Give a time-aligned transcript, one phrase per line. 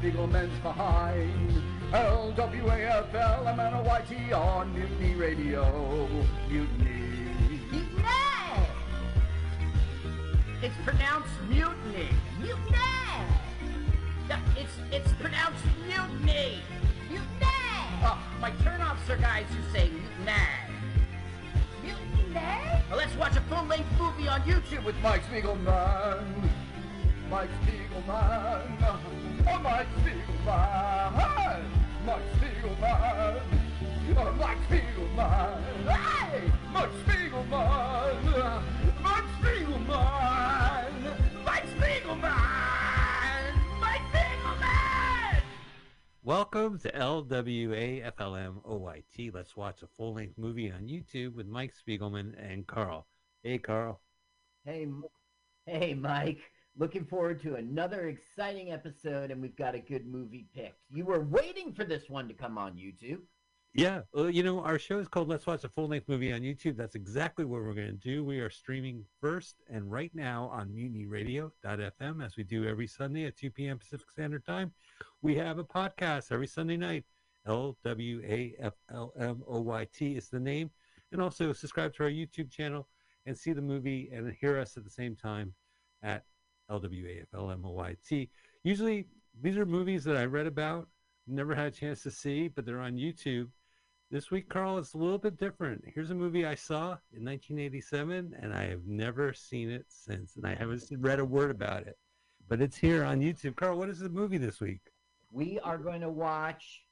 [0.00, 1.62] can slap Spiegelman's behind.
[1.92, 6.08] L-W-A-F-L-M-N-O-Y-T on Mutiny Radio.
[6.48, 6.87] Mutiny!
[49.38, 53.06] Let's watch a full length movie on YouTube with Mike Spiegelman and Carl.
[53.44, 54.00] Hey, Carl.
[54.64, 54.88] Hey,
[55.64, 56.40] hey, Mike.
[56.76, 60.80] Looking forward to another exciting episode, and we've got a good movie picked.
[60.90, 63.20] You were waiting for this one to come on YouTube.
[63.74, 66.40] Yeah, well, you know, our show is called Let's Watch a Full Length Movie on
[66.40, 66.76] YouTube.
[66.76, 68.24] That's exactly what we're going to do.
[68.24, 73.36] We are streaming first and right now on mutinyradio.fm as we do every Sunday at
[73.36, 73.78] 2 p.m.
[73.78, 74.72] Pacific Standard Time.
[75.22, 77.04] We have a podcast every Sunday night.
[77.48, 78.56] L-W-A-F-L-M-O-Y-T
[80.16, 80.70] is the name.
[81.10, 82.86] And also subscribe to our YouTube channel
[83.26, 85.54] and see the movie and hear us at the same time
[86.02, 86.24] at
[86.70, 88.30] L-W-A-F-L-M-O-Y-T.
[88.62, 89.06] Usually
[89.40, 90.88] these are movies that I read about,
[91.26, 93.48] never had a chance to see, but they're on YouTube.
[94.10, 95.84] This week, Carl, it's a little bit different.
[95.94, 100.46] Here's a movie I saw in 1987, and I have never seen it since, and
[100.46, 101.98] I haven't read a word about it.
[102.48, 103.56] But it's here on YouTube.
[103.56, 104.80] Carl, what is the movie this week?
[105.30, 106.84] We are going to watch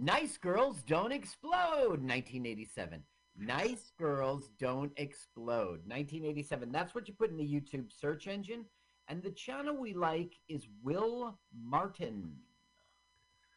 [0.00, 3.02] Nice Girls Don't Explode, 1987.
[3.36, 6.70] Nice Girls Don't Explode, 1987.
[6.70, 8.64] That's what you put in the YouTube search engine.
[9.08, 12.30] And the channel we like is Will Martin.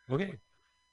[0.09, 0.33] Okay,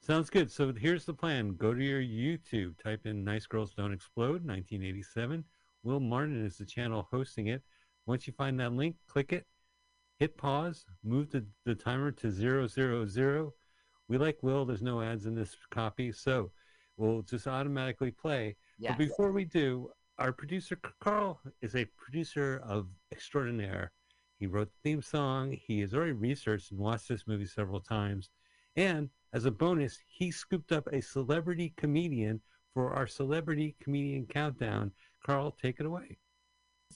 [0.03, 0.53] sounds good.
[0.53, 1.55] So here's the plan.
[1.57, 5.45] Go to your YouTube, type in Nice Girls Don't Explode 1987.
[5.83, 7.63] Will Martin is the channel hosting it.
[8.05, 9.47] Once you find that link, click it,
[10.19, 13.55] hit pause, move the, the timer to zero, zero, zero.
[14.09, 16.51] We like Will, there's no ads in this copy, so
[16.97, 18.57] we'll just automatically play.
[18.79, 18.93] Yes.
[18.93, 23.93] But before we do, our producer Carl is a producer of extraordinaire.
[24.39, 25.53] He wrote the theme song.
[25.53, 28.31] He has already researched and watched this movie several times.
[28.77, 32.41] And as a bonus, he scooped up a celebrity comedian
[32.73, 34.93] for our celebrity comedian countdown.
[35.25, 36.19] Carl, take it away.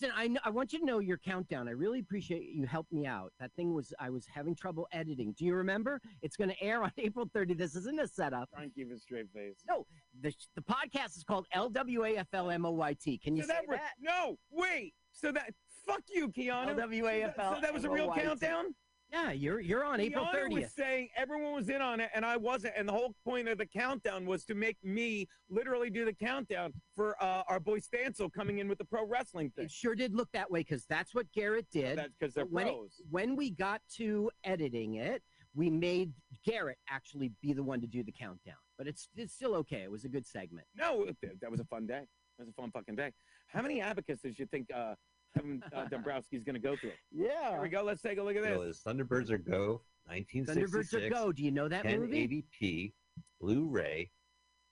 [0.03, 1.69] Listen, I, kn- I want you to know your countdown.
[1.69, 3.33] I really appreciate you helped me out.
[3.39, 5.33] That thing was I was having trouble editing.
[5.39, 6.01] Do you remember?
[6.23, 7.57] It's going to air on April 30th.
[7.57, 8.51] This isn't a setup.
[8.53, 9.59] Try and keep a straight face.
[9.69, 9.87] No,
[10.21, 13.23] the the podcast is called LWAFLMOYT.
[13.23, 13.93] Can you so say that, that?
[14.01, 14.95] No, wait.
[15.13, 15.55] So that
[15.87, 16.75] fuck you, Keanu.
[16.75, 17.55] LWAFL.
[17.55, 18.75] So that was a real countdown.
[19.13, 20.71] Yeah, you're you're on April Keanu was 30th.
[20.75, 23.67] saying everyone was in on it and I wasn't, and the whole point of the
[23.67, 28.59] countdown was to make me literally do the countdown for uh, our boy Stancil coming
[28.59, 29.67] in with the pro wrestling thing.
[29.67, 31.99] It sure did look that way because that's what Garrett did.
[31.99, 33.03] That's because they're when, it- pros.
[33.11, 35.23] when we got to editing it,
[35.55, 36.13] we made
[36.47, 38.55] Garrett actually be the one to do the countdown.
[38.79, 39.83] But it's it's still okay.
[39.83, 40.67] It was a good segment.
[40.75, 42.07] No, that- was a fun day.
[42.39, 43.13] That was a fun fucking day.
[43.49, 44.95] How many abacus does you think uh,
[45.35, 46.91] Kevin uh, Dombrowski's going to go through?
[46.91, 46.97] It.
[47.11, 47.51] Yeah.
[47.53, 47.83] Here we go.
[47.83, 48.59] Let's take a look at It this.
[48.59, 50.47] was Thunderbirds Are Go, 1966.
[50.49, 51.07] Thunderbirds 1966.
[51.07, 51.33] are go.
[51.33, 52.45] Do you know that movie?
[52.61, 52.93] 1080p,
[53.41, 54.11] Blu-ray,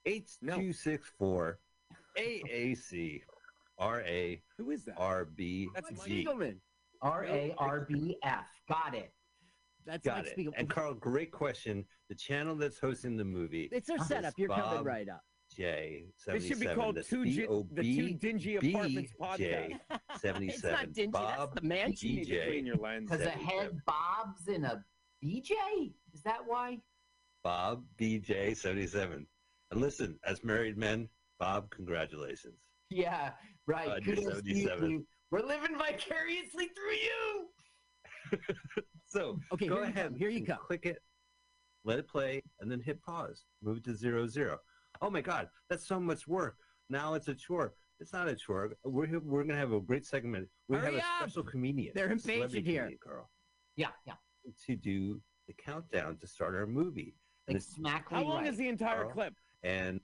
[0.06, 1.54] H264,
[2.18, 3.22] AAC,
[3.80, 4.96] RA, Who is that?
[4.98, 6.24] RB, That's Mike G.
[6.24, 6.56] Spiegelman.
[7.02, 8.46] R A R B F.
[8.68, 9.12] Got it.
[9.86, 10.36] That's Got Mike it.
[10.38, 10.52] Spiegelman.
[10.58, 11.86] And Carl, great question.
[12.10, 14.34] The channel that's hosting the movie, It's their is setup.
[14.36, 15.22] You're coming right up.
[15.60, 20.00] J This should be called two Gi- the two dingy apartments BJ podcast.
[20.20, 20.48] 77.
[20.48, 21.10] It's not dingy.
[21.10, 22.08] Bob that's the mansion.
[22.10, 23.10] You need to clean your lens.
[23.10, 24.82] Because a head bobs in a
[25.22, 25.92] BJ?
[26.14, 26.78] Is that why?
[27.44, 29.26] Bob BJ 77.
[29.70, 31.08] And listen, as married men,
[31.38, 32.58] Bob, congratulations.
[32.88, 33.30] Yeah,
[33.66, 33.88] right.
[33.88, 35.06] Uh, you're Kudos you 77.
[35.30, 37.48] We're living vicariously through you.
[39.06, 40.06] So Okay, go here you ahead.
[40.10, 40.58] come, here you and come.
[40.58, 40.98] Click it,
[41.84, 43.44] let it play, and then hit pause.
[43.60, 44.58] Move it to zero zero.
[45.00, 46.56] Oh my God, that's so much work.
[46.88, 47.74] Now it's a chore.
[48.00, 48.76] It's not a chore.
[48.84, 50.48] We're here- we're gonna have a great segment.
[50.68, 51.92] We Hurry have a special comedian.
[51.94, 52.82] They're a impatient here.
[52.82, 53.30] comedian, Carl,
[53.76, 54.14] Yeah, yeah.
[54.66, 57.14] to do the countdown to start our movie.
[57.46, 58.46] And Like it's smackly How long right.
[58.52, 59.12] is the entire Carl.
[59.12, 59.34] clip?
[59.62, 60.00] and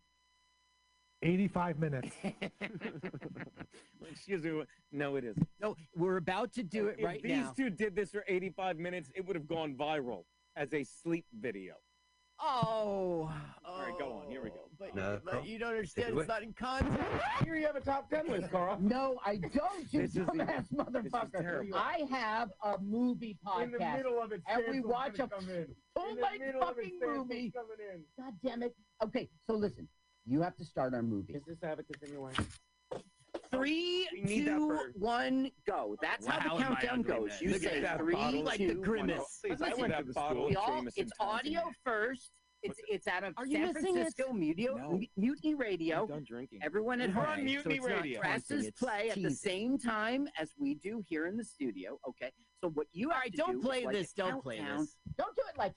[1.23, 2.15] 85 minutes.
[4.11, 4.63] Excuse me.
[4.93, 5.49] No, it isn't.
[5.61, 7.53] No, we're about to do it if right these now.
[7.57, 10.25] two did this for 85 minutes, it would have gone viral
[10.57, 11.75] as a sleep video.
[12.39, 13.33] Oh.
[13.65, 14.29] All right, go on.
[14.31, 14.66] Here we go.
[14.79, 16.19] But, No, but you don't understand.
[16.19, 16.99] It's not in context.
[17.45, 18.79] Here you have a top ten list, Carl.
[18.81, 21.65] No, I don't, you This is the- dumbass motherfucker.
[21.75, 23.63] I have a movie podcast.
[23.65, 25.67] In the middle of it, And we watch gonna a come in.
[25.95, 27.51] full In the length middle of it, fucking movie.
[27.55, 28.03] coming in.
[28.23, 28.75] God damn it.
[29.03, 29.89] Okay, so listen,
[30.27, 31.35] you have to start our movie.
[31.35, 32.33] Is this Abacus anyway?
[33.53, 35.97] Three, We need that two, for- one, go.
[36.03, 37.29] That's how the countdown goes.
[37.29, 37.39] man.
[37.43, 38.79] You Look say three, like two, the one.
[38.79, 38.83] Oh.
[38.83, 39.39] grimace.
[39.45, 40.47] Please, I went to the school.
[40.49, 42.31] We all, it's audio first.
[42.67, 43.73] It's it's out of Are San?
[43.73, 45.01] Francisco Mutiny, No.
[45.17, 46.03] Mutiny Radio.
[46.03, 46.61] I'm done drinking.
[46.63, 47.25] Everyone at home.
[47.27, 48.21] on Mutiny so it's not Radio.
[48.21, 51.99] presses Taunting, it's play at the same time as we do here in the studio.
[52.09, 52.31] Okay.
[52.63, 54.13] So what you All have right, to don't do play is like this.
[54.13, 54.97] a Don't play this.
[55.19, 55.73] Don't do it like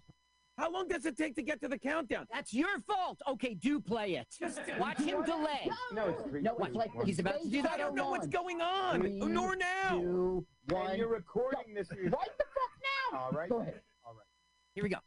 [0.57, 2.25] How long does it take to get to the countdown?
[2.33, 3.19] That's your fault.
[3.27, 4.27] Okay, do play it.
[4.39, 5.69] Just Watch him delay.
[5.93, 6.41] No, it's three.
[6.41, 7.71] No, it's like He's about to do that.
[7.73, 9.01] I don't know what's going on.
[9.01, 9.91] Three, Nor now.
[9.99, 10.97] Two, And one.
[10.97, 11.89] you're recording this.
[11.91, 12.73] Right the fuck
[13.13, 13.19] now.
[13.19, 13.49] All right.
[13.49, 13.81] Go ahead.
[14.05, 14.25] All right.
[14.73, 14.97] Here we go.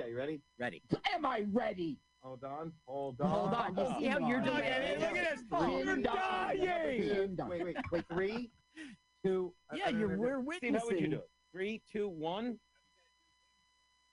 [0.00, 0.40] Okay, you ready?
[0.58, 0.82] Ready.
[1.14, 1.98] Am I ready?
[2.22, 2.72] Hold on.
[2.86, 3.28] Hold on.
[3.30, 3.74] Hold on.
[3.76, 4.62] You see how you're Hold on.
[4.62, 5.00] delayed?
[5.00, 5.44] Look at this.
[5.60, 7.36] Three, You're done.
[7.36, 7.36] dying.
[7.48, 8.04] Wait, wait, wait.
[8.12, 8.50] Three,
[9.24, 9.52] two.
[9.74, 11.10] Yeah, uh, you're we're Steve, how would you witnessing.
[11.10, 11.30] do it?
[11.52, 12.58] Three, two, one.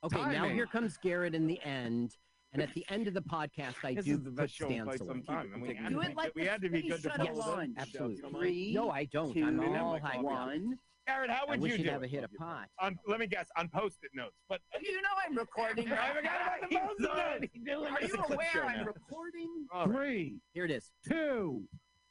[0.04, 2.16] Okay, now here comes Garrett in the end.
[2.54, 4.66] And at the end of the podcast, I This do is the put best show
[4.68, 5.22] in stance quite some away.
[5.22, 5.52] time.
[5.54, 7.28] and we had Do to it be- like we had to be good to shuttle
[7.28, 7.76] follow launch.
[7.76, 8.16] the Absolutely.
[8.18, 8.22] show.
[8.24, 8.42] Come on.
[8.42, 9.34] Three, No, I don't.
[9.34, 10.78] two, I'm We didn't have all high one.
[11.12, 12.10] Garrett, how I would wish you you'd do have it?
[12.10, 12.68] hit a pot.
[12.80, 13.48] On, let me guess.
[13.58, 15.92] On post-it notes, but You know I'm recording.
[15.92, 17.92] I forgot about the post-it notes.
[17.92, 18.86] Are you aware I'm now.
[18.86, 19.50] recording?
[19.74, 19.96] All right.
[19.98, 20.92] Three, Here it is.
[21.08, 21.64] two,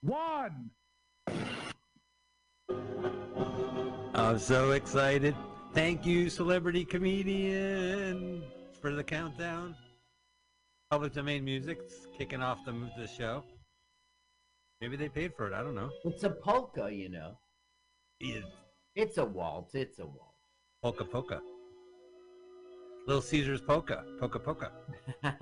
[0.03, 0.71] one.
[4.15, 5.35] I'm so excited.
[5.73, 8.43] Thank you, celebrity comedian,
[8.83, 9.75] for the countdown.
[10.91, 13.45] Public domain music's kicking off the the show.
[14.81, 15.53] Maybe they paid for it.
[15.55, 15.91] I don't know.
[16.05, 17.39] It's a polka, you know.
[18.19, 18.47] It's
[18.97, 19.75] It's a waltz.
[19.75, 20.37] It's a waltz.
[20.83, 21.41] polka polka.
[23.07, 24.05] Little Caesar's polka.
[24.19, 24.73] Polka polka.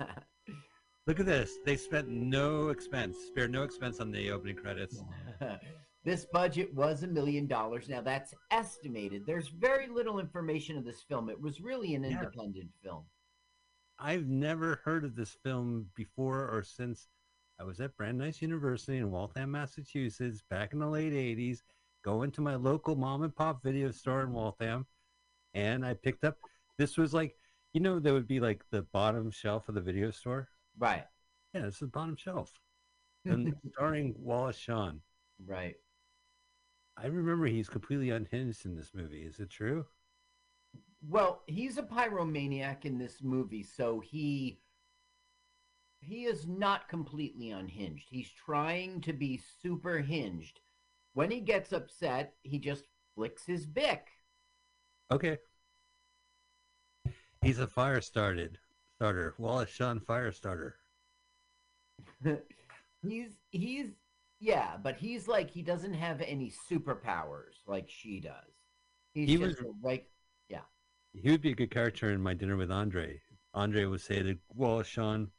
[1.07, 1.57] Look at this.
[1.65, 5.03] They spent no expense, spared no expense on the opening credits.
[6.03, 7.89] this budget was a million dollars.
[7.89, 9.23] Now that's estimated.
[9.25, 11.29] There's very little information of this film.
[11.29, 12.11] It was really an Yeah.
[12.19, 13.05] independent film.
[13.97, 17.07] I've never heard of this film before or since
[17.59, 21.63] I was at Brandeis University in Waltham, Massachusetts, back in the late 80s,
[22.03, 24.85] going into my local mom and pop video store in Waltham,
[25.53, 26.37] and I picked up
[26.77, 27.35] this was like,
[27.73, 30.47] you know, there would be like the bottom shelf of the video store.
[30.77, 31.05] Right.
[31.53, 32.51] Yeah, this is the bottom shelf.
[33.25, 35.01] And starring Wallace Shawn.
[35.45, 35.75] Right.
[36.97, 39.23] I remember he's completely unhinged in this movie.
[39.23, 39.85] Is it true?
[41.07, 44.61] Well, he's a pyromaniac in this movie, so he
[46.01, 48.07] he is not completely unhinged.
[48.09, 50.61] He's trying to be super hinged.
[51.13, 52.85] When he gets upset, he just
[53.15, 54.07] flicks his Bic.
[55.11, 55.37] Okay.
[57.41, 58.57] He's a fire started
[58.95, 59.33] starter.
[59.37, 60.75] Wallace Shawn fire starter.
[63.01, 63.87] he's he's
[64.39, 68.53] yeah, but he's like he doesn't have any superpowers like she does.
[69.13, 70.09] He's He just was- like
[70.49, 70.61] yeah.
[71.13, 73.21] He would be a good character in my dinner with Andre.
[73.53, 75.31] Andre would say that Wallace Shawn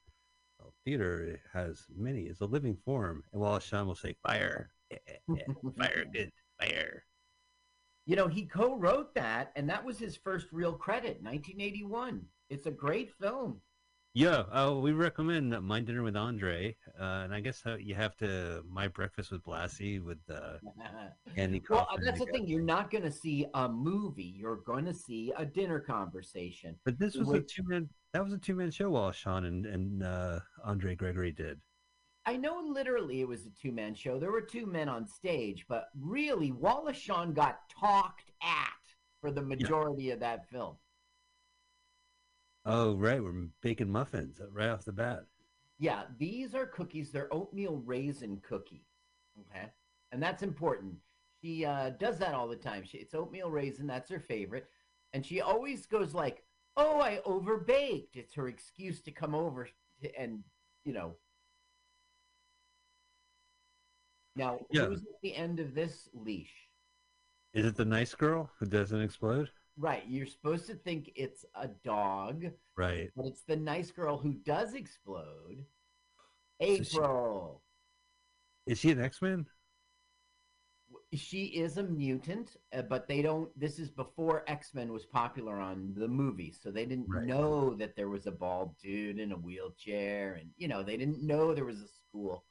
[0.58, 2.22] well, theater has many.
[2.22, 3.22] It's a living form.
[3.32, 4.70] And Wallace Shawn will say fire.
[5.78, 6.30] Fire good.
[6.60, 7.04] Fire.
[8.06, 12.22] you know, he co-wrote that and that was his first real credit, 1981.
[12.48, 13.60] It's a great film.
[14.12, 18.16] Yeah, uh, we recommend My Dinner with Andre, uh, and I guess uh, you have
[18.16, 20.54] to My Breakfast with Blassie with uh,
[21.36, 22.04] Andy Well, Kaufman.
[22.04, 22.48] that's the thing.
[22.48, 24.34] You're not going to see a movie.
[24.36, 26.74] You're going to see a dinner conversation.
[26.84, 27.88] But this was a two man.
[28.12, 28.90] That was a two man show.
[28.90, 31.60] Wallace Shawn and and uh, Andre Gregory did.
[32.26, 34.18] I know literally it was a two man show.
[34.18, 38.68] There were two men on stage, but really, Wallace Shawn got talked at
[39.20, 40.76] for the majority of that film.
[42.66, 45.20] Oh right, we're baking muffins right off the bat.
[45.78, 47.10] Yeah, these are cookies.
[47.10, 48.84] They're oatmeal raisin cookies.
[49.40, 49.66] Okay.
[50.12, 50.94] And that's important.
[51.42, 52.84] She uh, does that all the time.
[52.84, 53.86] She, it's oatmeal raisin.
[53.86, 54.66] That's her favorite.
[55.14, 56.42] And she always goes like,
[56.76, 58.14] oh, I overbaked.
[58.14, 59.68] It's her excuse to come over
[60.18, 60.44] and,
[60.84, 61.14] you know.
[64.36, 64.86] Now, Yeah.
[64.86, 66.68] who's at the end of this leash?
[67.52, 69.50] Is it the nice girl who doesn't explode?
[69.76, 70.06] Right.
[70.06, 72.44] You're supposed to think it's a dog,
[72.76, 73.10] Right.
[73.16, 75.66] but it's the nice girl who does explode.
[76.60, 77.62] So she- April.
[78.66, 79.46] Is she an X Men?
[81.12, 83.50] she is a mutant, uh, but they don't.
[83.58, 87.26] This is before X Men was popular on the movies, so they didn't Right.
[87.26, 91.20] know that there was a bald dude in a wheelchair, and you know they didn't
[91.22, 92.44] know there was a school.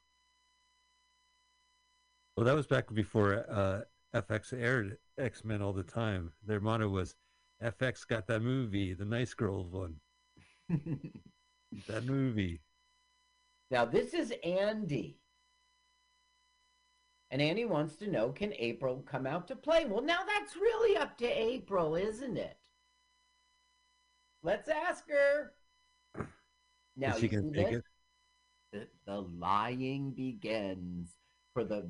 [2.40, 3.82] Well, that was back before uh,
[4.16, 6.32] FX aired X Men all the time.
[6.48, 7.14] Their motto was,
[7.62, 9.96] "FX got that movie, the nice girls one,
[10.70, 12.62] that movie."
[13.70, 15.18] Now, this is Andy.
[17.30, 19.84] And Andy wants to know can April come out to play?
[19.84, 22.58] Well, now that's really up to April, isn't it?
[24.44, 25.52] Let's ask her.
[26.96, 27.76] Now, Is she see take this?
[27.76, 27.84] it?
[29.06, 31.10] The, the lying begins
[31.54, 31.90] for the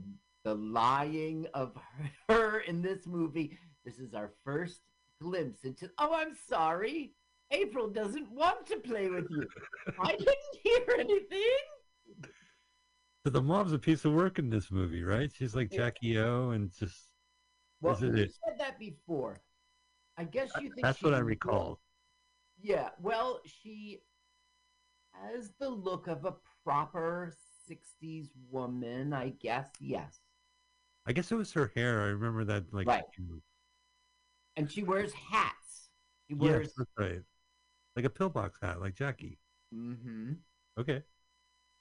[0.50, 1.78] the lying of
[2.30, 3.58] her in this movie.
[3.86, 4.82] This is our first
[5.22, 5.90] glimpse into.
[6.00, 7.14] Oh, I'm sorry.
[7.52, 9.48] April doesn't want to play with you.
[10.00, 11.60] I didn't hear anything.
[13.24, 15.32] So the mom's a piece of work in this movie, right?
[15.34, 16.98] She's like Jackie O, and just
[17.82, 19.40] Well, you it- said that before.
[20.18, 21.80] I guess you think that's what I recall.
[22.62, 24.02] Yeah, well, she
[25.14, 26.34] has the look of a
[26.66, 27.34] proper
[27.70, 29.68] 60s woman, I guess.
[29.80, 30.20] Yes.
[31.06, 32.02] I guess it was her hair.
[32.02, 33.04] I remember that, like, Right.
[34.56, 35.90] And she wears hats.
[36.28, 36.74] She yes, wears.
[36.78, 37.22] that's right,
[37.96, 39.40] like a pillbox hat, like Jackie.
[39.72, 40.34] hmm
[40.78, 41.04] Okay,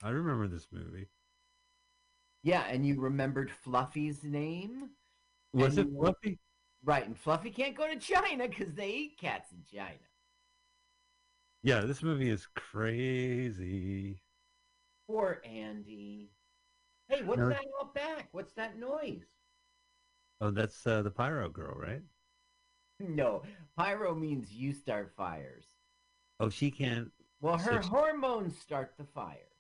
[0.03, 1.09] I remember this movie.
[2.43, 4.91] Yeah, and you remembered Fluffy's name?
[5.53, 6.39] Was it Fluffy?
[6.83, 9.99] Right, and Fluffy can't go to China because they eat cats in China.
[11.63, 14.23] Yeah, this movie is crazy.
[15.09, 16.31] Poor Andy.
[17.09, 17.49] Hey, what's No.
[17.49, 18.29] that out back?
[18.33, 19.27] What's that noise?
[20.41, 22.03] Oh, that's uh, the Pyro Girl, right?
[23.01, 23.43] No,
[23.77, 25.67] pyro means you start fires.
[26.41, 27.13] Oh, she can't.
[27.41, 29.51] Well, her Six- hormones start the fire.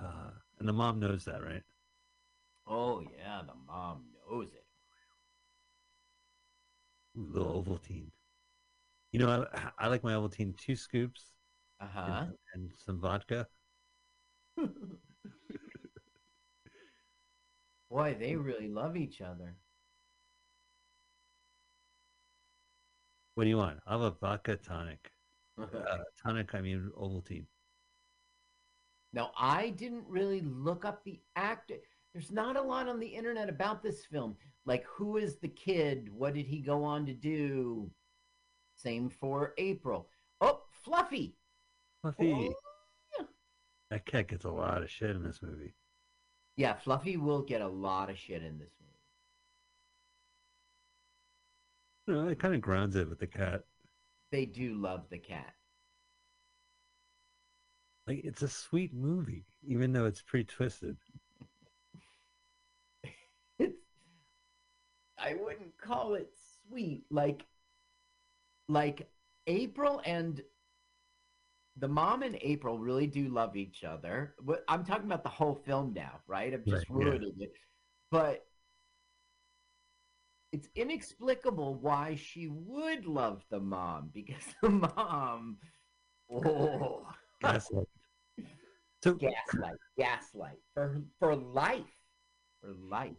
[0.00, 1.62] Uh, and the mom knows that, right?
[2.66, 4.66] Oh, yeah, the mom knows it.
[7.16, 8.12] Ooh, little Ovaltine.
[9.12, 11.32] You know, I, I like my Ovaltine two scoops
[11.80, 12.24] Uh huh.
[12.24, 13.48] and, and some vodka.
[17.96, 19.56] Boy, they really love each other.
[23.34, 23.78] What do you want?
[23.86, 25.10] I'll have a vodka tonic.
[25.58, 27.46] Uh, tonic, I mean Ovaltine.
[29.14, 31.76] Now, I didn't really look up the actor.
[32.12, 34.36] There's not a lot on the internet about this film.
[34.66, 36.10] Like, who is the kid?
[36.12, 37.90] What did he go on to do?
[38.74, 40.10] Same for April.
[40.42, 41.34] Oh, Fluffy.
[42.02, 42.30] Fluffy.
[42.30, 42.54] Oh,
[43.18, 43.26] yeah.
[43.88, 45.72] That cat gets a lot of shit in this movie.
[46.56, 48.72] Yeah, Fluffy will get a lot of shit in this
[52.06, 52.20] movie.
[52.20, 53.62] Know, it kind of grounds it with the cat.
[54.32, 55.52] They do love the cat.
[58.06, 60.96] Like it's a sweet movie, even though it's pretty twisted.
[63.58, 63.78] It's,
[65.18, 66.30] I wouldn't call it
[66.68, 67.04] sweet.
[67.10, 67.46] Like,
[68.68, 69.08] like
[69.46, 70.42] April and
[71.78, 74.34] the mom and April really do love each other.
[74.68, 76.52] I'm talking about the whole film now, right?
[76.54, 77.04] I'm just Right, yeah.
[77.04, 77.52] ruining it.
[78.10, 78.46] But
[80.52, 85.58] it's inexplicable why she would love the mom because the mom,
[86.30, 87.06] oh,
[87.42, 87.86] Gaslight.
[89.02, 91.84] So, gaslight, gaslight for for life,
[92.60, 93.16] for life.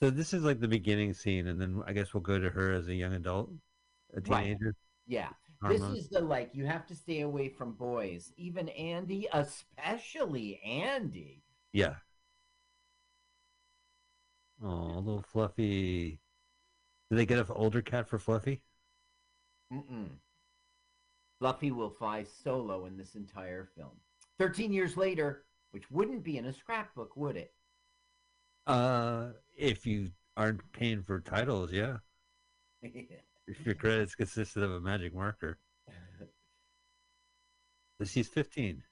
[0.00, 2.72] so this is like the beginning scene, and then I guess we'll go to her
[2.72, 3.50] as a young adult,
[4.14, 4.44] a Right.
[4.44, 4.74] teenager.
[5.64, 5.94] Hormones.
[5.94, 8.32] This is the like you have to stay away from boys.
[8.36, 11.42] Even Andy, especially Andy.
[11.72, 11.94] Yeah.
[14.62, 16.20] Oh, little Fluffy.
[17.10, 18.60] Did they get an older cat for Fluffy?
[19.72, 20.08] Mm-mm.
[21.38, 23.92] Fluffy will fly solo in this entire film.
[24.38, 27.54] Thirteen years later, which wouldn't be in a scrapbook, would it?
[28.66, 31.96] Uh, if you aren't paying for titles, yeah.
[33.46, 35.58] If your credits consisted of a magic marker.
[38.04, 38.82] She's 15.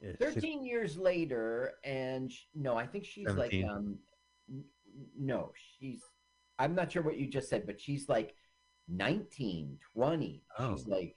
[0.00, 3.98] Yeah, six- Thirteen years later, and sh- no, I think she's like um,
[4.48, 4.64] n-
[5.18, 6.02] no, she's.
[6.58, 8.34] I'm not sure what you just said, but she's like
[8.88, 10.28] 19, 20.
[10.32, 10.76] She's Oh.
[10.86, 11.16] like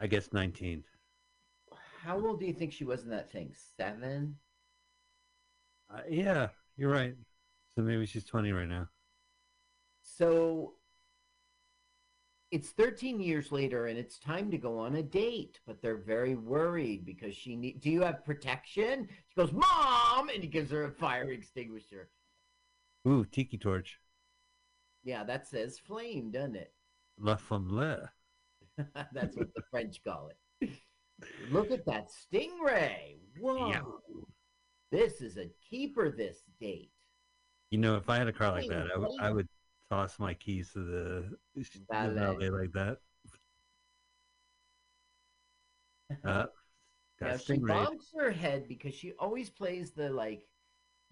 [0.00, 0.84] I guess 19.
[2.02, 3.52] How old do you think she was in that thing?
[3.76, 4.36] Seven?
[5.92, 7.14] Uh, yeah, you're right.
[7.74, 8.88] So maybe she's 20 right now.
[10.20, 10.74] So
[12.50, 16.34] it's 13 years later and it's time to go on a date, but they're very
[16.34, 19.08] worried because she need Do you have protection?
[19.28, 22.10] She goes, "Mom!" and he gives her a fire extinguisher.
[23.08, 23.98] Ooh, Tiki Torch.
[25.04, 26.74] Yeah, that says flame, doesn't it?
[27.18, 28.08] La Femme
[29.12, 30.28] That's what the French call
[30.60, 30.70] it.
[31.50, 33.20] Look at that stingray.
[33.38, 33.70] Whoa.
[33.70, 33.80] Yeah.
[34.92, 36.90] This is a keeper this date.
[37.70, 39.48] You know, if I had a car like that, I would I would
[39.90, 41.36] toss my keys to the,
[42.04, 42.14] the Valet.
[42.14, 42.98] valet like that.
[46.24, 46.46] Uh,
[47.20, 50.48] Now she bonks her head because she always plays the like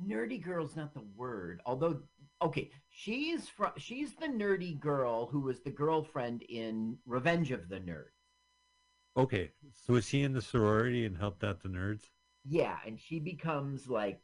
[0.02, 1.61] nerdy girl's not the word.
[1.66, 2.02] Although
[2.42, 7.80] okay, she's from she's the nerdy girl who was the girlfriend in Revenge of the
[7.80, 8.12] Nerds.
[9.18, 12.08] Okay, so was she in the sorority and helped out the nerds?
[12.44, 14.20] Yeah, and she becomes like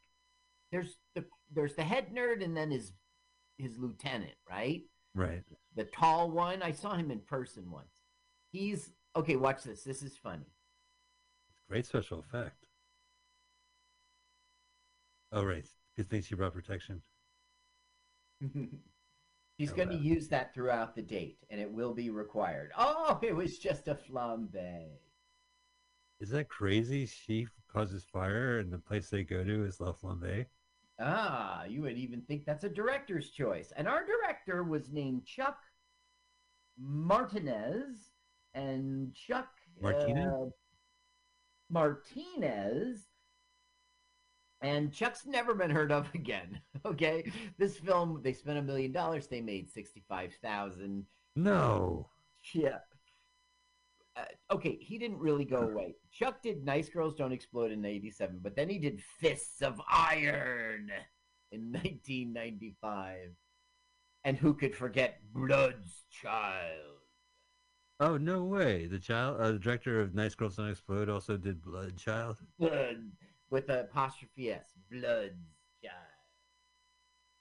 [0.72, 2.92] there's the there's the head nerd and then his
[3.58, 4.82] his lieutenant, right?
[5.14, 5.42] Right.
[5.76, 6.62] The tall one.
[6.62, 8.02] I saw him in person once.
[8.52, 9.82] He's okay, watch this.
[9.82, 10.46] This is funny.
[11.68, 12.66] Great special effect.
[15.32, 15.66] Oh, right.
[15.96, 17.02] Good thing she brought protection.
[19.58, 22.72] She's Oh, going to use that throughout the date, and it will be required.
[22.76, 24.88] Oh, it was just a flambe.
[26.20, 27.06] Is that crazy?
[27.06, 30.46] She causes fire, and the place they go to is La Flambe.
[31.00, 33.72] Ah, you would even think that's a director's choice.
[33.76, 35.58] And our director was named Chuck
[36.78, 38.12] Martinez,
[38.54, 39.48] and Chuck
[39.80, 40.32] Martinez?
[40.32, 40.46] uh,
[41.70, 43.08] Martinez.
[44.60, 46.60] And Chuck's never been heard of again.
[46.84, 49.26] Okay, this film they spent a million dollars.
[49.26, 51.06] They made sixty-five thousand.
[51.36, 52.08] No.
[52.52, 52.78] Yeah.
[54.16, 55.96] Uh, okay, he didn't really go away.
[56.12, 60.90] Chuck did Nice Girls Don't Explode in 87, but then he did Fists of Iron
[61.50, 63.30] in 1995.
[64.24, 67.00] And who could forget Blood's Child?
[68.00, 68.86] Oh no way!
[68.86, 72.38] The child, uh, the director of Nice Girls Don't Explode, also did Blood Child.
[72.58, 73.10] Blood
[73.50, 74.72] with apostrophe S.
[74.90, 75.94] Blood's Child.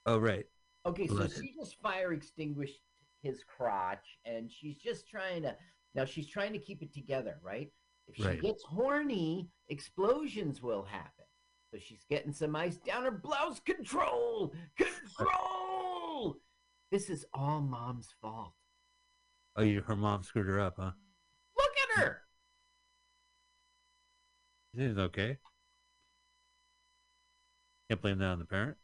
[0.06, 0.46] Oh right.
[0.86, 1.38] Okay, so Blooded.
[1.38, 2.82] she just fire extinguished
[3.22, 5.56] his crotch, and she's just trying to.
[5.96, 7.72] Now she's trying to keep it together, right?
[8.08, 8.42] If she Right.
[8.42, 11.26] gets horny, explosions will happen.
[11.72, 13.60] So she's getting some ice down her blouse.
[13.60, 16.38] Control, control.
[16.92, 18.54] This is all mom's fault.
[19.56, 20.92] Oh, you, her mom screwed her up, huh?
[21.58, 22.22] Look at her.
[24.76, 25.38] She's okay.
[27.90, 28.78] Can't blame that on the parent.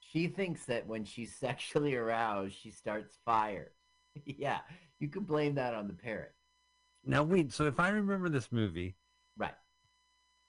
[0.00, 3.72] She thinks that when she's sexually aroused, she starts fire.
[4.26, 4.60] yeah,
[4.98, 6.30] you can blame that on the parent.
[7.04, 7.52] Now wait.
[7.52, 8.96] So if I remember this movie,
[9.36, 9.54] Right.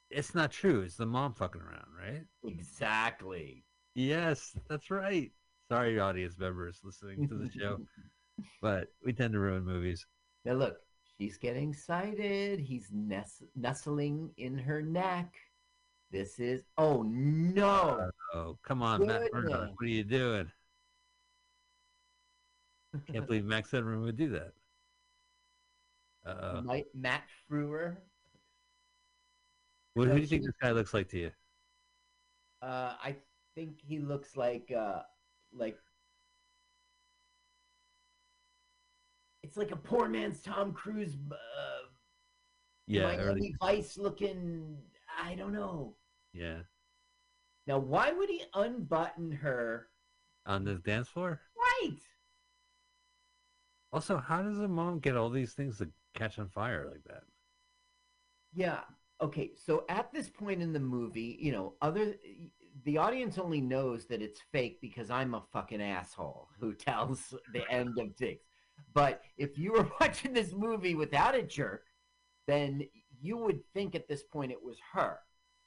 [0.09, 0.81] it's not true.
[0.81, 2.23] It's the mom fucking around, right?
[2.45, 3.63] Exactly.
[3.95, 5.31] Yes, that's right.
[5.69, 7.79] Sorry, audience members listening to the show,
[8.61, 10.05] but we tend to ruin movies.
[10.45, 10.77] Now look,
[11.17, 12.59] she's getting excited.
[12.59, 15.33] He's nest- nestling in her neck.
[16.11, 18.09] This is oh no!
[18.35, 19.71] Oh, come on, Matt Murdock.
[19.75, 20.51] What are you doing?
[23.11, 24.53] Can't believe Max Headroom would do that.
[26.25, 26.61] Uh,
[26.93, 27.97] Matt Frewer.
[29.93, 31.31] what, who do you think this guy looks like to you?
[32.61, 33.15] Uh, I
[33.55, 35.01] think he looks like uh,
[35.51, 35.77] like
[39.43, 41.17] it's like a poor man's Tom Cruise.
[41.29, 41.35] Uh,
[42.87, 44.77] Yeah, Miami early, Vice looking.
[45.21, 45.95] I don't know.
[46.33, 46.59] yeah,
[47.67, 49.87] Now, why would he unbutton her?
[50.45, 51.39] on the dance floor.
[51.57, 51.99] Right.
[53.93, 57.23] Also, how does a mom get all these things to catch on fire like that?
[58.53, 58.81] Yeah.
[59.21, 59.51] Okay.
[59.55, 62.15] So at this point in the movie, you know, other
[62.85, 67.69] the audience only knows that it's fake because I'm a fucking asshole who tells the
[67.69, 68.39] end of things.
[68.93, 71.85] But if you were watching this movie without a jerk,
[72.47, 72.83] then
[73.21, 75.19] you would think at this point it was her,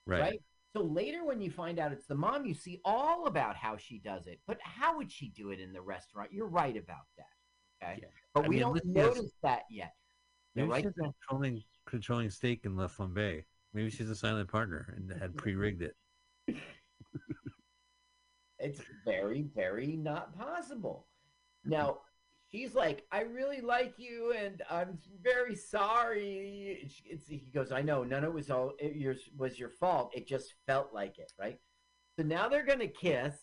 [0.06, 0.20] Right.
[0.20, 0.40] right?
[0.76, 3.98] So later, when you find out it's the mom, you see all about how she
[3.98, 4.40] does it.
[4.46, 6.32] But how would she do it in the restaurant?
[6.32, 7.26] You're right about that.
[7.82, 7.98] Okay.
[8.02, 8.08] Yeah.
[8.34, 9.92] But I we mean, don't unless she has- notice that yet.
[10.54, 13.44] Maybe right she's a controlling controlling stake in La Flambe.
[13.74, 15.94] Maybe she's a silent partner and had pre-rigged it.
[18.58, 21.06] It's very, very not possible.
[21.66, 21.98] Now,
[22.50, 26.80] she's like, I really like you and I'm very sorry.
[26.82, 29.68] It's, it's- he goes, I know, none of it was all it yours was your
[29.68, 30.12] fault.
[30.16, 31.58] It just felt like it, right?
[32.18, 33.34] So now they're gonna kiss,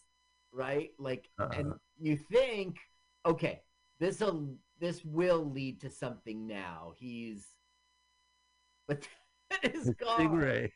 [0.51, 0.89] right?
[0.97, 1.77] Like, and Uh-uh.
[1.99, 2.77] you think,
[3.23, 3.61] okay,
[4.03, 6.93] this'll this will lead to something now.
[6.97, 7.47] He's
[8.87, 9.07] but
[9.49, 10.19] that is gone.
[10.19, 10.71] Stingray.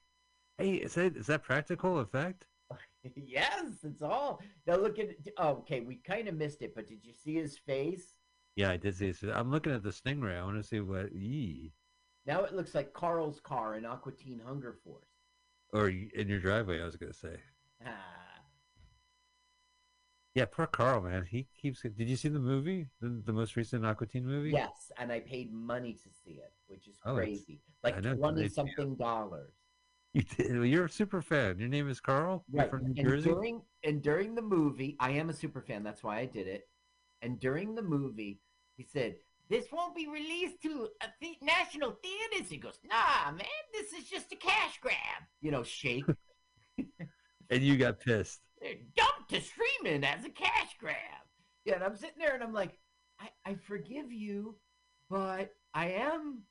[0.58, 2.46] Hey, is that is that practical effect?
[3.16, 4.42] yes, it's all.
[4.66, 5.10] Now look at.
[5.38, 8.13] Oh, okay, we kind of missed it, but did you see his face?
[8.56, 9.13] Yeah, I did see.
[9.13, 10.40] So I'm looking at the Stingray.
[10.40, 11.13] I want to see what.
[11.13, 11.74] Yee.
[12.26, 15.08] Now it looks like Carl's car in Aqua Teen Hunger Force.
[15.74, 17.38] Or in your driveway, I was gonna say.
[17.86, 18.17] Ah,
[20.38, 21.26] Yeah, poor Carl, man.
[21.28, 21.82] He keeps.
[21.82, 22.86] Did you see the movie?
[23.02, 24.52] The, the most recent Aqua Teen movie?
[24.52, 27.60] yes, and I paid money to see it, which is Oh, crazy.
[27.84, 29.52] Like twenty something dollars.
[30.13, 30.52] You did.
[30.56, 31.58] Well, you're a super fan.
[31.58, 32.45] Your name is Carl.
[32.54, 33.30] You're from New And Jersey.
[33.32, 35.82] during and during the movie, I am a super fan.
[35.84, 36.67] That's why I did it.
[37.23, 38.39] And during the movie,
[38.76, 39.15] he said,
[39.50, 44.08] "This won't be released to a the- national theaters." He goes, "Nah, man, this is
[44.08, 46.06] just a cash grab." You know, shake.
[47.50, 48.41] And you got pissed.
[48.62, 50.96] They're dumped to streaming as a cash grab.
[51.65, 52.78] Yeah, and I'm sitting there and I'm like,
[53.20, 54.56] I, I forgive you,
[55.10, 56.43] but I am,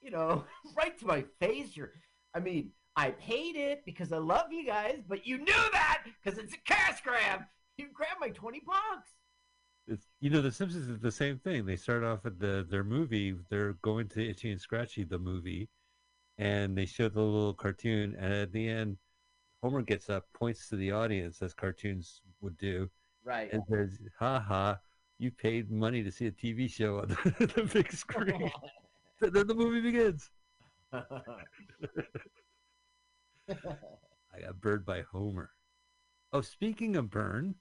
[0.00, 0.44] you know,
[0.76, 1.76] right to my face.
[1.76, 1.92] You're,
[2.34, 6.38] I mean, I paid it because I love you guys, but you knew that because
[6.38, 7.42] it's a cash grab.
[7.78, 10.00] You grabbed my 20 bucks.
[10.20, 11.66] You know, The Simpsons is the same thing.
[11.66, 13.34] They start off at the their movie.
[13.50, 15.68] They're going to Itchy and Scratchy, the movie,
[16.38, 18.14] and they show the little cartoon.
[18.18, 18.98] And at the end,
[19.62, 22.90] Homer gets up, points to the audience as cartoons would do,
[23.24, 23.50] Right.
[23.52, 24.78] and says, "Ha ha!
[25.18, 28.50] You paid money to see a TV show on the, the big screen."
[29.22, 30.30] and then the movie begins.
[30.92, 31.02] I
[34.40, 35.50] got burned by Homer.
[36.32, 37.54] Oh, speaking of burn,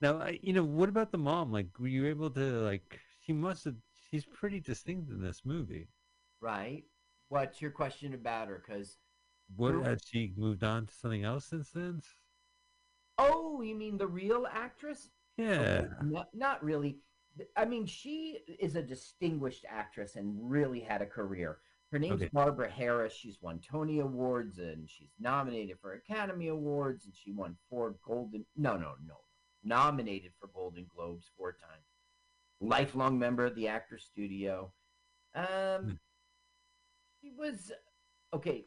[0.00, 1.52] now I, you know what about the mom?
[1.52, 3.00] Like, were you able to like?
[3.20, 3.76] She must have.
[4.10, 5.88] She's pretty distinct in this movie.
[6.40, 6.84] right.
[7.28, 8.62] What's your question about her?
[8.64, 8.98] Because
[9.56, 12.02] What has she moved on to something else since then?
[13.18, 15.10] oh, you mean the real actress?
[15.36, 16.98] Yeah, No, not really.
[17.56, 21.58] I mean, she is a distinguished actress and really had a career.
[21.90, 22.30] Her name's Okay.
[22.32, 23.12] Barbara Harris.
[23.12, 28.44] She's won Tony Awards and she's nominated for Academy Awards and she won four Golden.
[28.56, 29.16] No, no, no.
[29.62, 31.86] Nominated for Golden Globes four times.
[32.60, 34.72] Lifelong member of the Actors Studio.
[35.34, 35.90] Um, Hmm.
[37.20, 37.72] she was
[38.32, 38.66] okay.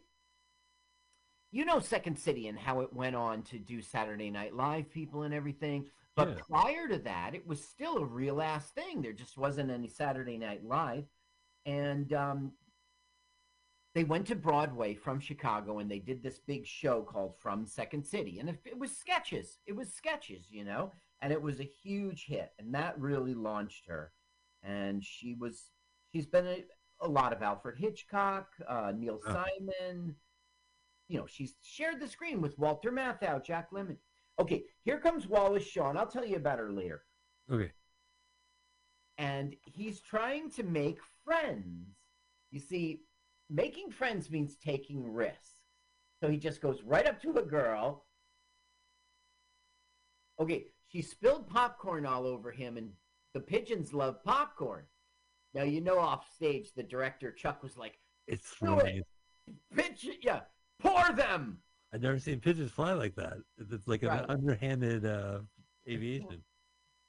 [1.57, 5.23] You know Second City and how it went on to do Saturday Night Live people
[5.23, 5.89] and everything.
[6.15, 6.41] But Yeah.
[6.47, 9.01] prior to that, it was still a real ass thing.
[9.01, 11.05] There just wasn't any Saturday Night Live.
[11.65, 12.51] And um,
[13.95, 18.05] they went to Broadway from Chicago and they did this big show called From Second
[18.05, 18.37] City.
[18.37, 19.57] And it, was sketches.
[19.65, 20.93] It was sketches, you know?
[21.23, 22.51] And it was a huge hit.
[22.59, 24.11] And that really launched her.
[24.61, 25.71] And she was,
[26.13, 26.63] she's been a,
[27.01, 29.33] a lot of Alfred Hitchcock, uh, Neil Oh.
[29.33, 30.15] Simon.
[31.07, 33.97] You know, she's shared the screen with Walter Matthau, Jack Lemmon.
[34.39, 35.97] Okay, here comes Wallace Shawn.
[35.97, 37.03] I'll tell you about her later.
[37.51, 37.71] okay.
[39.19, 41.87] And he's trying to make friends.
[42.51, 43.01] You see,
[43.49, 45.53] making friends means taking risks.
[46.21, 48.05] So he just goes right up to a girl.
[50.39, 52.91] Okay, she spilled popcorn all over him, and
[53.33, 54.83] the pigeons love popcorn.
[55.53, 58.99] Now, you know, off stage, the director, Chuck, was like, It's really.
[58.99, 59.55] it.
[59.75, 60.41] Pigeon, yeah,
[60.79, 61.59] pour them.
[61.93, 63.37] I've never seen pigeons fly like that.
[63.57, 65.39] It's like an underhanded uh,
[65.87, 66.43] aviation.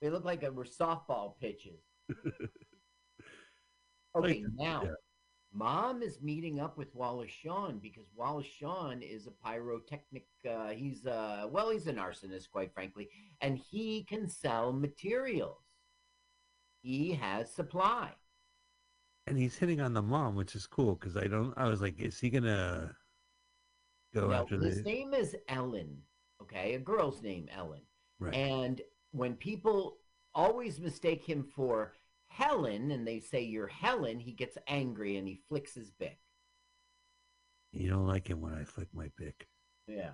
[0.01, 1.81] They look like they were softball pitches.
[4.17, 4.91] Okay, now yeah.
[5.53, 10.27] mom is meeting up with Wallace Shawn because Wallace Shawn is a pyrotechnic.
[10.49, 13.09] Uh, he's uh, well, he's an arsonist, quite frankly,
[13.41, 15.63] and he can sell materials.
[16.83, 18.11] He has supply.
[19.27, 21.53] And he's hitting on the mom, which is cool because I don't.
[21.57, 22.97] I was like, is he gonna
[24.21, 25.97] go after his the name is Ellen.
[26.43, 27.83] Okay, a girl's name, Ellen.
[28.21, 28.35] right?
[28.35, 28.81] And
[29.13, 29.99] when people
[30.35, 31.93] always mistake him for
[32.29, 36.19] Helen and they say you're Helen, he gets angry and he flicks his Bic.
[37.73, 39.47] you don't like him when I flick my pick.
[39.87, 40.11] Yeah.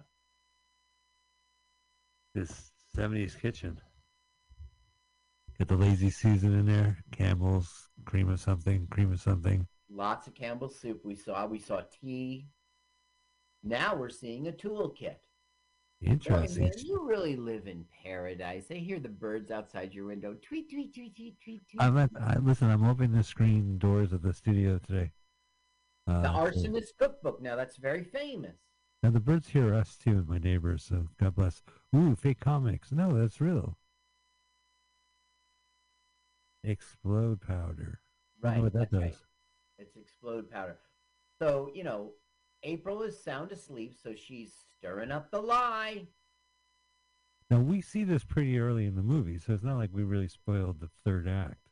[2.35, 3.81] This '70s kitchen.
[5.59, 6.97] Get the lazy Susan in there.
[7.13, 9.67] Campbell's cream of something, cream of something.
[9.89, 11.47] Lots of Campbell's soup we saw.
[11.47, 12.49] We saw tea.
[13.65, 15.17] Now we're seeing a toolkit.
[16.03, 16.65] Interesting.
[16.65, 18.67] man, you really live in paradise.
[18.71, 20.37] I hear the birds outside your window.
[20.43, 21.81] Tweet, tweet, tweet, tweet, tweet, tweet.
[21.83, 22.71] I'm at, I, listen.
[22.71, 25.13] I'm opening the screen doors of the studio today.
[26.07, 27.41] Uh, the so- Arsonist Cookbook.
[27.41, 28.57] Now that's very famous.
[29.03, 30.85] Now the birds hear us too, and my neighbors.
[30.85, 31.63] So God bless.
[31.97, 32.93] Ooh, fake comics.
[32.93, 33.79] No, that's real.
[36.63, 38.01] Explode powder.
[38.43, 39.03] Know what that that's does.
[39.03, 39.17] right.
[39.79, 40.79] It's explode powder.
[41.41, 42.13] So, you know,
[42.65, 46.09] April is sound asleep, so she's stirring up the lie.
[47.51, 50.29] Now we see this pretty early in the movie, so it's not like we really
[50.29, 51.69] spoiled the third act.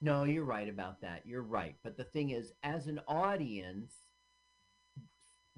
[0.00, 1.22] No, you're right about that.
[1.24, 1.76] You're right.
[1.82, 3.94] But the thing is, as an audience,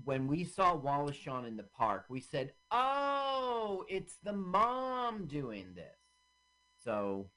[0.05, 5.75] when we saw Wallace Shawn in the park, we said, oh, it's the mom doing
[5.75, 5.99] this.
[6.85, 7.31] So.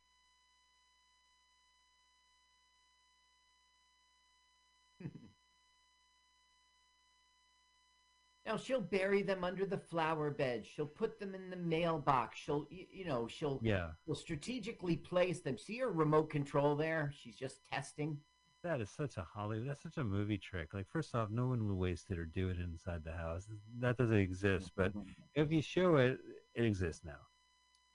[8.45, 10.65] Now she'll bury them under the flower bed.
[10.65, 12.37] She'll put them in the mailbox.
[12.39, 15.57] She'll, you know, she'll Yeah, will strategically place them.
[15.57, 17.13] See her remote control there?
[17.17, 18.17] She's just testing.
[18.63, 19.69] that is such a Hollywood.
[19.69, 20.73] That's such a movie trick.
[20.73, 23.47] Like, first off, no one would waste it or do it inside the house.
[23.79, 24.71] That doesn't exist.
[24.75, 24.91] But
[25.35, 26.17] if you show it,
[26.53, 27.19] it exists now.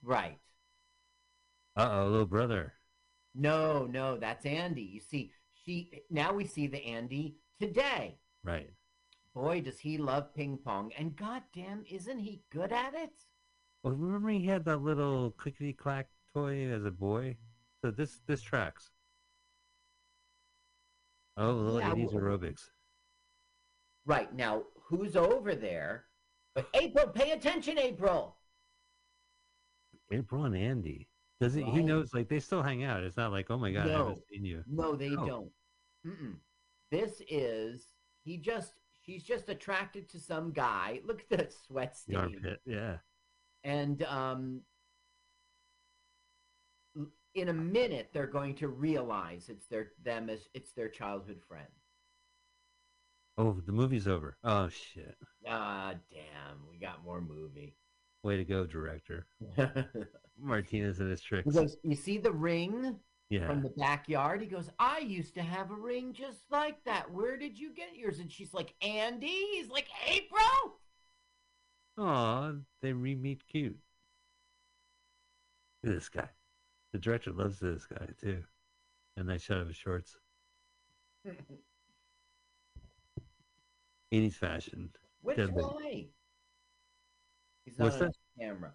[0.03, 0.39] right.
[1.77, 2.73] Uh oh, little brother.
[3.35, 4.83] No, no, that's Andy.
[4.83, 8.19] You see, she now we see the Andy today.
[8.43, 8.71] Right.
[9.35, 13.13] Boy, does he love ping pong, and goddamn, isn't he good at it?
[13.83, 17.37] Well, remember he had that little clickety clack toy as a boy.
[17.83, 18.91] So this this tracks.
[21.37, 22.71] Oh, little Yeah, 80s well- aerobics.
[24.07, 26.07] Right now, who's over there?
[26.55, 28.37] But April, pay attention, April.
[30.11, 31.09] April and Andy.
[31.41, 31.65] Does it?
[31.67, 31.85] He Right.
[31.85, 32.15] knows.
[32.15, 33.05] Like they still hang out.
[33.05, 34.65] It's not like, oh my god, I haven't seen you.
[34.67, 35.27] No, they Oh.
[35.27, 35.53] don't.
[36.05, 36.41] Mm-mm.
[36.91, 38.78] This is he just
[39.09, 41.01] she's just attracted to some guy.
[41.07, 42.57] Look at the sweat stain.
[42.67, 42.97] Yeah.
[43.65, 44.61] And um,
[47.35, 51.67] in a minute, they're going to realize it's their them as it's their childhood friend.
[53.39, 54.37] Oh, the movie's over.
[54.45, 55.17] Oh shit.
[55.47, 57.77] Ah, damn, we got more movie.
[58.23, 59.27] Way to go, director.
[60.41, 61.47] Martinez and his tricks.
[61.47, 62.97] he goes, you see the ring
[63.31, 63.47] yeah.
[63.47, 64.41] from the backyard?
[64.41, 67.11] He goes, I used to have a ring just like that.
[67.13, 68.19] Where did you get yours?
[68.21, 69.47] And she's like, Andy.
[69.53, 70.79] He's like, April.
[71.99, 73.77] Aw, they re-meet cute.
[75.83, 76.29] Look at this guy.
[76.93, 78.43] The director loves this guy too.
[79.17, 80.17] And nice shot of his shorts.
[84.13, 84.91] 80s fashion.
[85.23, 85.63] Which Deadly.
[85.63, 86.07] guy?
[87.65, 88.73] He's What's not on camera.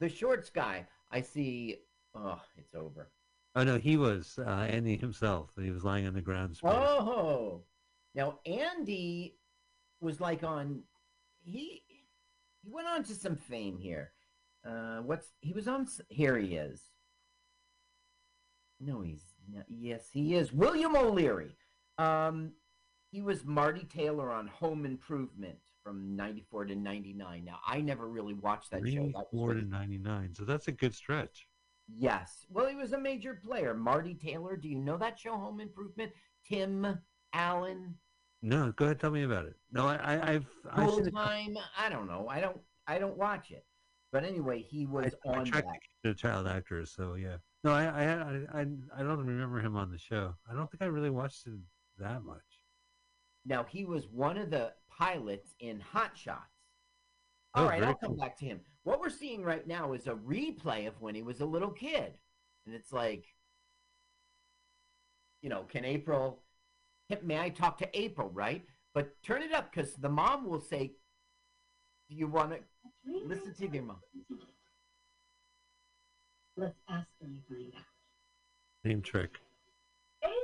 [0.00, 0.86] The shorts guy.
[1.10, 1.78] I see.
[2.14, 3.08] Oh, it's over.
[3.54, 5.50] Oh no, he was uh, Andy himself.
[5.60, 6.56] He was lying on the ground.
[6.56, 6.74] spread.
[6.74, 7.62] Oh,
[8.14, 9.36] now Andy
[10.00, 10.82] was like on.
[11.44, 11.82] He
[12.62, 14.12] he went on to some fame here.
[14.66, 15.86] Uh, what's he was on?
[16.08, 16.80] Here he is.
[18.80, 19.64] No, he's not.
[19.68, 20.52] Yes, he is.
[20.52, 21.54] William O'Leary.
[21.98, 22.52] Um,
[23.10, 27.44] he was Marty Taylor on Home Improvement from '94 to '99.
[27.44, 29.10] Now, I never really watched that show.
[29.12, 30.34] 34 to 99.
[30.34, 31.46] So that's a good stretch.
[31.88, 32.46] Yes.
[32.48, 33.74] Well, he was a major player.
[33.74, 34.56] Marty Taylor.
[34.56, 36.12] Do you know that show, Home Improvement?
[36.46, 36.98] Tim
[37.32, 37.94] Allen.
[38.42, 39.54] No, go ahead, tell me about it.
[39.70, 41.56] No, I, I I've Full time.
[41.78, 42.26] I don't know.
[42.28, 42.58] I don't.
[42.86, 43.64] I don't watch it.
[44.10, 46.08] But anyway, he was I, I on tracked that.
[46.08, 47.36] the child actors, so yeah.
[47.64, 48.66] No, I, I I I
[48.98, 50.34] I don't remember him on the show.
[50.50, 51.52] I don't think I really watched it
[51.98, 52.42] that much.
[53.46, 56.40] Now he was one of the pilots in Hot Shots.
[57.54, 58.18] Oh, All right, I'll come cool.
[58.18, 58.60] back to him.
[58.84, 62.14] What we're seeing right now is a replay of when he was a little kid,
[62.66, 63.24] and it's like,
[65.40, 66.40] you know, can April?
[67.22, 68.30] May I talk to April?
[68.32, 68.64] Right,
[68.94, 70.92] but turn it up because the mom will say,
[72.08, 72.58] "Do you want to
[73.04, 74.00] listen to your mom?"
[76.56, 77.82] Let's ask her and find out.
[78.84, 79.38] Same trick.
[80.22, 80.34] April,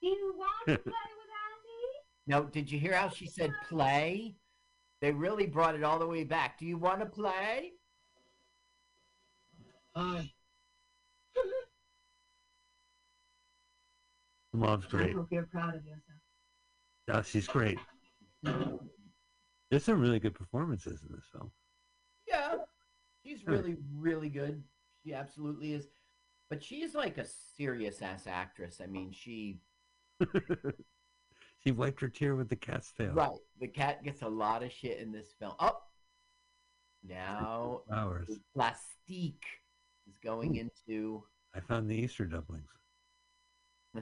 [0.00, 2.26] do you want to play with Andy?
[2.26, 4.36] Now, did you hear how she said play?
[5.02, 6.60] They really brought it all the way back.
[6.60, 7.72] Do you want to play?
[9.96, 10.30] Hi.
[14.52, 16.20] The mom's I hope you're proud of yourself.
[17.10, 17.78] Oh, she's great.
[18.44, 21.50] There's some really good performances in this film.
[22.28, 22.58] Yeah,
[23.24, 24.62] she's really, really good.
[25.04, 25.88] She absolutely is.
[26.48, 28.80] But she's like a serious ass actress.
[28.80, 29.58] I mean, she
[31.64, 33.12] she wiped her tear with the cat's tail.
[33.12, 33.30] right.
[33.60, 35.52] The cat gets a lot of shit in this film.
[35.60, 35.78] Oh,
[37.06, 37.82] now
[38.26, 39.44] the plastique
[40.08, 41.22] is going into.
[41.54, 42.68] I found the Easter dumplings.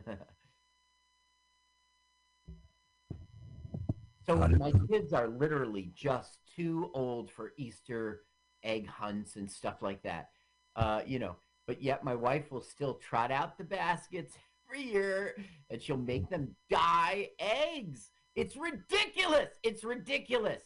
[4.27, 8.23] so my kids are literally just too old for Easter
[8.63, 10.29] egg hunts and stuff like that.
[10.77, 14.37] Uh, you know, but yet my wife will still trot out the baskets
[14.79, 15.35] year
[15.71, 18.11] and she'll make them dye eggs.
[18.37, 19.49] It's ridiculous.
[19.63, 20.63] It's ridiculous.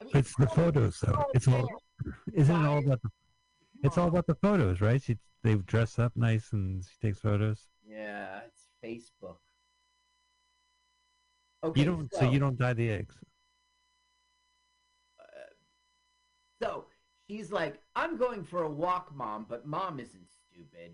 [0.00, 1.12] I mean, It's the photos, though.
[1.12, 1.68] so It's all.
[2.32, 3.10] Isn't it all about the?
[3.82, 5.02] It's all about the photos, right?
[5.02, 7.66] She they dress up nice and she takes photos.
[7.86, 9.36] Yeah, it's Facebook.
[11.64, 12.14] Okay, You don't.
[12.14, 13.16] So you don't dye the eggs.
[15.18, 15.24] Uh,
[16.62, 16.84] so
[17.28, 20.92] she's like, I'm going for a walk, mom, but mom isn't stupid.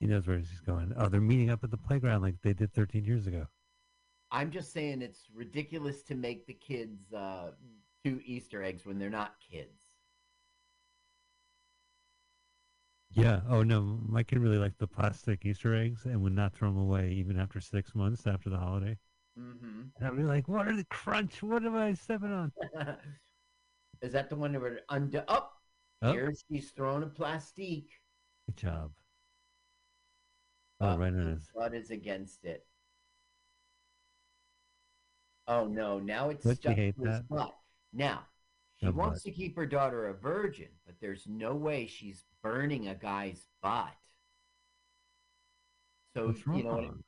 [0.00, 0.92] He knows where she's going.
[0.96, 3.46] Oh, they're meeting up at the playground like they did 13 years ago.
[4.30, 7.50] I'm just saying it's ridiculous to make the kids uh,
[8.04, 9.82] do Easter eggs when they're not kids.
[13.12, 13.40] Yeah.
[13.48, 16.78] Oh no, my kid really liked the plastic Easter eggs and would not throw them
[16.78, 18.96] away even after six months after the holiday.
[19.38, 19.82] Mm-hmm.
[19.96, 21.42] And I'd be like, "What are the crunch?
[21.42, 22.52] What am I stepping on?"
[24.02, 25.24] Is that the one that were under?
[25.28, 25.56] Up
[26.02, 27.90] Oh, here, she's throwing a plastique.
[28.46, 28.92] good job.
[30.80, 31.40] Oh, Uh, right on.
[31.54, 32.66] Blood is against it.
[35.46, 35.98] Oh no!
[35.98, 37.28] Now it's Don't stuck to his that?
[37.28, 37.54] butt.
[37.92, 38.26] Now
[38.76, 39.24] she No wants butt.
[39.24, 43.94] to keep her daughter a virgin, but there's no way she's burning a guy's butt.
[46.14, 46.84] So What's you know what?
[46.84, 47.04] Wrong?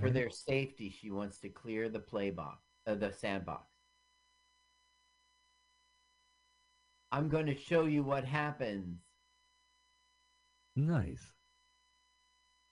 [0.00, 3.77] For their safety, she wants to clear the play box, uh, the sandbox.
[7.10, 8.98] I'm going to show you what happens.
[10.76, 11.32] Nice.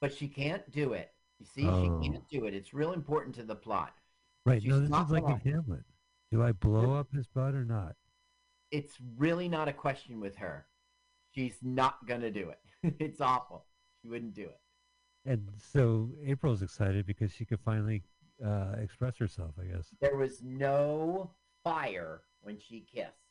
[0.01, 1.12] But she can't do it.
[1.38, 2.03] You see, Oh.
[2.03, 2.55] she can't do it.
[2.55, 3.94] It's real important to the plot.
[4.44, 4.62] Right.
[4.62, 5.53] She's no, this is like in.
[5.53, 5.85] Hamlet.
[6.31, 7.96] Do I blow up his butt or not?
[8.70, 10.66] It's really not a question with her.
[11.35, 12.94] She's not going to do it.
[13.01, 13.64] it's awful.
[14.03, 14.61] She wouldn't do it.
[15.25, 18.03] And so April's excited because she could finally
[18.44, 19.88] uh, express herself, I guess.
[20.01, 21.31] There was no
[21.64, 23.25] fire when she kissed.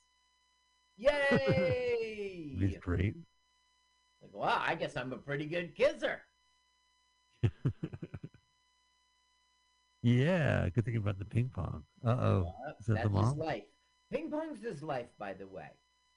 [0.97, 2.55] Yay!
[2.59, 3.15] He's great.
[4.21, 6.21] Like, wow, I guess I'm a pretty good kisser.
[10.05, 11.81] Yeah, good thing about the ping pong.
[12.05, 12.53] Uh oh.
[12.67, 13.63] Uh, Is that the that's his life.
[14.13, 15.71] Ping pong's his life, by the way.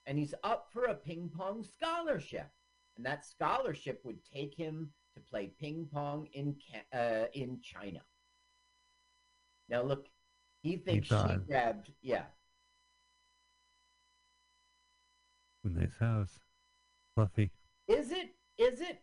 [0.05, 2.51] And he's up for a ping pong scholarship.
[2.99, 6.55] And that scholarship would take him to play ping pong in
[6.93, 8.01] uh, in China.
[9.71, 10.07] Now look,
[10.61, 12.25] he thinks she grabbed yeah.
[15.75, 16.41] Nice house.
[17.15, 17.51] Fluffy.
[17.87, 18.35] Is it?
[18.59, 19.01] Is it?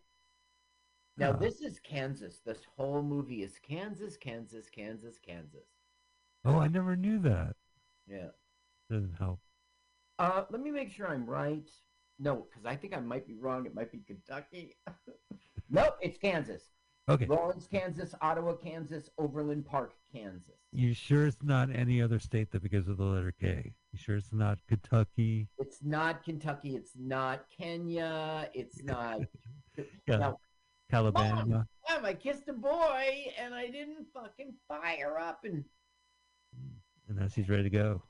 [1.17, 2.41] Now this is Kansas.
[2.45, 5.67] This whole movie is Kansas, Kansas, Kansas, Kansas.
[6.43, 7.55] Oh, I never knew that.
[8.07, 8.29] Yeah.
[8.89, 9.39] Doesn't help.
[10.19, 11.69] Uh, let me make sure I'm right.
[12.19, 13.65] No, because I think I might be wrong.
[13.65, 14.75] It might be Kentucky.
[15.69, 16.63] nope, it's Kansas.
[17.07, 17.27] Okay.
[17.27, 20.55] Lawrence, Kansas, Ottawa, Kansas, Overland Park, Kansas.
[20.71, 23.73] You sure it's not any other state that begins with the letter K?
[23.91, 25.47] You sure it's not Kentucky?
[25.59, 26.75] It's not Kentucky.
[26.75, 28.49] It's not Kenya.
[28.53, 29.19] It's not.
[30.07, 30.17] Yeah.
[30.17, 30.39] Now,
[30.91, 31.67] Alabama.
[31.89, 35.63] Mom, I kissed a boy and I didn't fucking fire up and
[36.55, 36.77] hmm.
[37.07, 38.01] And now she's ready to go.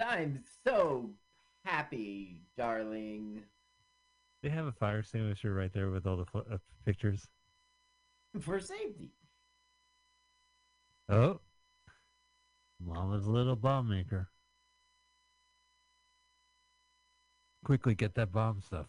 [0.00, 1.10] I'm so
[1.64, 3.42] happy, darling.
[4.44, 7.26] They have a fire extinguisher right there with all the fo- uh, pictures.
[8.42, 9.10] For safety.
[11.08, 11.40] Oh.
[12.78, 14.28] Mama's little bomb maker.
[17.64, 18.88] Quickly get that bomb stuff.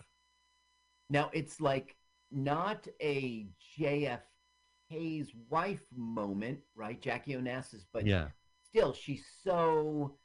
[1.09, 1.95] Now it's like
[2.33, 3.47] not a
[3.79, 6.99] JFK's wife moment, right?
[6.99, 8.27] Jackie Onassis, but yeah.
[8.67, 10.17] still she's so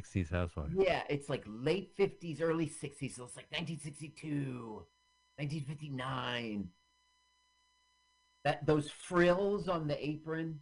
[0.00, 0.70] 60s housewife.
[0.76, 3.14] yeah, it's like late 50s, early 60s.
[3.14, 4.84] So it's like 1962,
[5.36, 6.68] 1959.
[8.44, 10.60] That those frills on the apron.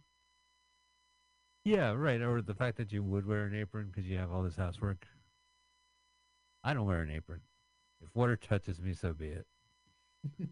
[1.63, 2.21] Yeah, right.
[2.21, 5.05] Or the fact that you would wear an apron because you have all this housework.
[6.63, 7.41] I don't wear an apron.
[8.01, 9.45] If water touches me, so be it.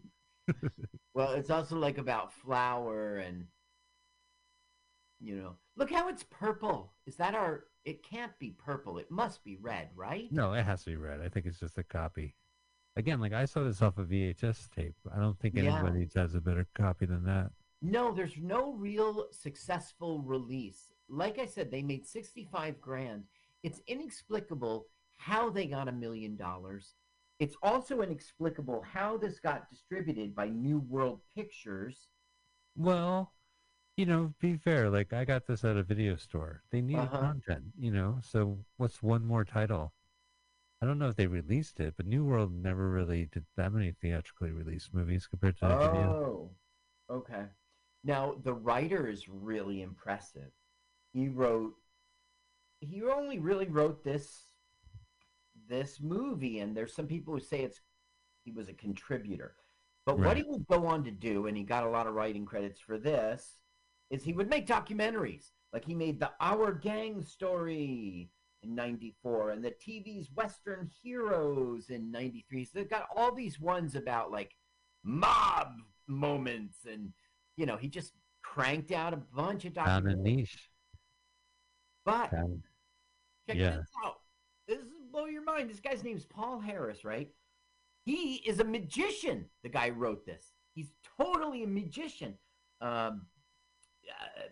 [1.14, 3.46] Well, it's also like about flour and
[5.24, 5.56] you know.
[5.76, 6.92] Look how it's purple.
[7.06, 8.98] Is that our it can't be purple.
[8.98, 10.30] It must be red, right?
[10.32, 11.20] No, it has to be red.
[11.20, 12.34] I think it's just a copy.
[12.96, 14.94] Again, like I saw this off a VHS tape.
[15.14, 15.74] I don't think Yeah.
[15.74, 17.50] anybody has a better copy than that.
[17.82, 20.92] No, there's no real successful release.
[21.08, 23.24] Like I said, they made 65 grand.
[23.62, 24.86] It's inexplicable
[25.18, 26.94] how they got a million dollars.
[27.40, 32.08] It's also inexplicable how this got distributed by New World Pictures.
[32.76, 33.32] Well,
[33.96, 34.90] you know, be fair.
[34.90, 36.62] Like I got this at a video store.
[36.70, 37.18] They needed Uh-huh.
[37.20, 38.18] content, you know.
[38.22, 39.92] So what's one more title?
[40.82, 43.92] I don't know if they released it, but New World never really did that many
[43.92, 46.18] theatrically released movies compared to video.
[46.20, 46.50] Oh,
[47.10, 47.44] okay.
[48.04, 50.50] Now, the writer is really impressive.
[51.12, 51.74] He wrote,
[52.80, 54.52] he only really wrote this
[55.68, 57.80] this movie and there's some people who say it's
[58.44, 59.54] he was a contributor
[60.04, 62.44] but what he would go on to do and he got a lot of writing
[62.44, 63.56] credits for this
[64.10, 68.30] is he would make documentaries like he made the our gang story
[68.62, 73.94] in 94 and the tv's western heroes in 93 so they've got all these ones
[73.94, 74.54] about like
[75.02, 75.68] mob
[76.06, 77.12] moments and
[77.56, 80.68] you know he just cranked out a bunch of Found a documentaries niche.
[82.04, 82.62] but Found-
[83.48, 83.76] Check Yeah.
[83.76, 84.20] this out.
[84.66, 85.68] This is blow your mind.
[85.68, 87.28] This guy's name's Paul Harris, right?
[88.06, 89.44] He is a magician.
[89.62, 90.54] The guy wrote this.
[90.74, 92.38] He's totally a magician.
[92.80, 93.26] Um,
[94.10, 94.42] uh,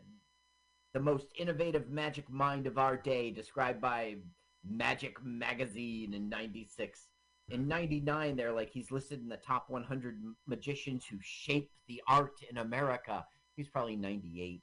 [0.95, 4.17] the most innovative magic mind of our day, described by
[4.65, 7.09] Magic Magazine in '96.
[7.49, 12.35] In '99, they're like he's listed in the top 100 magicians who shaped the art
[12.51, 13.25] in America.
[13.57, 14.63] He's probably 98.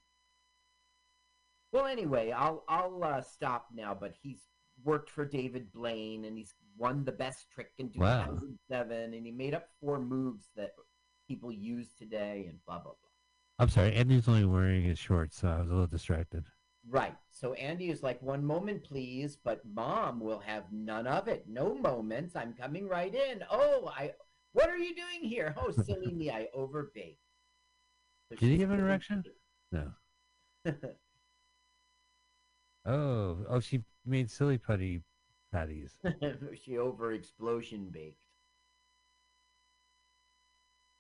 [1.71, 3.95] Well, anyway, I'll I'll uh, stop now.
[3.99, 4.41] But he's
[4.83, 8.25] worked for David Blaine, and he's won the best trick in Wow.
[8.25, 10.71] 2007, and he made up four moves that
[11.27, 13.08] people use today, and blah blah blah.
[13.59, 16.45] I'm sorry, Andy's only wearing his shorts, so I was a little distracted.
[16.89, 17.15] Right.
[17.29, 21.45] So Andy is like, one moment, please, but Mom will have none of it.
[21.47, 22.35] No moments.
[22.35, 23.43] I'm coming right in.
[23.51, 24.13] Oh, I.
[24.53, 25.53] What are you doing here?
[25.57, 27.17] Oh, silly me, I overbaked.
[28.29, 29.23] So Did he give an erection?
[29.71, 29.91] No.
[32.85, 35.03] Oh, oh, she made silly putty
[35.51, 35.99] patties.
[36.63, 38.17] she over explosion baked.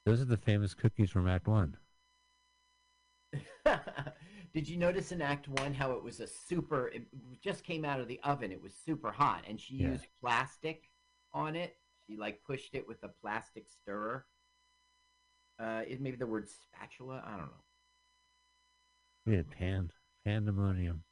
[0.05, 1.77] Those are the famous cookies from Act One.
[4.53, 6.87] Did you notice in Act One how it was a super?
[6.87, 7.03] It
[7.41, 8.51] just came out of the oven.
[8.51, 9.91] It was super hot, and she Yeah.
[9.91, 10.89] used plastic
[11.33, 11.75] on it.
[12.07, 14.25] She like pushed it with a plastic stirrer.
[15.59, 17.21] Uh, it maybe the word spatula.
[17.25, 17.63] I don't know.
[19.25, 19.91] We had pan,
[20.25, 21.03] pandemonium.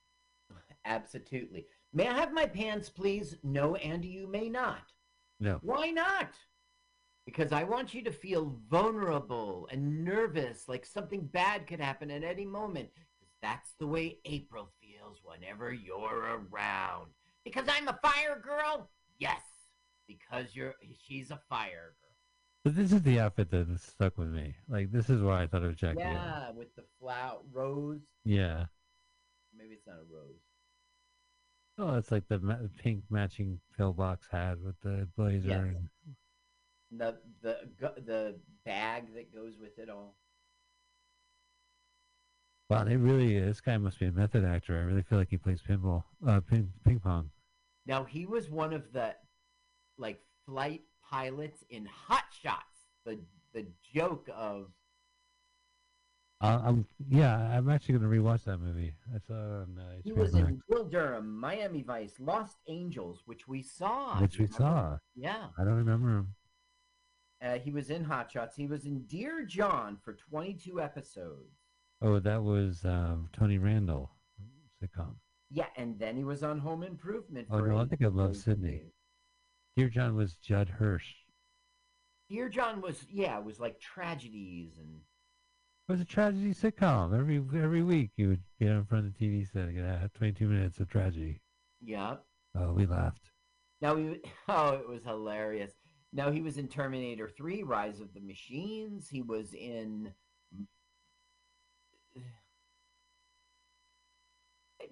[0.85, 1.65] Absolutely.
[1.93, 3.35] May I have my pants, please?
[3.43, 4.91] No, Andy, you may not.
[5.39, 6.29] No, Why not?
[7.27, 12.23] Because I want you to feel vulnerable and nervous, like something bad could happen at
[12.23, 12.89] any moment.
[12.95, 17.11] 'Cause that's the way April feels whenever you're around.
[17.43, 18.89] Because I'm a fire girl?
[19.19, 19.41] Yes.
[20.07, 20.73] Because you're
[21.05, 22.15] she's a fire girl.
[22.63, 24.55] but this is the outfit that stuck with me.
[24.69, 25.99] Like this is why I thought it was Jackie.
[25.99, 28.01] Yeah, with the flower rose.
[28.23, 28.65] Yeah.
[29.53, 30.39] Maybe it's not a rose.
[31.77, 35.49] Oh, it's like the ma- pink matching pillbox hat with the blazer.
[35.49, 35.59] Yes.
[35.61, 35.89] and-
[36.91, 38.35] The the the
[38.65, 40.15] bag that goes with it all.
[42.69, 43.39] Wow, they really.
[43.39, 44.77] This guy must be a method actor.
[44.77, 47.29] I really feel like he plays pinball, uh, ping, ping pong.
[47.85, 49.15] Now he was one of the
[49.97, 52.87] like flight pilots in Hot Shots.
[53.05, 53.19] The
[53.53, 54.67] the joke of
[56.41, 57.37] Uh, I'm yeah.
[57.57, 58.93] I'm actually gonna rewatch that movie.
[59.15, 63.21] I saw it on uh, he was Max, in Bull Durham, Miami Vice, Lost Angels,
[63.25, 64.19] which we saw.
[64.21, 64.57] which we remember?
[64.57, 64.97] saw.
[65.15, 66.35] Yeah, I don't remember him.
[67.41, 68.55] Uh, he was in Hot Shots.
[68.55, 71.55] He was in Dear John for 22 episodes.
[72.01, 74.09] Oh, that was um, Tony Randall
[74.83, 75.15] sitcom.
[75.49, 77.47] Yeah, and then he was on Home Improvement.
[77.51, 78.35] Oh, no, I think I love.
[78.35, 78.81] Sidney.
[79.75, 81.13] Dear John was Judd Hirsch.
[82.29, 84.99] Dear John was yeah, it was like tragedies and
[85.87, 87.17] It was a tragedy sitcom.
[87.17, 90.07] Every every week you would get in front of the TV set and get uh,
[90.15, 91.39] 22 minutes of tragedy.
[91.81, 92.15] yeah.
[92.59, 93.29] Oh, we laughed.
[93.81, 94.19] Now we
[94.49, 95.71] oh, it was hilarious.
[96.13, 99.09] Now he was in Terminator 3 Rise of the Machines.
[99.09, 100.11] He was in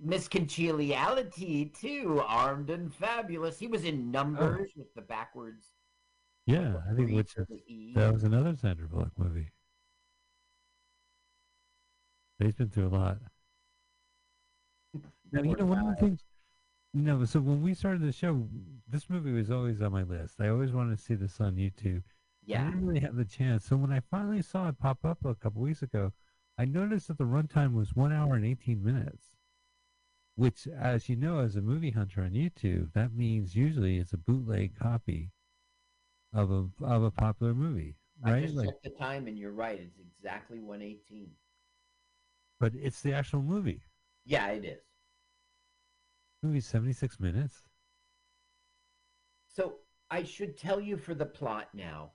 [0.01, 3.57] Miss Congeniality too, Armed and Fabulous.
[3.57, 4.79] He was in Numbers oh.
[4.79, 5.71] with the backwards.
[6.45, 7.33] Yeah, I think which
[7.67, 7.93] E.
[7.95, 9.49] that was another Sandra Bullock movie.
[12.37, 13.17] He's been through a lot.
[15.31, 16.23] Now, you know, one of the things,
[17.01, 18.47] know, so when we started the show,
[18.87, 20.35] this movie was always on my list.
[20.39, 22.03] I always wanted to see this on YouTube.
[22.45, 22.61] Yeah.
[22.61, 23.65] I didn't really have the chance.
[23.65, 26.13] So when I finally saw it pop up a couple weeks ago,
[26.57, 29.31] I noticed that the runtime was one hour and 18 minutes.
[30.35, 34.17] Which, as you know, as a movie hunter on YouTube, that means usually it's a
[34.17, 35.31] bootleg copy
[36.33, 38.43] of a of a popular movie, I right?
[38.43, 39.79] just Like, checked the time and you're right.
[39.79, 41.31] It's exactly 118.
[42.59, 43.83] but it's the actual movie.
[44.25, 44.81] Yeah, it is.
[46.45, 47.63] Movie's 76 minutes.
[49.47, 49.77] So
[50.11, 52.11] I should tell you for the plot now.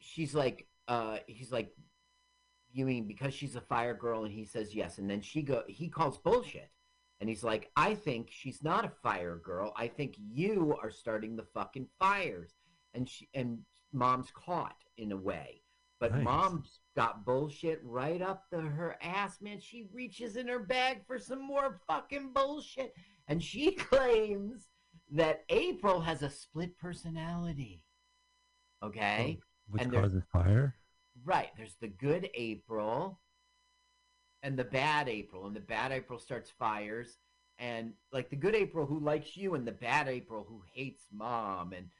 [0.00, 1.70] She's like, uh, he's like,
[2.72, 4.24] you mean because she's a fire girl?
[4.24, 4.98] And he says yes.
[4.98, 6.70] And then she go, he calls bullshit.
[7.20, 9.72] And he's like, I think she's not a fire girl.
[9.76, 12.54] I think you are starting the fucking fires.
[12.94, 13.58] And she and
[13.92, 15.62] mom's caught in a way.
[16.00, 16.24] But Nice.
[16.24, 19.60] mom's got bullshit right up the her ass, man.
[19.60, 22.92] She reaches in her bag for some more fucking bullshit.
[23.28, 24.68] And she claims
[25.12, 27.84] that April has a split personality.
[28.82, 29.38] Okay?
[29.38, 30.74] Oh, which And causes fire.
[31.24, 31.50] Right.
[31.56, 33.20] There's the good April
[34.42, 35.46] and the bad April.
[35.46, 37.18] And the bad April starts fires.
[37.60, 41.74] And like the good April who likes you and the bad April who hates mom.
[41.74, 41.90] And.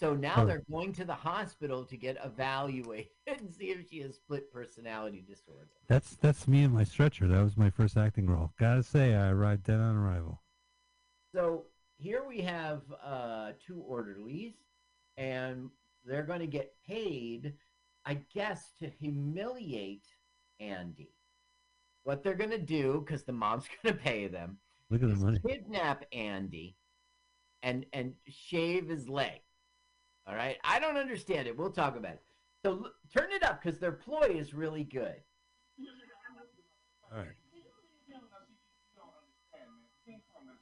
[0.00, 4.16] So now they're going to the hospital to get evaluated and see if she has
[4.16, 5.68] split personality disorder.
[5.88, 7.28] That's that's me and my stretcher.
[7.28, 8.52] That was my first acting role.
[8.58, 10.40] Gotta say, I arrived dead on arrival.
[11.34, 11.66] So
[11.98, 14.54] here we have uh, two orderlies,
[15.16, 15.70] and
[16.04, 17.52] they're going to get paid,
[18.06, 20.06] I guess, to humiliate
[20.58, 21.12] Andy.
[22.04, 24.56] What they're going to do, because the mom's going to pay them,
[24.88, 25.38] Look at the money.
[25.46, 26.76] kidnap Andy
[27.62, 29.40] and and shave his leg.
[30.26, 31.56] All right, I don't understand it.
[31.58, 32.22] We'll talk about it.
[32.64, 35.16] So l- turn it up because their ploy is really good.
[37.12, 37.26] All right.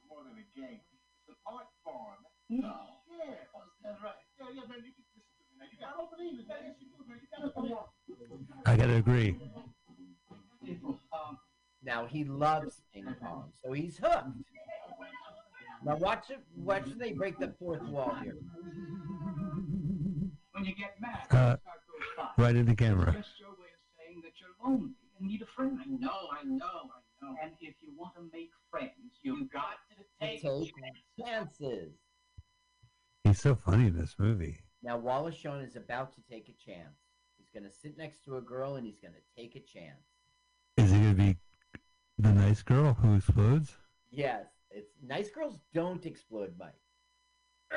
[0.09, 0.79] more than a game.
[1.27, 2.17] It's an art form.
[2.49, 2.61] Yeah,
[3.83, 4.13] that's right.
[4.39, 5.65] Yeah, yeah, man, you can listen to me now.
[5.71, 6.57] You got, I don't believe it, man.
[6.65, 7.19] Yes, you do, man.
[7.21, 7.85] You gotta come on.
[8.65, 9.37] I gotta agree.
[11.13, 11.37] Um,
[11.83, 14.27] Now he loves ping pong, so he's hooked.
[15.85, 16.39] Now watch it.
[16.57, 18.35] Watch they break the fourth wall here.
[20.59, 22.45] When you get mad, Uh, you start those.
[22.45, 23.13] Right in the camera.
[23.13, 25.79] Just your way of saying that you're lonely and need a friend.
[25.81, 26.91] I know, I know,
[27.23, 30.73] I And if you want to make friends, you've got to take, Take chances.
[31.17, 31.93] chances.
[33.23, 34.57] He's so funny in this movie.
[34.83, 36.97] Now Wallace Shawn is about to take a chance.
[37.37, 40.03] He's gonna sit next to a girl and he's gonna take a chance.
[40.75, 41.37] Is he gonna be
[42.17, 43.77] the nice girl who explodes?
[44.11, 46.73] Yes, it's nice girls don't explode, Mike.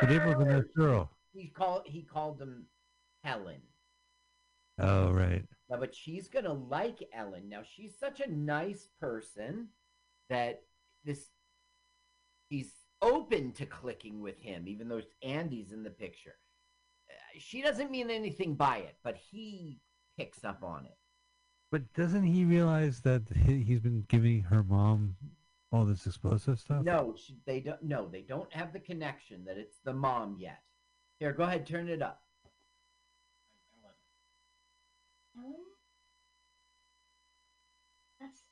[0.00, 1.10] But April's a nice girl.
[1.32, 2.66] He called he called them
[3.22, 3.60] Helen.
[4.78, 5.44] Oh right.
[5.68, 7.48] Now, but she's gonna like Ellen.
[7.48, 9.68] Now she's such a nice person
[10.28, 10.62] that
[11.04, 11.28] this
[12.48, 16.36] he's open to clicking with him, even though Andy's in the picture.
[17.10, 19.80] Uh, She doesn't mean anything by it, but he
[20.18, 20.96] picks up on it.
[21.70, 25.16] But doesn't he realize that he, he's been giving her mom
[25.72, 26.84] all this explosive stuff?
[26.84, 27.82] No, she, they don't.
[27.82, 30.60] No, they don't have the connection that it's the mom yet.
[31.18, 32.22] Here, go ahead, turn it up.
[35.36, 35.54] Ellen?
[38.20, 38.42] That's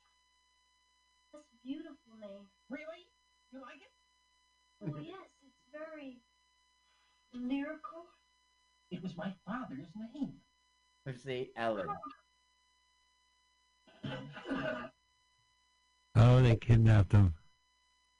[1.33, 2.47] that's a beautiful name.
[2.69, 3.07] Really?
[3.51, 3.91] You like it?
[4.83, 6.21] Oh yes, it's very
[7.33, 8.05] lyrical.
[8.89, 10.33] It was my father's name.
[11.05, 11.87] Let's see, Ellen.
[16.15, 17.33] Oh, they kidnapped him.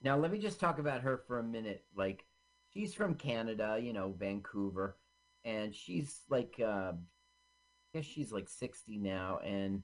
[0.01, 1.83] Now, let me just talk about her for a minute.
[1.95, 2.25] Like,
[2.73, 4.97] she's from Canada, you know, Vancouver,
[5.43, 6.93] and she's like, uh, I
[7.93, 9.83] guess she's like 60 now, and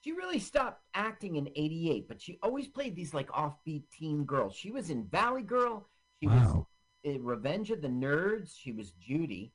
[0.00, 4.54] she really stopped acting in 88, but she always played these like offbeat teen girls.
[4.54, 5.88] She was in Valley Girl,
[6.20, 6.66] she was Wow.
[7.04, 9.52] in Revenge of the Nerds, she was Judy,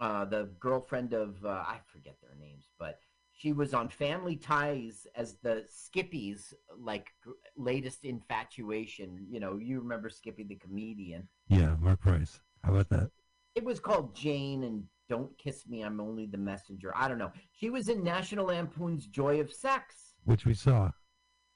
[0.00, 2.98] uh, the girlfriend of, uh, I forget their names, but
[3.32, 9.26] she was on Family Ties as the Skippy's like gr- latest infatuation.
[9.28, 11.28] You know, you remember Skippy the comedian.
[11.48, 12.40] Yeah, Mark Price.
[12.64, 13.10] How about that?
[13.54, 16.92] It was called Jane and Don't Kiss Me, I'm Only the Messenger.
[16.96, 17.32] I don't know.
[17.52, 20.90] She was in National Lampoon's Joy of Sex, Which we saw.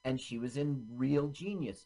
[0.05, 1.85] and she was in Real Genius.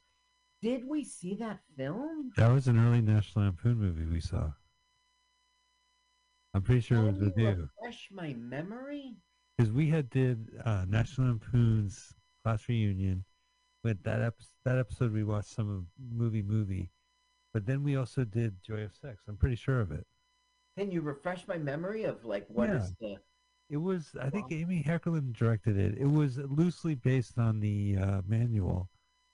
[0.62, 2.32] Did we see that film?
[2.38, 4.52] That was an early National Lampoon movie we saw.
[6.54, 7.70] I'm pretty sure it was with you you.
[7.82, 9.16] refresh my memory?
[9.58, 12.14] Because we had did uh, National Lampoon's
[12.44, 13.26] class reunion.
[13.84, 16.90] With that ep- that episode, we watched some of movie movie,
[17.54, 19.24] but then we also did Joy of Sex.
[19.28, 20.08] I'm pretty sure of it.
[20.78, 23.18] Can you refresh my memory of like what is the
[23.70, 25.98] It was, I think, Amy Heckerling directed it.
[25.98, 28.90] It was loosely based on the uh, manual,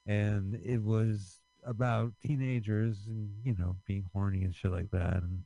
[0.06, 5.44] and it was about teenagers and you know being horny and shit like that, and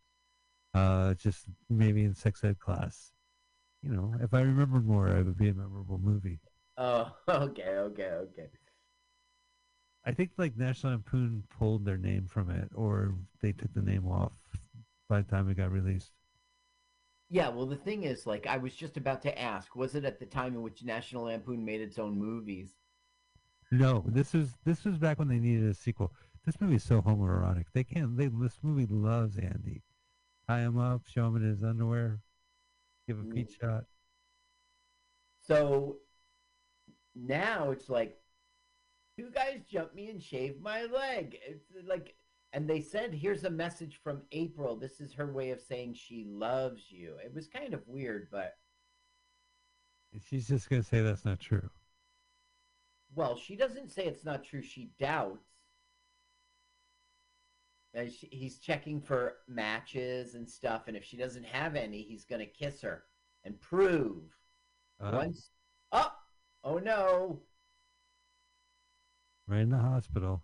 [0.74, 3.14] uh, just maybe in sex ed class.
[3.82, 6.40] You know, if I remembered more, it would be a memorable movie.
[6.78, 8.48] Oh, okay, okay, okay.
[10.04, 14.08] I think like National Lampoon pulled their name from it, or they took the name
[14.08, 14.34] off
[15.08, 16.12] by the time it got released.
[17.30, 20.20] Yeah, well, the thing is, like, I was just about to ask, was it at
[20.20, 22.70] the time in which National Lampoon made its own movies?
[23.72, 26.14] No, this is this was back when they needed a sequel.
[26.46, 27.66] This movie is so homoerotic.
[27.74, 28.16] They can't.
[28.16, 29.82] They this movie loves Andy.
[30.48, 32.20] Tie him up, show him in his underwear,
[33.08, 33.86] give him a feet shot.
[35.48, 35.98] So
[37.16, 38.20] now it's like,
[39.18, 41.38] two guys jumped me and shaved my leg.
[41.48, 42.14] It's like,
[42.56, 44.78] and they said, here's a message from April.
[44.78, 47.16] This is her way of saying she loves you.
[47.24, 48.54] It was kind of weird, but,
[50.26, 51.70] she's just gonna say that's not true.
[53.14, 54.62] well, she doesn't say it's not true.
[54.62, 55.50] She doubts.
[57.94, 62.26] And she, he's checking for matches and stuff, and if she doesn't have any, he's
[62.26, 63.04] going to kiss her
[63.46, 64.24] and prove
[65.00, 65.50] Uh, once.
[65.92, 66.12] Oh,
[66.64, 67.42] oh no!
[69.48, 70.42] right in the hospital.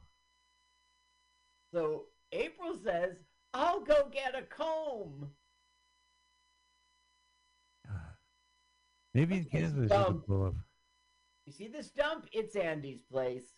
[1.73, 3.17] So April says,
[3.53, 5.31] "I'll go get a comb."
[7.87, 7.93] Uh,
[9.13, 10.05] maybe That's just Kansas you dumb.
[10.05, 10.55] could pull up.
[11.45, 12.27] You see this dump?
[12.31, 13.53] It's Andy's place.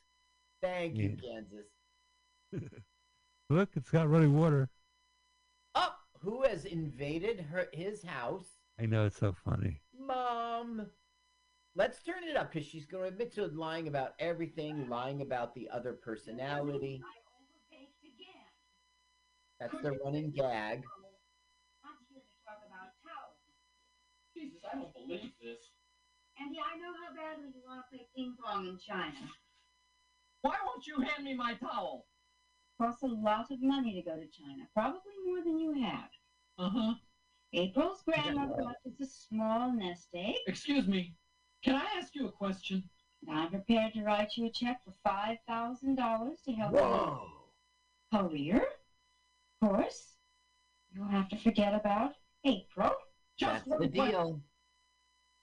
[0.62, 1.68] Thank you, Kansas.
[3.50, 4.70] Look, it's got running water.
[5.76, 8.46] Oh, who has invaded her his house?
[8.80, 9.82] I know it's so funny.
[10.00, 10.88] Mom.
[11.76, 15.56] Let's turn it up because she's going to admit to lying about everything, lying about
[15.56, 17.02] the other personality.
[19.64, 19.72] I overbaked.
[19.72, 20.84] That's the running gag.
[21.84, 23.40] I'm here to talk about towels.
[24.36, 25.72] Jesus, I don't believe this.
[26.40, 29.18] Andy, I know how badly you want to play ping pong in China.
[30.42, 32.06] Why won't you hand me my towel?
[32.82, 36.10] Costs a lot of money to go to China, probably more than you have.
[36.58, 36.94] Uh huh.
[37.54, 41.14] April's grandmother left us a small nest egg, Excuse me.
[41.64, 42.84] Can I ask you a question?
[43.26, 46.80] and I'm prepared to write you a check for five thousand dollars to help you
[46.80, 47.28] Whoa.
[48.12, 48.62] career.
[49.64, 50.18] Of course,
[50.94, 52.12] you'll have to forget about
[52.44, 52.92] April.
[53.38, 54.42] Just That's the deal.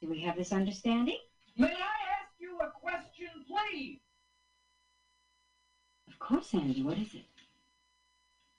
[0.02, 1.16] Do we have this understanding?
[1.56, 1.70] May I
[2.20, 4.00] ask you a question, please?
[6.06, 6.82] Of course, Andy.
[6.82, 7.24] What is it?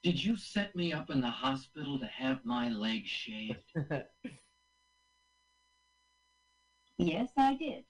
[0.01, 3.64] Did you set me up in the hospital to have my leg shaved?
[6.97, 7.84] Yes, I did.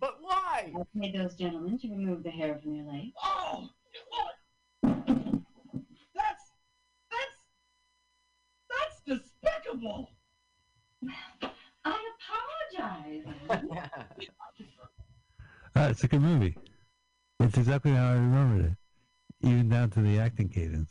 [0.00, 0.72] but why?
[0.74, 3.10] I paid those gentlemen to remove the hair from your leg.
[3.22, 3.68] Oh!
[8.72, 10.10] That's that's that's despicable.
[11.84, 11.98] I
[12.78, 13.24] apologize.
[15.76, 16.56] Uh, it's a good movie.
[17.38, 20.90] It's exactly how I remembered it, even down to the acting cadence.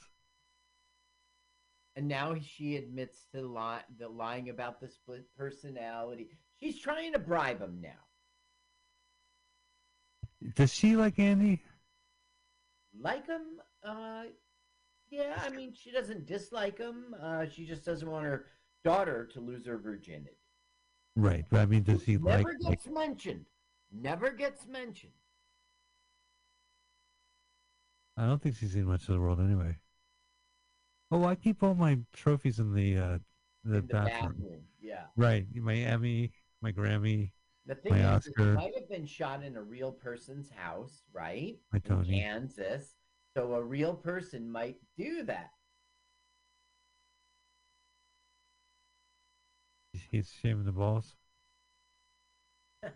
[1.96, 6.30] and now she admits to li- the lying about the split personality.
[6.60, 7.90] She's trying to bribe him now.
[10.56, 11.62] Does she like Andy?
[13.00, 13.60] Like him?
[13.84, 14.24] Uh,
[15.10, 15.42] yeah.
[15.44, 17.16] I mean, she doesn't dislike him.
[17.22, 18.46] Uh, she just doesn't want her
[18.84, 20.38] daughter to lose her virginity.
[21.16, 22.40] Right, but I mean, does he like?
[22.46, 23.46] Never like gets mentioned.
[23.92, 25.14] Never gets mentioned.
[28.18, 29.78] I don't think she's seen much of the world anyway.
[31.12, 33.18] Oh, I keep all my trophies in the uh,
[33.64, 34.34] the, in the bathroom.
[34.34, 34.62] bathroom.
[34.82, 35.04] Yeah.
[35.16, 37.32] Right, my Emmy, my Grammy,
[37.66, 38.54] The thing My is, it Oscar.
[38.54, 41.58] might have been shot in a real person's house, right?
[41.72, 42.20] my In Tony.
[42.20, 42.96] Kansas.
[43.36, 45.52] So a real person might do that.
[50.12, 51.16] He's shaving the balls.
[52.84, 52.90] oh,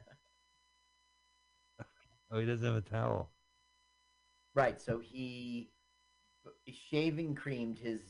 [2.39, 3.30] he doesn't have a towel.
[4.55, 4.82] Right.
[4.82, 5.70] So he
[6.68, 8.01] shaving creamed his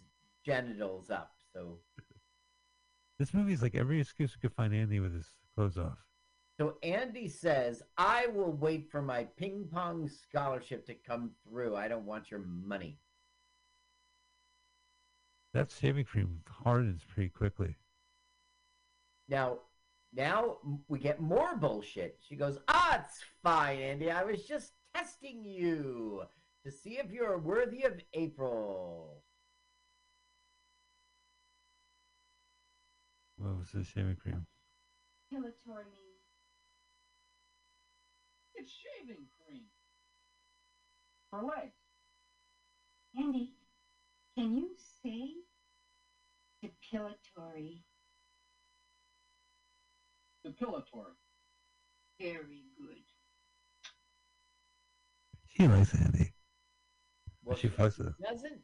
[0.45, 1.33] genitals up.
[1.53, 1.79] So
[3.19, 5.99] This movie's like every excuse we could find Andy with his clothes off.
[6.59, 11.75] so Andy says, "I will wait for my ping pong scholarship to come through.
[11.75, 12.99] I don't want your money."
[15.53, 17.75] That shaving cream hardens pretty quickly.
[19.27, 19.59] Now,
[20.13, 20.57] now
[20.87, 22.19] we get more bullshit.
[22.21, 24.11] She goes, "Ah, it's fine, Andy.
[24.11, 26.27] I was just testing you
[26.63, 29.23] to see if you're worthy of April."
[33.37, 34.45] What was the shaving cream?
[35.29, 36.13] Pillatory means
[38.55, 39.63] It's shaving cream.
[41.29, 41.75] For legs.
[43.17, 43.55] Andy,
[44.37, 45.43] can you say
[46.63, 47.83] depilatory?
[50.45, 51.13] Depilatory.
[52.19, 52.97] Very good.
[55.47, 56.33] She likes Andy.
[57.43, 58.59] Well, she fucks with doesn't.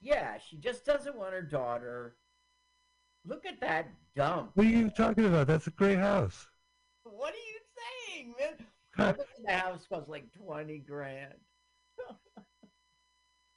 [0.00, 2.16] Yeah, she just doesn't want her daughter.
[3.26, 4.52] Look at that dump.
[4.54, 5.46] What are you talking about?
[5.48, 6.46] That's a great house.
[7.02, 7.58] What are you
[8.14, 8.66] saying, man?
[8.96, 11.34] I bet the house costs like twenty grand.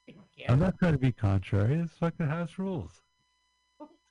[0.09, 0.15] I'm
[0.47, 1.75] can't- not trying to be contrary.
[1.77, 3.01] This fucking house rules.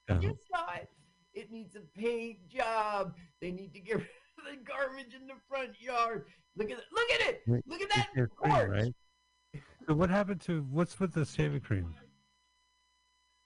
[0.08, 0.18] Yeah.
[0.20, 0.88] You saw it.
[1.34, 3.14] It needs a paint job.
[3.40, 4.02] They need to get rid
[4.38, 6.26] of the garbage in the front yard.
[6.56, 6.84] Look at it.
[6.92, 7.42] Look at it.
[7.66, 8.70] Look at that your cream, porch.
[8.70, 8.94] right?
[9.86, 11.94] So what happened to what's with the shaving cream?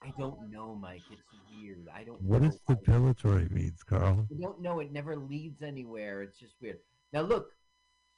[0.02, 1.02] I don't know, Mike.
[1.10, 1.22] It's
[1.58, 1.88] weird.
[1.94, 2.20] I don't.
[2.22, 2.50] What know.
[2.50, 4.26] does depilatory means, Carl?
[4.30, 4.80] I don't know.
[4.80, 6.22] It never leads anywhere.
[6.22, 6.78] It's just weird.
[7.12, 7.50] Now look,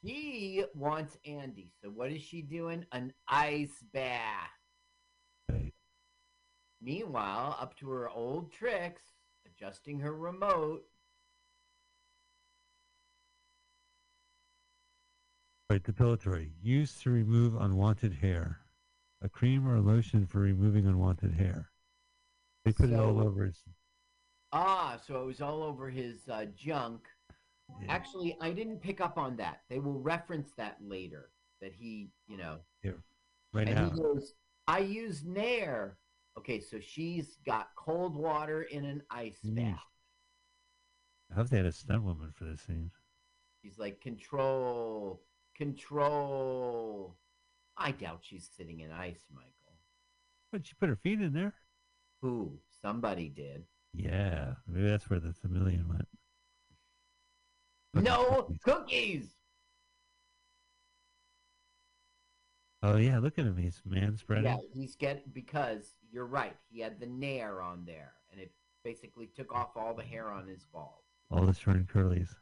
[0.02, 1.72] he wants Andy.
[1.82, 2.84] So what is she doing?
[2.92, 4.20] An ice bath.
[5.48, 5.72] Right.
[6.80, 9.02] Meanwhile, up to her old tricks,
[9.60, 10.82] adjusting her remote.
[15.70, 16.50] Right, depilatory.
[16.62, 18.60] Used to remove unwanted hair.
[19.22, 21.70] A cream or a lotion for removing unwanted hair.
[22.64, 23.58] They put it all over his.
[24.52, 27.06] Ah, so it was all over his uh, junk.
[27.80, 29.62] yeah, Actually, I didn't pick up on that.
[29.68, 31.30] They will reference that later.
[31.60, 32.96] That he, you know, Here.
[33.54, 33.90] right and now.
[33.90, 34.34] he goes,
[34.68, 35.96] "I use Nair."
[36.38, 39.56] Okay, so she's got cold water in an ice Mm.
[39.56, 39.80] bath.
[41.30, 42.90] I hope they had a stunt woman for this scene.
[43.62, 45.22] She's like, "Control,
[45.54, 47.16] control."
[47.76, 49.52] I doubt she's sitting in ice, Michael.
[50.52, 51.54] But she put her feet in there.
[52.22, 52.60] Who?
[52.80, 53.66] Somebody did.
[53.92, 56.08] Yeah, maybe that's where the chameleon went.
[57.94, 58.62] No cookies.
[58.62, 59.36] cookies.
[62.82, 63.56] Oh yeah, look at him.
[63.56, 64.44] He's man spreading.
[64.44, 66.56] Yeah, he's get because you're right.
[66.70, 68.52] He had the Nair on there, and it
[68.84, 71.04] basically took off all the hair on his balls.
[71.30, 72.34] All the short and curlies.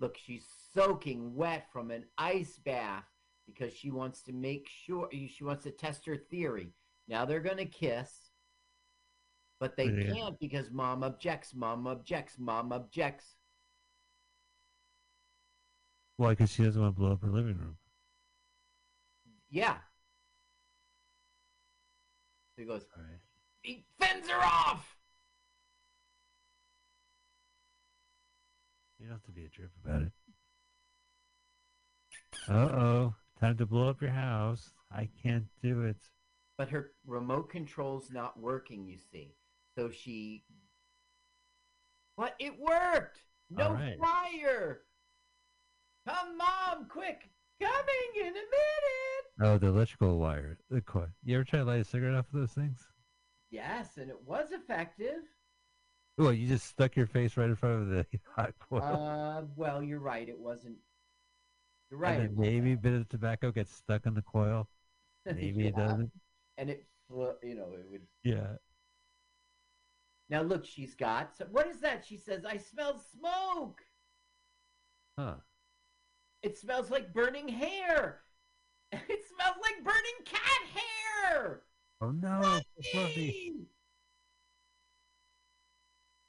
[0.00, 3.04] Look, she's soaking wet from an ice bath
[3.46, 6.74] because she wants to make sure she wants to test her theory.
[7.08, 8.30] Now they're gonna kiss,
[9.60, 10.12] but they Yeah.
[10.12, 11.54] can't because mom objects.
[11.54, 12.36] Mom objects.
[12.38, 13.36] Mom objects.
[16.18, 16.30] Why?
[16.30, 17.78] Because she doesn't want to blow up her living room.
[19.50, 19.76] Yeah.
[22.54, 22.84] So he goes.
[22.96, 23.20] All right.
[23.62, 24.96] He fends her off.
[28.98, 30.12] You don't have to be a drip about it.
[32.48, 33.14] Uh oh.
[33.40, 34.70] time to blow up your house.
[34.90, 35.96] I can't do it.
[36.56, 39.34] But her remote control's not working, you see.
[39.76, 40.44] So she.
[42.14, 42.34] What?
[42.38, 43.20] It worked!
[43.50, 43.98] No right.
[44.00, 44.80] fire!
[46.08, 47.30] Come, Mom, quick!
[47.60, 48.46] Coming in a minute!
[49.40, 50.58] Oh, the electrical wire.
[50.70, 51.08] The coil.
[51.24, 52.86] You ever try to light a cigarette off of those things?
[53.50, 55.22] Yes, and it was effective.
[56.18, 58.82] Well, you just stuck your face right in front of the hot coil.
[58.82, 60.28] Uh, well, you're right.
[60.28, 60.76] It wasn't.
[61.90, 62.20] You're right.
[62.20, 64.68] and maybe a bit of tobacco gets stuck in the coil.
[65.26, 66.10] Maybe it doesn't.
[66.58, 68.02] And it, you know, it would.
[68.24, 68.56] Yeah.
[70.28, 71.36] Now look, she's got.
[71.36, 72.04] So what is that?
[72.04, 73.82] She says, "I smell smoke.
[75.18, 75.34] Huh.
[76.46, 78.20] It smells like burning hair.
[78.92, 81.62] It smells like burning cat hair."
[82.00, 82.90] Oh no, Fluffy.
[82.92, 83.66] Fluffy!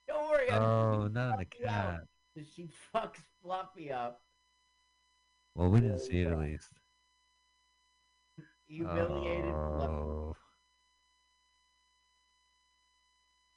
[0.08, 0.50] Don't worry.
[0.50, 2.02] I'm Oh, not on the cat.
[2.56, 4.24] She fucks Fluffy up,
[5.54, 6.72] Well, we didn't see it at least.
[8.68, 9.94] humiliated Fluffy.
[9.94, 10.36] Oh.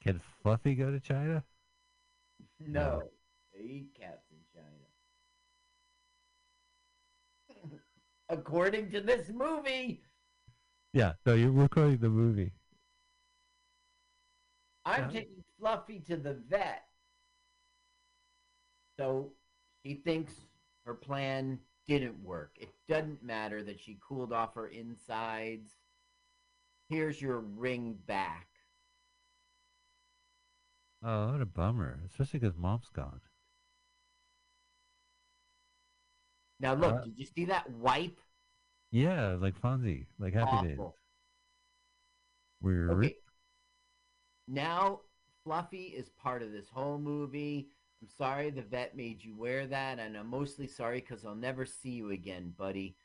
[0.03, 1.43] Can Fluffy go to China?
[2.59, 3.01] No,
[3.51, 4.67] they eat cats in China.
[8.31, 10.01] According to this movie,
[10.93, 12.53] Yeah, no, you're we're the movie.
[14.85, 15.19] I'm Yeah.
[15.19, 16.87] taking Fluffy to the vet.
[18.97, 19.33] So
[19.85, 20.33] she thinks
[20.85, 22.57] her plan didn't work.
[22.59, 25.71] It doesn't matter that she cooled off her insides.
[26.87, 28.47] Here's your ring back.
[31.03, 31.99] Oh, what a bummer.
[32.05, 33.21] Especially because mom's gone.
[36.61, 38.19] Now look, Uh, did you see that wipe?
[38.91, 40.77] Yeah, like Fonzie, like Happy Days.
[40.77, 40.95] Awful.
[42.61, 43.17] We're Okay.
[44.47, 45.01] Now
[45.43, 47.69] Fluffy is part of this whole movie.
[48.01, 51.65] I'm sorry the vet made you wear that, and I'm mostly sorry because I'll never
[51.65, 52.95] see you again, buddy.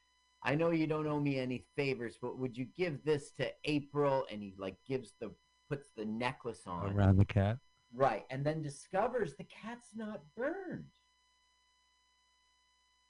[0.42, 4.26] I know you don't owe me any favors, but would you give this to April?
[4.30, 5.32] And he like gives the
[5.68, 6.92] puts the necklace on.
[6.92, 7.58] around the cat.
[7.94, 10.90] Right, and then discovers the cat's not burned.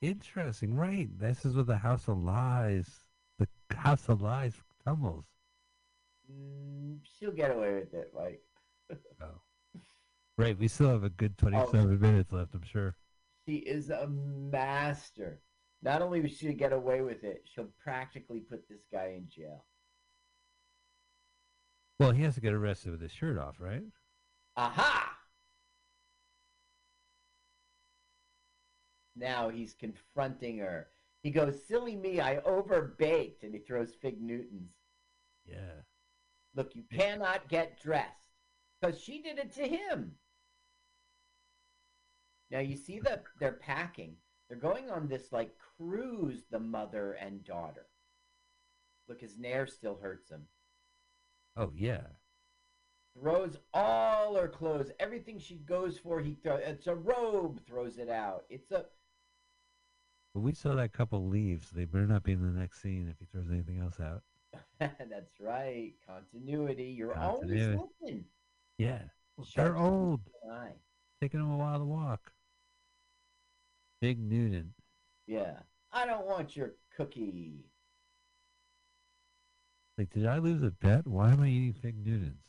[0.03, 1.09] Interesting, right?
[1.19, 2.89] This is where the House of Lies,
[3.39, 5.25] the House of Lies tumbles.
[6.31, 8.43] Mm, she'll get away with it, like
[9.23, 9.41] Oh.
[10.39, 12.95] Right, we still have a good 27 minutes left, I'm sure.
[13.49, 15.41] she is a master.
[15.83, 19.65] Not only will she get away with it, she'll practically put this guy in jail.
[21.99, 23.85] Well, he has to get arrested with his shirt off, right?
[24.57, 25.16] Aha!
[29.17, 30.89] Now he's confronting her.
[31.23, 33.43] He goes, Silly me, I overbaked.
[33.43, 34.73] And he throws Fig Newtons.
[35.45, 35.83] Yeah.
[36.55, 38.11] Look, you cannot get dressed.
[38.81, 40.13] Because she did it to him.
[42.51, 44.17] Now you see that they're packing.
[44.49, 47.87] They're going on this like cruise, the mother and daughter.
[49.09, 50.43] Look, his nair still hurts him.
[51.57, 52.03] Oh, yeah.
[53.21, 56.21] throws all her clothes, everything she goes for.
[56.21, 56.61] He throws.
[56.65, 58.45] It's a robe, throws it out.
[58.51, 58.85] It's a.
[60.37, 63.09] But we saw that couple leave, so they better not be in the next scene
[63.11, 64.21] if he throws anything else out.
[64.79, 66.95] That's right, continuity.
[66.95, 67.65] You're Continuity.
[67.75, 68.25] always looking.
[68.77, 68.99] Yeah.
[69.55, 70.21] They're old.
[70.53, 70.73] eye.
[71.23, 72.31] Taking them a while to walk.
[74.03, 74.75] Big Noonan.
[75.27, 75.55] Yeah,
[75.91, 77.65] I don't want your cookie.
[79.97, 81.07] Like, did I lose a bet?
[81.07, 82.43] Why am I eating Fig Newtons?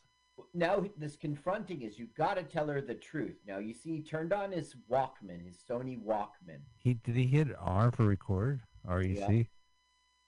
[0.57, 3.35] Now this confronting is you've got to tell her the truth.
[3.47, 6.61] Now you see, he turned on his Walkman, his Sony Walkman.
[6.79, 8.61] He did he hit R for record?
[8.87, 9.49] R E C.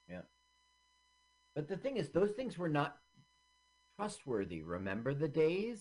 [0.08, 0.22] Yeah.
[1.56, 2.98] But the thing is, those things were not
[4.00, 4.62] trustworthy.
[4.62, 5.80] Remember the days?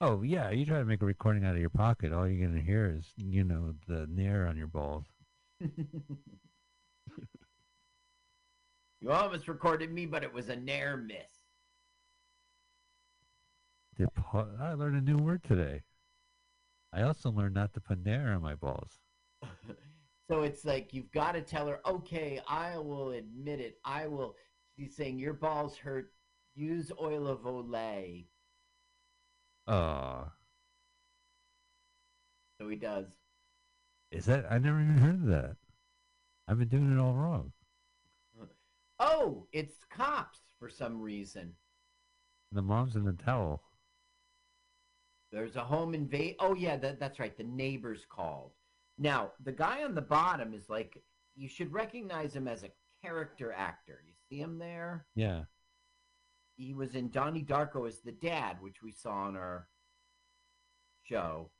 [0.00, 2.12] Oh yeah, you try to make a recording out of your pocket.
[2.12, 5.04] All you're gonna hear is you know the nair on your balls.
[5.60, 5.70] you
[9.12, 11.39] almost recorded me, but it was a nair miss.
[14.08, 15.82] Pa- I learned a new word today.
[16.92, 18.98] I also learned not to put nair on my balls.
[20.28, 23.78] so it's like you've got to tell her, okay, I will admit it.
[23.84, 24.34] I will.
[24.76, 26.12] He's saying your balls hurt.
[26.54, 28.26] Use oil of Olay.
[29.66, 30.32] Oh,
[32.60, 33.06] So he does.
[34.10, 34.44] is that?
[34.50, 35.56] I never even heard of that.
[36.48, 37.52] I've been doing it all wrong.
[39.02, 41.54] Oh, it's cops for some reason.
[42.52, 43.62] The mom's in the towel.
[45.32, 46.36] There's a home invade.
[46.40, 47.36] Oh yeah, that, that's right.
[47.36, 48.52] The neighbors called.
[48.98, 51.02] Now the guy on the bottom is like
[51.36, 52.70] you should recognize him as a
[53.02, 54.02] character actor.
[54.06, 55.06] You see him there?
[55.14, 55.42] Yeah.
[56.56, 59.68] He was in Donnie Darko as the dad, which we saw on our
[61.04, 61.50] show.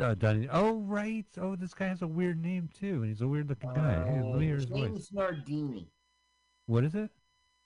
[0.00, 0.48] Uh, Donnie.
[0.52, 1.26] Oh, right.
[1.40, 4.04] Oh, this guy has a weird name too, and he's a weird looking guy.
[4.04, 5.10] Hey, let me hear his voice.
[5.16, 5.90] Uh, Nardini.
[6.66, 7.10] What is it?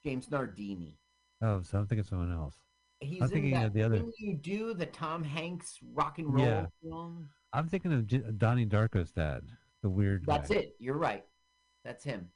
[0.02, 0.98] James Nardini.
[1.42, 2.54] Oh, so I'm thinking someone else.
[3.02, 6.32] He's I'm in thinking that of the other- You do the Tom Hanks rock and
[6.32, 6.66] roll Yeah.
[6.82, 7.28] film.
[7.52, 9.42] I'm thinking of J- Donnie Darko's dad,
[9.82, 10.56] the weird That's guy.
[10.56, 10.76] it.
[10.78, 11.24] You're right.
[11.84, 12.30] That's him.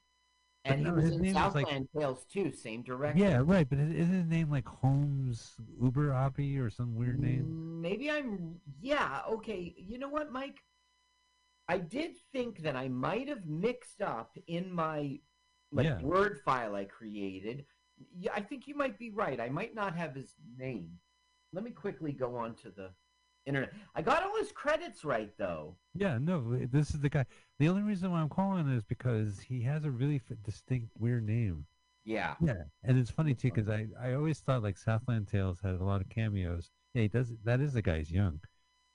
[0.63, 2.51] But And he no, was in is like- Southland Tales too.
[2.51, 3.19] Same director.
[3.19, 3.67] Yeah, right.
[3.69, 7.45] But is isn't his name like Holmes Uber Oppie or some weird name?
[7.45, 8.59] Mm, Maybe I'm.
[8.81, 9.21] Yeah.
[9.29, 9.73] Okay.
[9.77, 10.59] You know what, Mike?
[11.69, 15.19] I did think that I might have mixed up in my
[15.71, 16.01] like Yeah.
[16.01, 17.65] word file I created.
[18.19, 19.39] Yeah, I think you might be right.
[19.39, 20.91] I might not have his name.
[21.53, 22.91] Let me quickly go on to the
[23.45, 23.71] internet.
[23.95, 25.75] I got all his credits right though.
[25.95, 27.25] Yeah, no, this is the guy.
[27.59, 31.25] The only reason why I'm calling is because he has a really f- distinct weird
[31.25, 31.65] name.
[32.03, 32.35] Yeah.
[32.41, 35.83] Yeah, and it's funny too because I, I always thought like Southland Tales had a
[35.83, 36.69] lot of cameos.
[36.93, 37.33] Yeah, he does.
[37.43, 38.39] That is the guy's young.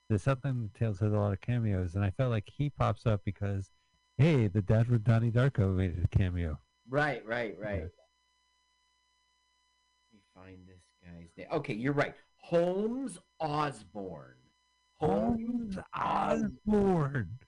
[0.08, 3.22] The Southland Tales has a lot of cameos, and I felt like he pops up
[3.24, 3.70] because,
[4.18, 6.58] hey, the dad for Donnie Darko made a cameo.
[6.88, 7.84] Right, right, right.
[7.84, 7.88] Me
[10.42, 11.46] find this guy's name.
[11.52, 12.14] Okay, you're right.
[12.38, 14.34] Holmes Osborne.
[14.98, 17.38] Holmes Osborne.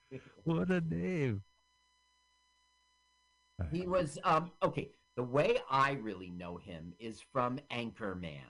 [0.43, 1.41] What a name.
[3.71, 4.91] He was um okay.
[5.15, 8.41] The way I really know him is from Anchorman,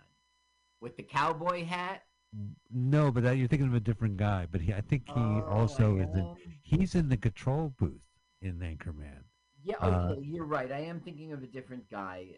[0.81, 2.01] with the cowboy hat.
[2.73, 4.47] No, but that, you're thinking of a different guy.
[4.51, 6.35] But he, I think he also is in.
[6.63, 8.01] He's in the control booth
[8.41, 9.23] in Anchorman.
[9.63, 10.71] Yeah, Uh, okay, you're right.
[10.71, 12.29] I am thinking of a different guy.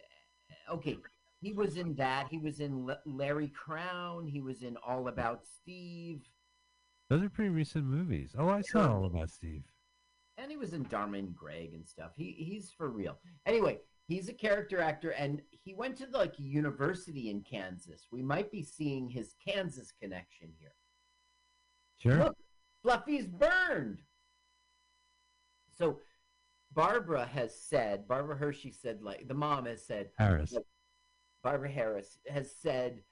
[0.70, 0.98] Okay,
[1.42, 2.28] he was in that.
[2.30, 4.28] He was in L- Larry Crowne.
[4.30, 6.22] He was in All About Steve,
[7.10, 8.36] Those are pretty recent movies.
[8.38, 9.64] Oh, I saw all about Steve.
[10.38, 12.12] and he was in Dharma and Greg and stuff.
[12.16, 13.18] He he's for real.
[13.46, 18.08] Anyway, he's a character actor, and he went to like a university in Kansas.
[18.12, 20.74] We might be seeing his Kansas connection here.
[22.00, 22.24] Sure.
[22.26, 22.38] Look,
[22.84, 24.02] Fluffy's burned.
[25.78, 26.00] So
[26.74, 30.56] Barbara has said, Barbara Hershey said, like the mom has said, Harris.
[31.48, 33.04] Barbara Harris has said,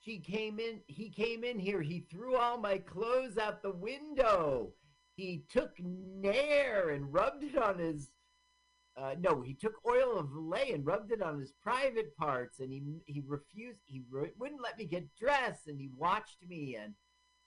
[0.00, 4.72] she came in, he came in here, he threw all my clothes out the window.
[5.14, 8.10] He took Nair and rubbed it on his,
[8.96, 12.72] uh, no, he took oil of Lay and rubbed it on his private parts, and
[12.72, 16.94] he he refused, he re- wouldn't let me get dressed, and he watched me, and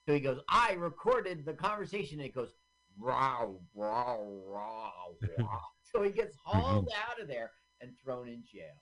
[0.06, 2.54] so he goes, I recorded the conversation, and it goes,
[2.98, 5.60] wow, wow, wow, wow.
[5.92, 7.50] so he gets hauled out of there
[7.82, 8.72] and thrown in jail.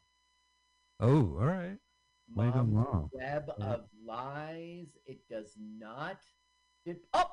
[1.02, 1.78] Oh, all right.
[2.34, 3.10] Mom's wrong.
[3.12, 3.64] web Yeah.
[3.74, 4.86] of lies.
[5.04, 6.20] It does not.
[6.86, 7.30] It, oh,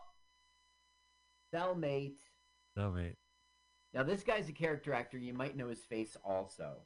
[1.53, 2.17] cellmate.
[2.76, 3.15] No, mate.
[3.93, 5.17] Now this guy's a character actor.
[5.17, 6.78] You might know his face also.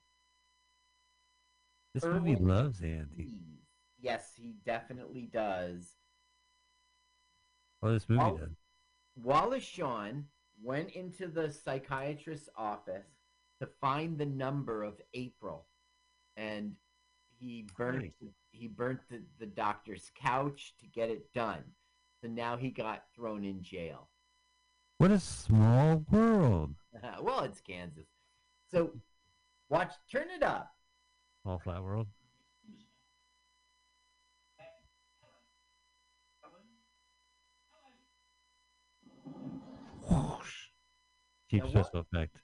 [1.93, 3.33] This movie loves Andy.
[3.99, 5.95] Yes, he definitely does.
[7.81, 8.57] Oh, this movie Wal- does.
[9.15, 10.25] Wallace Shawn
[10.61, 13.07] went into the psychiatrist's office
[13.61, 15.67] to find the number of April,
[16.37, 16.73] and
[17.39, 18.31] he burnt Nice.
[18.51, 21.63] he burnt the, the doctor's couch to get it done.
[22.21, 24.09] So now he got thrown in jail.
[24.97, 26.75] What a small world.
[27.21, 28.07] well, it's Kansas.
[28.71, 28.91] So
[29.69, 30.71] watch, turn it up.
[31.41, 32.07] Small flat world.
[40.09, 40.67] Whoosh.
[41.49, 42.37] Cheap Now special effect.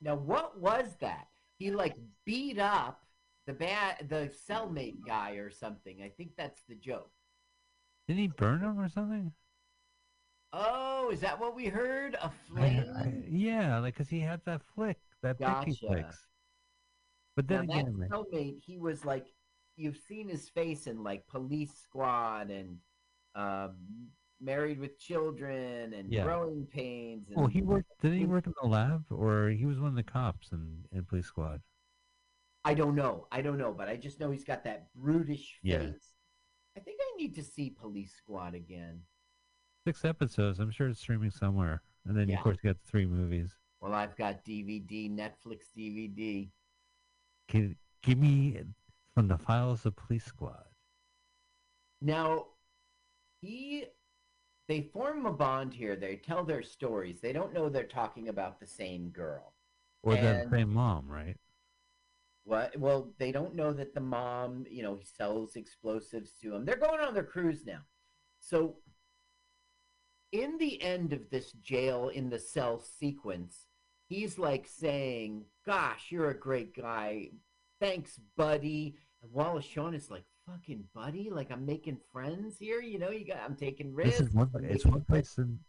[0.00, 1.26] Now, what was that?
[1.58, 3.04] He like beat up
[3.46, 6.02] the bad the cellmate guy or something.
[6.02, 7.10] I think that's the joke.
[8.06, 9.32] Didn't he burn him or something?
[10.52, 12.16] Oh, is that what we heard?
[12.20, 12.92] A flame?
[12.96, 15.72] I- yeah, like because he had that flick, that Gotcha.
[15.74, 16.26] flicks.
[17.36, 19.26] But then that again, man, cellmate, he was like,
[19.76, 22.78] you've seen his face in like Police Squad and
[23.36, 23.76] um,
[24.40, 26.24] Married with Children and Yeah.
[26.24, 27.28] Growing Pains.
[27.28, 27.88] And well, he worked.
[28.02, 30.84] Didn't he he- work in the lab, or he was one of the cops in
[30.92, 31.62] in Police Squad?
[32.64, 33.26] I don't know.
[33.32, 35.62] I don't know, but I just know he's got that brutish face.
[35.62, 35.86] Yeah.
[36.76, 39.00] I think I need to see Police Squad again.
[39.86, 40.58] Six episodes.
[40.60, 41.82] I'm sure it's streaming somewhere.
[42.06, 42.36] And then Yeah.
[42.36, 43.56] of course you got the three movies.
[43.80, 46.50] Well, I've got DVD, Netflix DVD.
[47.48, 48.60] Give, give me
[49.14, 50.64] from the files of Police Squad.
[52.02, 52.46] Now,
[53.40, 53.86] he,
[54.68, 55.96] they form a bond here.
[55.96, 57.20] They tell their stories.
[57.20, 59.54] They don't know they're talking about the same girl.
[60.02, 61.36] Or the same mom, right?
[62.50, 62.76] What?
[62.76, 66.64] Well, they don't know that the mom, you know, he sells explosives to him.
[66.64, 67.78] They're going on their cruise now.
[68.40, 68.78] So,
[70.32, 73.66] in the end of this jail in the cell sequence,
[74.08, 77.28] he's like saying, Gosh, you're a great guy.
[77.80, 78.96] Thanks, buddy.
[79.22, 81.30] And Wallace Shawn is like, fucking buddy.
[81.30, 82.80] Like I'm making friends here.
[82.80, 84.18] You know, you got I'm taking risks.
[84.18, 84.50] This is one.
[84.56, 85.60] I'm It's one place, in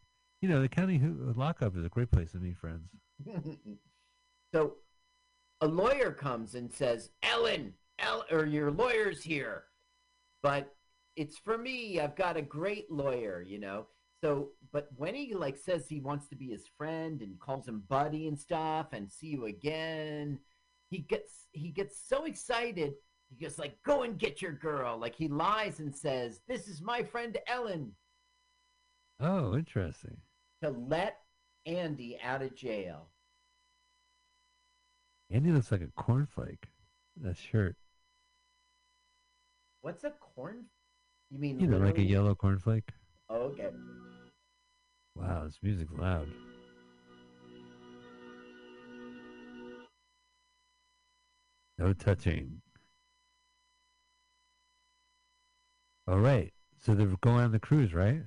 [0.42, 2.90] you know, the county who, lockup is a great place to meet friends.
[4.52, 4.78] so
[5.62, 9.66] a lawyer comes and says, Ellen, El- or your lawyer's here.
[10.42, 10.74] But
[11.16, 12.00] it's for me.
[12.00, 13.88] I've got a great lawyer, you know.
[14.24, 17.84] So, but when he like says he wants to be his friend and calls him
[17.88, 20.40] buddy and stuff and see you again,
[20.90, 22.94] he gets he gets so excited.
[23.30, 26.82] He goes like, "Go and get your girl." Like he lies and says, "This is
[26.82, 27.94] my friend Ellen."
[29.20, 30.18] Oh, interesting.
[30.64, 31.18] To let
[31.66, 33.11] Andy out of jail.
[35.32, 36.66] Andy looks like a cornflake.
[37.22, 37.78] That shirt.
[39.82, 40.66] What's a corn?
[41.30, 42.90] You mean You know, like a yellow cornflake.
[43.30, 43.70] Oh, okay.
[45.16, 46.28] Wow, this music's loud.
[51.78, 52.62] No touching.
[56.08, 56.52] All right.
[56.80, 58.22] So they're going on the cruise, right?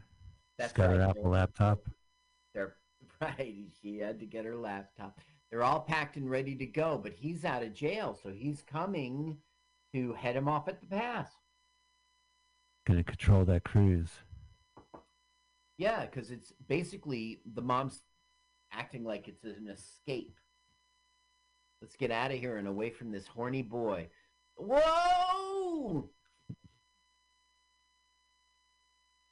[0.58, 1.02] That's She's got her.
[1.02, 1.80] Apple laptop.
[2.54, 2.76] They're
[3.20, 3.66] right.
[3.82, 5.20] She had to get her laptop.
[5.54, 9.38] They're all packed and ready to go, but he's out of jail, so he's coming
[9.92, 11.28] to head him off at the pass.
[12.88, 14.10] Gonna control that cruise.
[15.78, 18.02] Yeah, because it's basically the mom's
[18.72, 20.40] acting like it's an escape.
[21.80, 24.08] Let's get out of here and away from this horny boy.
[24.56, 26.10] Whoa!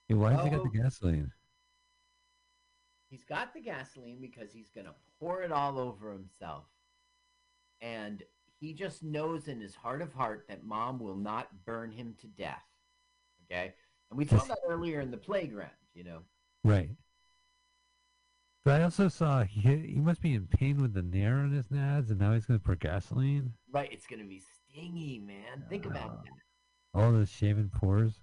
[0.07, 0.68] Hey, why has he got Oh.
[0.73, 1.33] the gasoline?
[3.12, 6.64] He's got the gasoline because he's going to pour it all over himself.
[7.82, 8.22] And
[8.58, 12.26] he just knows in his heart of heart that mom will not burn him to
[12.26, 12.64] death.
[13.44, 13.74] Okay?
[14.08, 16.20] And we saw that earlier in the playground, you know.
[16.64, 16.88] Right.
[18.64, 21.66] But I also saw he he must be in pain with the nair on his
[21.66, 23.52] nads, and now he's gonna pour gasoline.
[23.70, 24.40] Right, it's going to be
[24.70, 25.64] stingy, man.
[25.68, 26.22] Think about ah.
[26.24, 26.98] that.
[26.98, 28.14] All those shaven pores.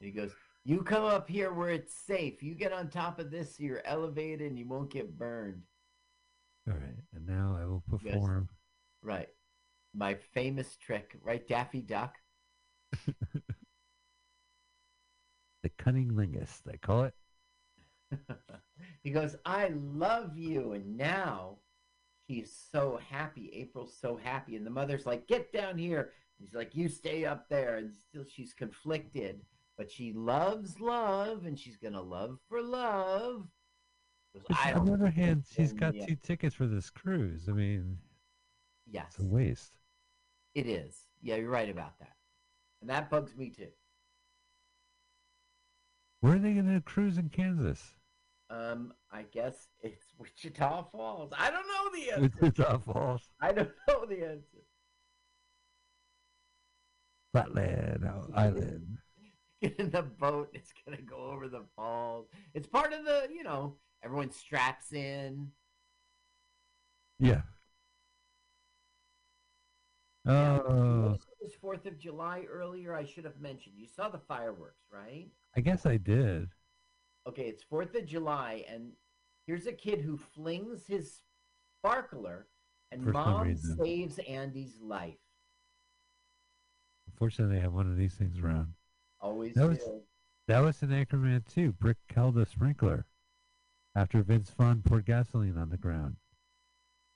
[0.00, 0.32] And he goes,
[0.64, 2.42] You come up here where it's safe.
[2.42, 5.62] You get on top of this, so you're elevated and you won't get burned.
[6.66, 8.14] All right, and now I will Yes.
[8.14, 8.48] perform.
[9.02, 9.28] Right.
[9.92, 12.16] My famous trick, right, Daffy Duck?
[15.62, 17.14] The cunning lingus, they call it.
[19.02, 20.72] he goes, I love you.
[20.72, 21.56] And now
[22.28, 23.50] she's so happy.
[23.54, 24.56] April's so happy.
[24.56, 26.10] And the mother's like, Get down here.
[26.38, 27.76] He's like, You stay up there.
[27.76, 29.40] And still she's conflicted.
[29.76, 33.46] But she loves love and she's going to love for love.
[34.74, 37.48] On the other hand, she's got yet." two tickets for this cruise.
[37.48, 37.98] I mean,
[38.86, 39.72] Yes, it's a waste.
[40.54, 41.06] it is.
[41.22, 42.12] Yeah, you're right about that.
[42.80, 43.68] And that bugs me too.
[46.20, 47.94] Where are they going to cruise in Kansas?
[48.50, 51.32] Um, I guess it's Wichita Falls.
[51.36, 52.38] I don't know the answer.
[52.40, 54.64] Wichita Falls, I don't know the answer.
[57.32, 58.98] Flatland oh, Island.
[59.64, 60.50] Get in the boat.
[60.52, 62.26] It's gonna go over the falls.
[62.52, 65.48] It's part of the, you know, everyone straps in.
[67.18, 67.42] Yeah.
[70.26, 72.94] Oh, also was Fourth of July earlier.
[72.94, 73.76] I should have mentioned.
[73.78, 75.28] You saw the fireworks, right?
[75.56, 76.48] I guess I did.
[77.26, 78.92] Okay, it's Fourth of July, and
[79.46, 81.20] here's a kid who flings his
[81.78, 82.48] sparkler,
[82.92, 85.14] and For mom saves Andy's life.
[87.06, 88.74] Unfortunately, I have one of these things around.
[89.24, 89.88] Always That was-.
[90.48, 91.72] That was in Anchorman 2.
[91.72, 93.06] Brick held a sprinkler
[93.96, 96.16] after Vince Vaughn poured gasoline on the ground.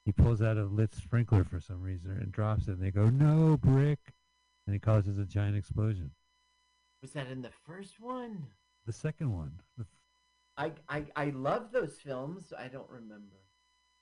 [0.07, 3.11] He pulls out a lit sprinkler for some reason and drops it, and they go,
[3.11, 3.99] No, Brick!
[4.67, 6.13] And it causes a giant explosion.
[7.03, 8.47] Was that in the first one?
[8.87, 9.61] The second one.
[9.77, 9.87] the f-
[10.57, 12.55] I, I I love those films.
[12.59, 13.37] I don't remember.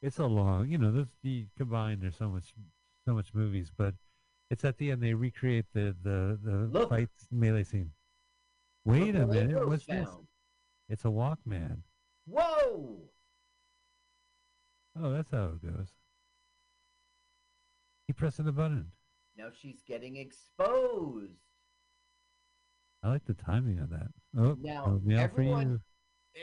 [0.00, 1.98] It's a long, you know, those you combine.
[2.00, 2.54] There's so much,
[3.04, 3.94] so much movies, but
[4.50, 6.88] it's at the end they recreate the the the Look.
[6.90, 7.90] fight melee scene.
[8.84, 10.08] Wait Look a minute, what's this?
[10.88, 11.78] It's a Walkman.
[12.26, 12.98] Whoa!
[14.98, 15.88] Oh, that's how it goes.
[18.06, 18.92] He pressing the button.
[19.36, 21.32] Now she's getting exposed.
[23.02, 24.08] I like the timing of that.
[24.38, 25.80] Oh, Now, everyone-.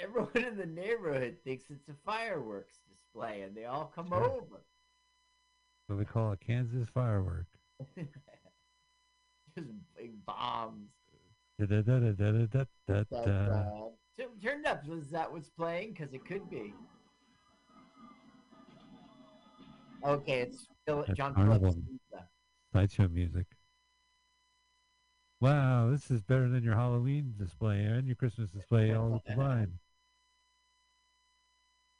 [0.02, 4.24] Everyone in the neighborhood thinks it's a fireworks display, and they all come Sure.
[4.24, 4.64] over.
[5.88, 7.46] What we call a Kansas firework.
[9.58, 10.90] Just big bombs.
[11.60, 12.66] Da-da-da-da-da-da-da-da.
[12.88, 13.64] That, uh,
[14.18, 14.86] so turned up.
[14.88, 15.94] Was that what's playing?
[15.94, 16.74] Because it could be.
[20.06, 21.36] Okay, it's Phil- That's John.
[21.36, 21.78] Phillips.
[22.74, 23.46] Sideshow music.
[25.40, 29.74] Wow, this is better than your Halloween display and your Christmas display all combined.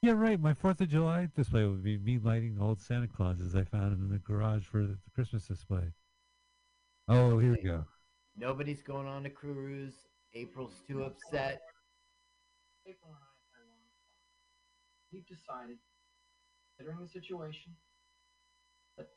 [0.04, 0.38] Yeah, right.
[0.38, 3.94] My Fourth of July display would be me lighting the old Santa Clauses I found
[3.94, 5.94] in the garage for the Christmas display.
[7.08, 7.86] Oh, here we go.
[8.36, 9.94] Nobody's going on a cruise.
[10.34, 11.62] April's too upset.
[12.86, 13.24] April and I
[13.56, 15.08] have a long talk.
[15.10, 15.78] We've decided,
[16.76, 17.72] considering the situation,
[18.98, 19.08] that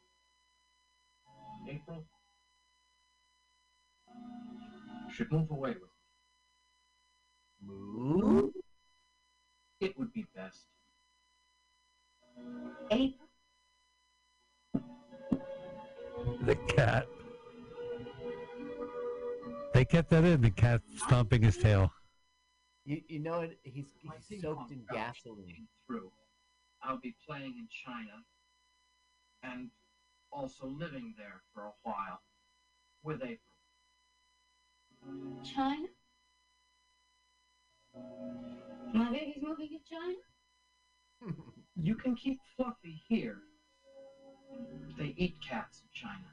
[1.70, 2.06] April
[5.12, 5.82] should move away with
[7.62, 7.76] me.
[7.76, 8.52] Move?
[9.82, 10.64] It would be best.
[12.90, 13.28] April,
[16.44, 17.08] The cat.
[19.74, 20.42] They kept that in.
[20.42, 21.92] The cat stomping his tail.
[22.86, 23.60] You, you know it.
[23.64, 23.94] He's,
[24.28, 25.68] he's soaked in gasoline.
[25.86, 26.12] Through.
[26.82, 28.24] I'll be playing in China
[29.44, 29.70] and
[30.32, 32.22] also living there for a while
[33.04, 33.38] with April.
[35.44, 35.88] China?
[38.94, 41.34] My baby's moving to China?
[41.80, 43.38] You can keep Fluffy here.
[44.98, 46.26] They eat cats in China.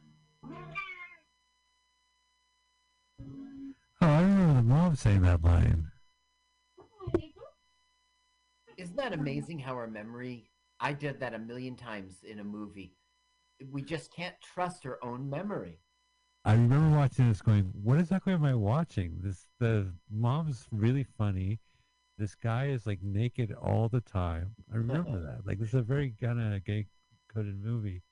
[4.01, 5.87] Oh, I remember the mom saying that line.
[6.79, 7.47] All right, April.
[8.77, 10.51] Isn't that amazing how our memory?
[10.81, 12.97] I did that a million times in a movie.
[13.71, 15.79] We just can't trust our own memory.
[16.45, 19.19] I remember watching this going, what exactly am I watching?
[19.23, 21.61] This the mom's really funny.
[22.17, 24.55] This guy is like naked all the time.
[24.73, 25.47] I remember that.
[25.47, 26.87] Like this is a very kind of gay
[27.33, 28.03] coded movie.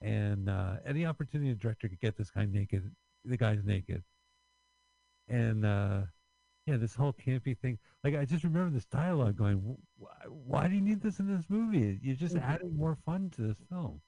[0.00, 2.90] And uh, any opportunity the director could get this guy naked,
[3.24, 4.02] the guy's naked.
[5.28, 6.02] And uh,
[6.66, 7.78] yeah, this whole campy thing.
[8.04, 11.44] Like I just remember this dialogue going, why, why do you need this in this
[11.48, 11.98] movie?
[12.02, 12.42] You're just Mhm.
[12.48, 14.00] adding more fun to this film.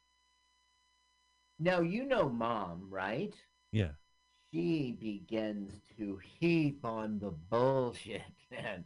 [1.59, 3.35] Now you know mom, right?
[3.73, 3.93] Yeah.
[4.53, 8.85] She begins to heap on the bullshit, man.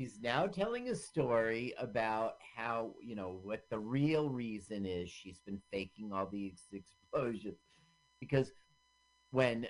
[0.00, 5.40] She's now telling a story about how, you know, what the real reason is she's
[5.44, 7.58] been faking all these explosions.
[8.18, 8.50] Because
[9.30, 9.66] when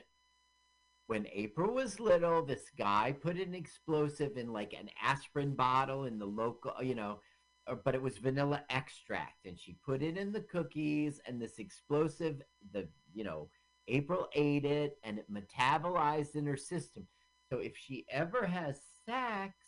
[1.08, 6.20] when April was little, this guy put an explosive in like an aspirin bottle in
[6.20, 7.18] the local, you know,
[7.66, 11.58] uh, but it was vanilla extract and she put it in the cookies and this
[11.58, 12.40] explosive
[12.72, 13.48] the you know
[13.88, 17.06] april ate it and it metabolized in her system
[17.50, 19.59] so if she ever has sex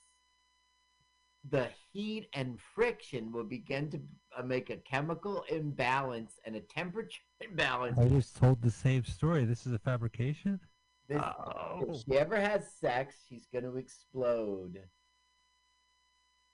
[1.50, 4.00] the heat and friction will begin to
[4.38, 9.44] uh, make a chemical imbalance and a temperature imbalance I was told the same story.
[9.44, 10.60] This is a fabrication?
[11.08, 11.84] This- Oh.
[11.88, 14.78] if she ever has sex she's going to explode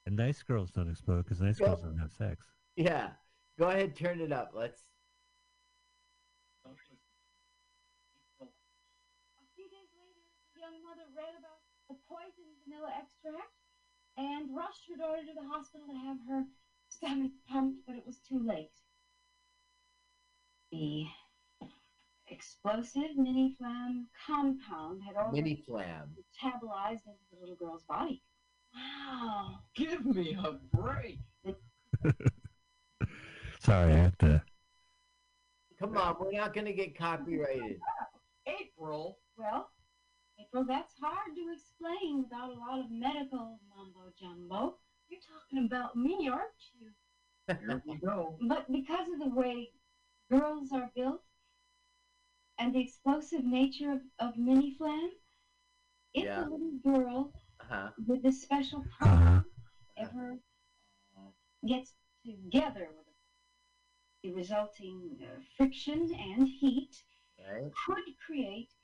[0.07, 2.47] And nice girls don't explode because nice Well- girls don't have sex.
[2.77, 3.11] yeah
[3.59, 4.83] go ahead turn it up let's
[8.41, 8.47] A
[9.55, 10.23] few days later,
[10.55, 13.53] the young mother read about the poisoned vanilla extract
[14.19, 16.45] and rushed her daughter to the hospital to have her
[16.89, 18.73] stomach pumped, but it was too late.
[20.73, 21.05] The
[22.29, 28.23] explosive mini flam compound had already mini flam metabolized into the little girl's body.
[28.75, 29.61] Wow.
[29.75, 31.21] give me a break.
[33.61, 34.43] Sorry, I have to.
[35.79, 37.79] come on we're not going to get copyrighted
[38.47, 39.71] April, Well,
[40.49, 44.79] April, that's hard to explain without a lot of medical mumbo jumbo.
[45.09, 46.93] You're talking about me, aren't you?
[47.61, 48.37] here we go.
[48.41, 49.71] But because of the way
[50.31, 51.23] girls are built
[52.59, 55.11] and the explosive nature of, of mini flam,
[56.15, 56.41] if Yeah.
[56.43, 59.41] a little girl uh-huh with a special Uh-huh.
[59.41, 59.51] problem
[59.97, 60.41] ever
[61.17, 61.31] uh,
[61.67, 61.95] gets
[62.25, 63.07] together with
[64.23, 67.05] the resulting uh, friction and heat
[67.39, 68.75] right could create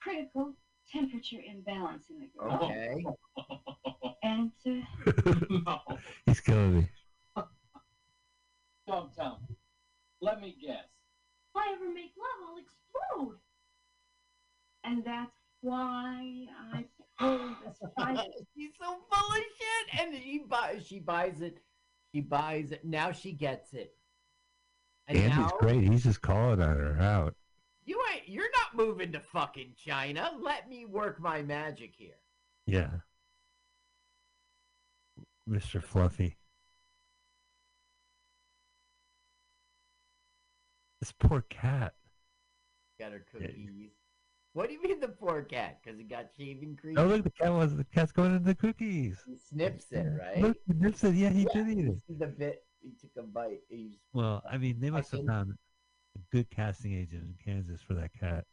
[0.00, 0.54] critical
[0.90, 2.58] temperature imbalance in the girl.
[2.62, 3.04] okay
[4.22, 5.32] And uh,
[5.66, 5.80] no.
[6.24, 6.88] He's killing me.
[8.86, 9.56] Don't tell me.
[10.22, 10.84] Let me guess.
[11.50, 13.38] if I ever make love, I'll explode.
[14.84, 15.30] And that's
[15.60, 16.84] why I
[17.18, 18.18] pulled this fight.
[18.56, 21.58] She's so full of shit, and she buys she buys it.
[22.14, 22.84] She buys it.
[22.84, 23.94] Now she gets it.
[25.08, 25.84] And Andy's now great.
[25.84, 27.34] He's just calling on her out.
[27.84, 28.28] You ain't.
[28.28, 30.30] You're not moving to fucking China.
[30.40, 32.18] Let me work my magic here.
[32.66, 32.90] Yeah.
[35.48, 35.82] Mr.
[35.82, 36.36] Fluffy.
[41.00, 41.94] This poor cat.
[42.98, 43.46] Got her Yeah.
[43.48, 43.90] cookies.
[44.52, 45.80] What do you mean the poor cat?
[45.82, 46.96] Because he got shaving cream.
[46.96, 49.20] Oh, look, the cat was the cat's going into the cookies.
[49.26, 50.38] He snips it, right?
[50.38, 51.14] Look, he nips it.
[51.16, 51.52] Yeah, he Yeah.
[51.64, 52.18] did eat it.
[52.18, 52.66] The bit.
[52.80, 53.62] He took a bite.
[53.68, 55.58] He's Well, I mean, they I must have think- found
[56.16, 58.44] a good casting agent in Kansas for that cat.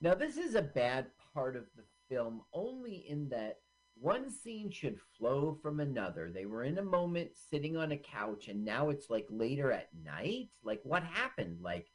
[0.00, 3.58] Now, this is a bad part of the film only in that
[4.00, 6.30] one scene should flow from another.
[6.30, 9.88] They were in a moment sitting on a couch, and now it's like later at
[10.04, 10.50] night.
[10.62, 11.58] Like, what happened?
[11.62, 11.88] Like,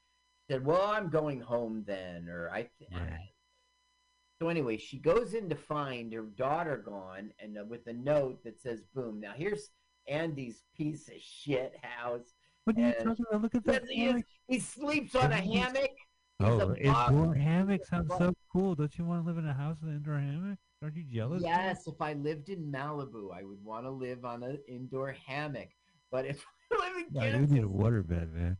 [0.49, 2.69] said, "Well, I'm going home then," or I.
[2.91, 3.29] Right.
[4.41, 8.43] So anyway, she goes in to find her daughter gone, and uh, with a note
[8.43, 9.69] that says, "Boom." Now here's
[10.07, 12.33] Andy's piece of shit house.
[12.65, 13.41] What are you talking about?
[13.41, 13.83] Look at that.
[13.89, 15.91] He, is- he sleeps on a hammock.
[16.39, 18.75] Oh, indoor hammock sounds so cool.
[18.75, 20.57] Don't you want to live in a house with an indoor hammock?
[20.81, 21.41] Aren't you jealous?
[21.43, 25.69] Yes, if I lived in Malibu, I would want to live on an indoor hammock.
[26.11, 28.57] But if I live in Kansas, need a water bed, man.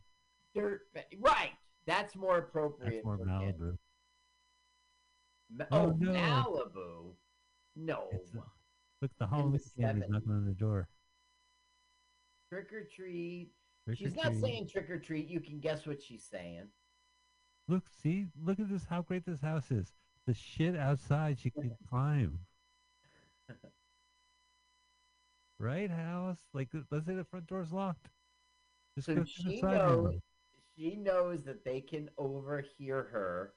[0.54, 0.82] dirt,
[1.18, 1.50] right?
[1.86, 2.92] That's more appropriate.
[2.94, 3.76] That's more for Malibu.
[5.54, 6.12] Ma- Oh, oh, no.
[6.12, 7.14] Malibu.
[7.76, 8.08] No.
[8.14, 8.40] Uh,
[9.02, 10.08] Look, the Halloween candy's 70s.
[10.10, 10.88] knocking on the door.
[12.50, 13.50] Trick or treat.
[13.84, 14.40] Trick she's not treat.
[14.40, 15.28] saying trick or treat.
[15.28, 16.68] You can guess what she's saying.
[17.68, 18.84] Look, see, look at this.
[18.88, 19.92] How great this house is.
[20.26, 22.38] The shit outside she can climb.
[25.58, 26.38] Right, house?
[26.52, 28.08] Like, uh, let's say the front door's locked.
[28.96, 30.14] Just So go through the she knows
[30.76, 33.54] she knows that they can overhear her.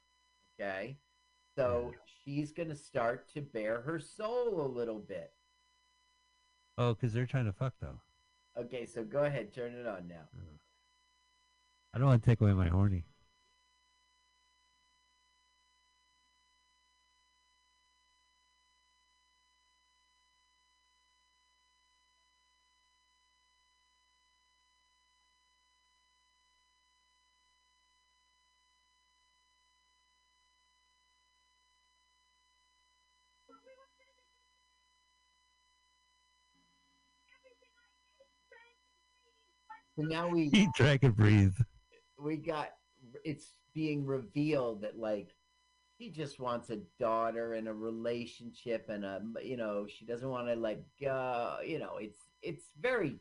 [0.59, 0.97] Okay.
[1.55, 5.31] So she's gonna start to bare her soul a little bit.
[6.77, 7.99] Oh, because they're trying to fuck though.
[8.59, 10.27] Okay, so go ahead, turn it on now.
[11.93, 13.05] I don't want to take away my horny.
[39.97, 41.55] So now we Eat, drink, and breathe.
[42.19, 42.69] we got
[43.23, 45.35] it's being revealed that like
[45.97, 50.47] she just wants a daughter and a relationship and a you know she doesn't want
[50.47, 53.15] to like uh you know it's it's very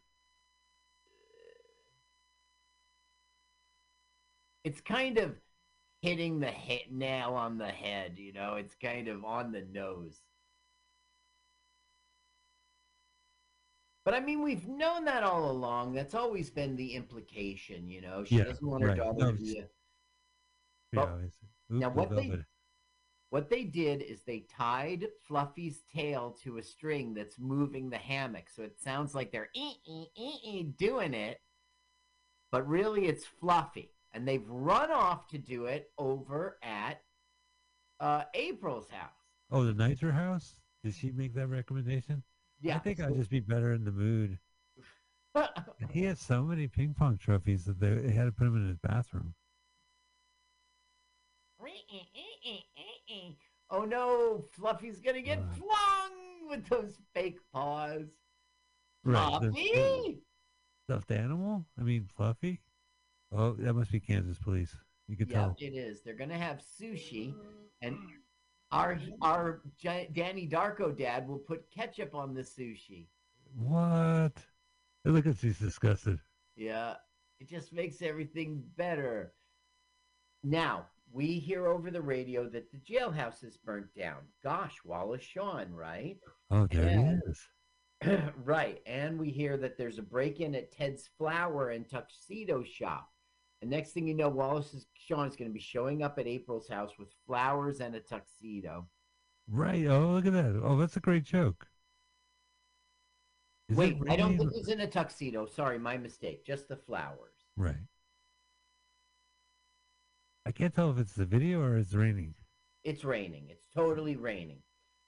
[4.64, 5.34] it's kind of
[6.02, 10.20] hitting the hit nail on the head you know it's kind of on the nose
[14.06, 18.24] but i mean we've known that all along that's always been the implication you know
[18.24, 18.96] she Yeah, doesn't want her right.
[18.96, 19.68] daughter No, to be a
[20.92, 21.18] Yeah,
[21.68, 22.46] now what they- velvet.
[23.30, 28.48] What they did is they tied Fluffy's tail to a string that's moving the hammock.
[28.48, 31.40] So it sounds like they're ee, ee, ee, doing it,
[32.52, 33.90] but really it's Fluffy.
[34.12, 37.02] And they've run off to do it over at
[37.98, 39.10] uh, April's house.
[39.50, 40.54] Oh, the Nicer house?
[40.84, 42.22] Did she make that recommendation?
[42.60, 42.76] Yeah.
[42.76, 44.38] I think I'd just be better in the mood.
[45.90, 48.66] He had so many ping pong trophies that they, they had to put him in
[48.66, 49.34] his bathroom.
[53.70, 55.58] oh no, Fluffy's gonna get Right.
[55.58, 58.06] flung with those fake paws.
[59.04, 59.38] Right.
[59.38, 60.22] Fluffy!
[60.84, 61.66] stuffed animal?
[61.78, 62.60] I mean, Fluffy?
[63.32, 64.74] Oh, that must be Kansas police.
[65.08, 65.56] You could Yeah, tell.
[65.58, 66.02] it is.
[66.02, 67.34] They're gonna have sushi,
[67.82, 67.98] and
[68.72, 73.06] our our Donnie Darko dad will put ketchup on the sushi.
[73.56, 74.32] What?
[75.04, 76.18] Look at she's disgusted.
[76.56, 76.94] Yeah,
[77.40, 79.32] it just makes everything better.
[80.42, 84.18] Now we hear over the radio that the jailhouse is burnt down.
[84.42, 86.18] Gosh, Wallace Shawn, right?
[86.50, 87.16] Oh, there Yeah.
[88.04, 88.22] he is.
[88.44, 93.08] right, and we hear that there's a break-in at Ted's Flower and Tuxedo Shop.
[93.62, 96.26] And next thing you know, Wallace is, Shawn is going to be showing up at
[96.26, 98.86] April's house with flowers and a tuxedo.
[99.48, 99.86] Right.
[99.86, 100.60] Oh, look at that.
[100.62, 101.66] Oh, that's a great joke.
[103.68, 105.46] Is it Wait, I don't think he's in a tuxedo.
[105.46, 106.44] Sorry, my mistake.
[106.44, 107.34] Just the flowers.
[107.56, 107.74] Right.
[110.44, 112.34] I can't tell if it's the video or it's raining.
[112.84, 113.46] It's raining.
[113.48, 114.58] It's totally raining.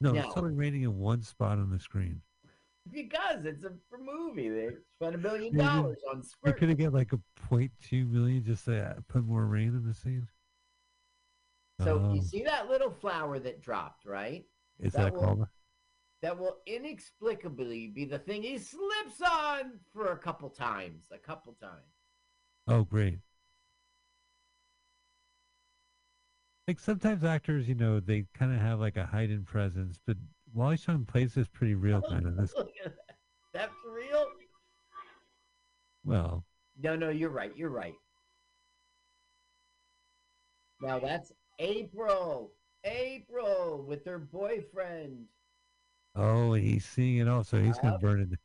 [0.00, 0.20] No, No.
[0.24, 2.22] it's totally raining in one spot on the screen.
[2.92, 4.48] Because it's a for movie.
[4.48, 4.68] They
[5.00, 6.56] spent a billion dollars on You squirt.
[6.58, 9.94] could have get like a point two million just to put more rain in the
[9.94, 10.28] scene.
[11.84, 14.44] So Oh, you see that little flower that dropped, right?
[14.80, 15.46] is that that, will- called?
[16.22, 21.04] That will inexplicably be the thing he slips on for a couple times.
[21.12, 21.92] A couple times.
[22.66, 23.18] Oh, great.
[26.66, 30.16] Like sometimes actors, you know, they kind of have like a hidden presence, but
[30.54, 32.36] Wally Shawn plays this pretty real kind of.
[32.36, 33.16] This, Look at that.
[33.52, 34.26] That's real?
[36.04, 36.44] well,
[36.82, 37.52] No, no, you're right.
[37.56, 37.94] You're right.
[40.80, 42.52] Now that's April.
[42.84, 45.24] April with her boyfriend.
[46.14, 48.38] oh, he's seeing it all, so he's gonna burn it.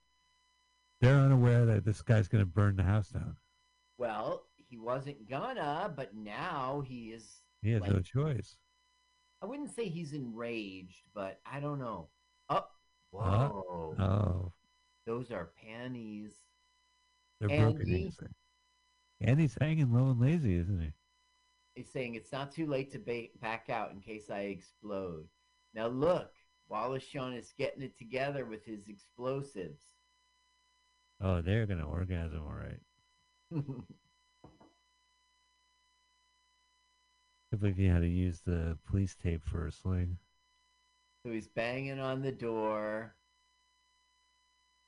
[1.00, 3.38] They're unaware that this guy's gonna burn the house down.
[3.98, 7.44] Well, he wasn't gonna, but now he is.
[7.62, 8.58] He has no choice.
[9.44, 12.08] I wouldn't say he's enraged, but I don't know.
[12.50, 12.66] Oh,
[13.14, 13.50] Huh?
[13.50, 13.96] whoa!
[14.00, 14.52] Oh,
[15.06, 16.34] Those are panties.
[17.42, 17.82] they're broken.
[17.82, 18.04] Andy?
[18.06, 18.18] He's,
[19.20, 20.94] and he's hanging low and lazy, isn't he?
[21.76, 25.26] He's saying it's not too late to ba- back out in case I explode.
[25.74, 26.32] Now look,
[26.70, 29.82] Wallace Shawn is getting it together with his explosives.
[31.20, 32.80] Oh, they're gonna orgasm, all right.
[37.54, 40.18] Can't believe you had to use the police tape for a sling.
[41.22, 43.14] so he's banging on the door.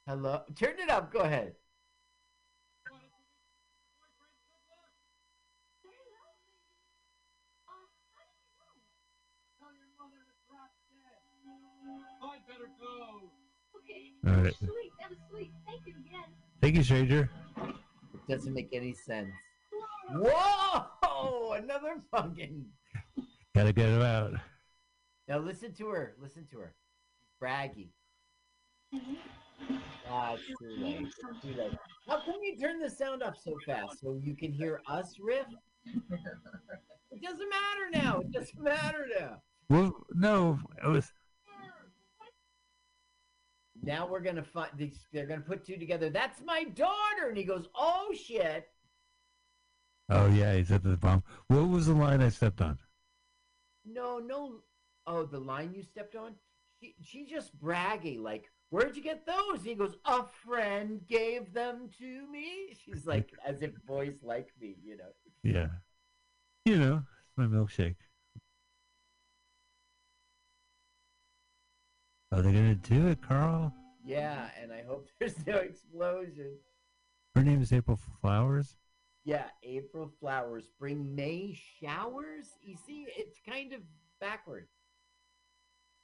[0.07, 1.13] Hello, turn it up.
[1.13, 1.53] Go ahead.
[9.59, 11.21] Tell your mother to drop dead.
[12.23, 13.29] I better go.
[13.77, 14.09] Okay.
[14.25, 14.55] All right.
[14.57, 15.51] Sweet, that was sweet.
[15.67, 16.33] Thank you again.
[16.61, 17.29] Thank you, stranger.
[17.57, 19.29] It doesn't make any sense.
[20.09, 20.85] Whoa!
[21.15, 22.65] Oh, another fucking.
[23.55, 24.33] Gotta get him out.
[25.27, 26.15] Now listen to her.
[26.21, 26.75] Listen to her.
[27.41, 27.89] Braggy.
[30.09, 31.01] Ah, it's too late.
[31.01, 31.71] It's too late.
[32.07, 35.47] How come you turn the sound up so fast so you can hear us riff?
[35.85, 38.19] It doesn't matter now.
[38.19, 39.41] It doesn't matter now.
[39.69, 41.11] Well, no, it was.
[43.81, 44.69] Now we're gonna find.
[45.13, 46.09] They're gonna put two together.
[46.09, 48.67] That's my daughter, and he goes, "Oh shit!"
[50.09, 51.23] Oh yeah, he's at the bomb.
[51.47, 52.77] What was the line I stepped on?
[53.85, 54.61] No, no.
[55.07, 56.35] Oh, the line you stepped on.
[56.79, 61.89] She, she's just braggy like, "Where'd you get those?" He goes, "A friend gave them
[61.99, 65.11] to me." She's like, as if boys like me, you know.
[65.43, 65.69] Yeah,
[66.65, 67.95] you know, it's my milkshake.
[72.31, 73.73] Are they're gonna do it, Carl.
[74.03, 76.57] Yeah, and I hope there's no explosion.
[77.35, 78.75] Her name is April Flowers.
[79.25, 82.45] Yeah, April flowers bring May showers.
[82.61, 83.81] You see, it's kind of
[84.21, 84.69] backwards.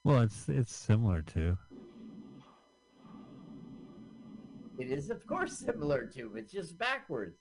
[0.03, 1.55] Well, it's it's similar to.
[4.79, 6.31] It is, of course, similar to.
[6.35, 7.37] It's just backwards.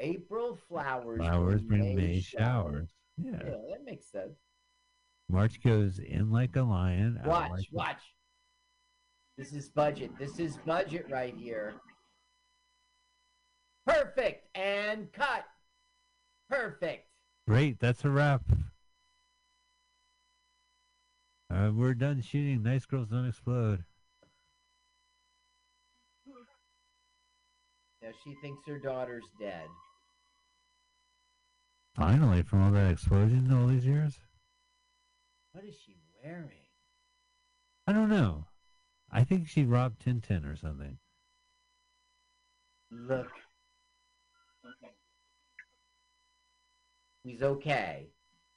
[0.00, 1.18] April flowers.
[1.20, 2.90] Flowers bring May showers.
[3.16, 3.50] Yeah, Yeah.
[3.70, 4.38] that makes sense.
[5.28, 7.20] March goes in like a lion.
[7.24, 8.02] Watch, like a- watch.
[9.36, 10.10] This is budget.
[10.18, 11.74] This is budget right here.
[13.88, 15.44] Perfect and cut.
[16.50, 17.08] Perfect.
[17.46, 18.42] Great, that's a wrap.
[21.50, 22.62] Uh, we're done shooting.
[22.62, 23.84] Nice girls don't explode.
[28.02, 29.66] Now she thinks her daughter's dead.
[31.96, 34.18] Finally, from all that explosion all these years.
[35.52, 36.50] What is she wearing?
[37.86, 38.44] I don't know.
[39.10, 40.98] I think she robbed Tintin or something.
[42.90, 43.28] Look.
[47.28, 48.06] She's okay,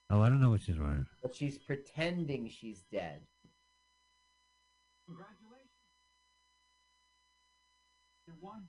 [0.10, 1.06] Oh, I don't know what she's wearing.
[1.22, 3.22] but she's pretending she's dead.
[5.07, 5.68] Congratulations.
[8.27, 8.68] You won.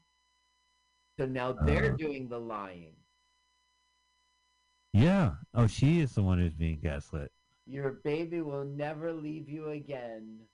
[1.19, 1.97] So now they're Uh.
[1.97, 2.97] doing the lying.
[4.93, 5.37] Yeah.
[5.55, 7.31] Oh, she is the one who's being gaslit.
[7.67, 10.49] Your baby will never leave you again.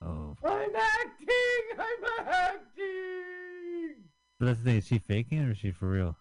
[0.00, 1.78] Oh, I'm acting!
[1.78, 4.10] I'm acting!
[4.38, 4.76] but that's the thing.
[4.78, 6.16] Is she faking it or is she for real?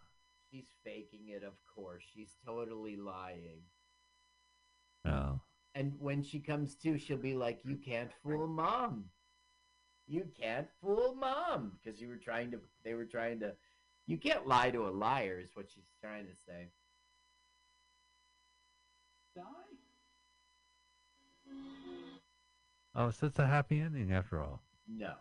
[0.51, 2.03] She's faking it, of course.
[2.13, 3.61] She's totally lying.
[5.05, 5.39] Oh,
[5.73, 9.05] And when she comes to, she'll be like, You can't fool mom.
[10.07, 11.73] You can't fool mom.
[11.81, 13.53] Because you were trying to, they were trying to,
[14.07, 16.69] you can't lie to a liar, is what she's trying to say.
[19.35, 19.43] Die?
[22.95, 24.61] oh, so it's a happy ending after all.
[24.87, 25.13] No.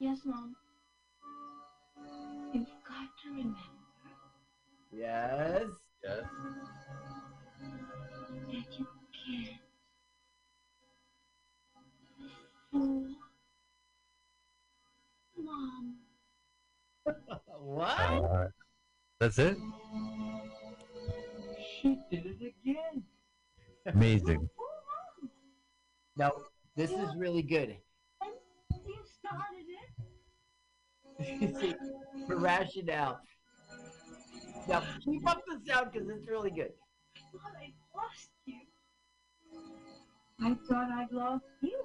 [0.00, 0.56] Yes, Mom.
[2.52, 3.58] You've got to remember
[4.92, 5.66] Yes.
[6.02, 6.24] Yes.
[8.52, 9.60] that you can't
[12.72, 13.06] fool
[15.38, 15.94] Mom.
[17.60, 18.00] what?
[18.00, 18.46] Uh,
[19.20, 19.56] that's it.
[21.82, 23.04] She did it again.
[23.86, 24.48] Amazing.
[24.56, 25.30] Fool
[26.16, 26.32] Now,
[26.76, 27.76] this is really good.
[28.22, 28.30] And
[28.86, 29.66] You started it.
[29.66, 29.69] See,
[32.26, 33.20] for rationale.
[34.68, 36.72] Now, keep up the sound because it's really good.
[37.16, 38.60] I thought I'd lost you.
[40.42, 41.82] I thought I'd lost you.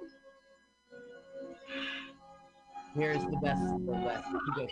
[2.94, 4.26] Here's the best the best.
[4.56, 4.70] Goes,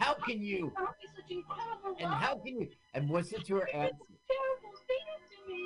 [0.00, 0.72] How can you?
[0.76, 2.68] Such incredible And how can you?
[2.94, 3.96] And what's it to her answer?
[4.28, 5.62] terrible thing to me.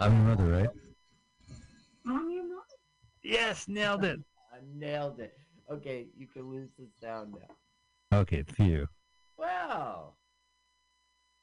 [0.00, 0.68] I'm your mother, right?
[2.06, 2.62] I'm your mother.
[3.22, 4.18] Yes, nailed it.
[4.52, 5.36] I nailed it.
[5.70, 8.18] Okay, you can lose the sound now.
[8.20, 8.86] Okay, phew.
[9.36, 10.16] Well,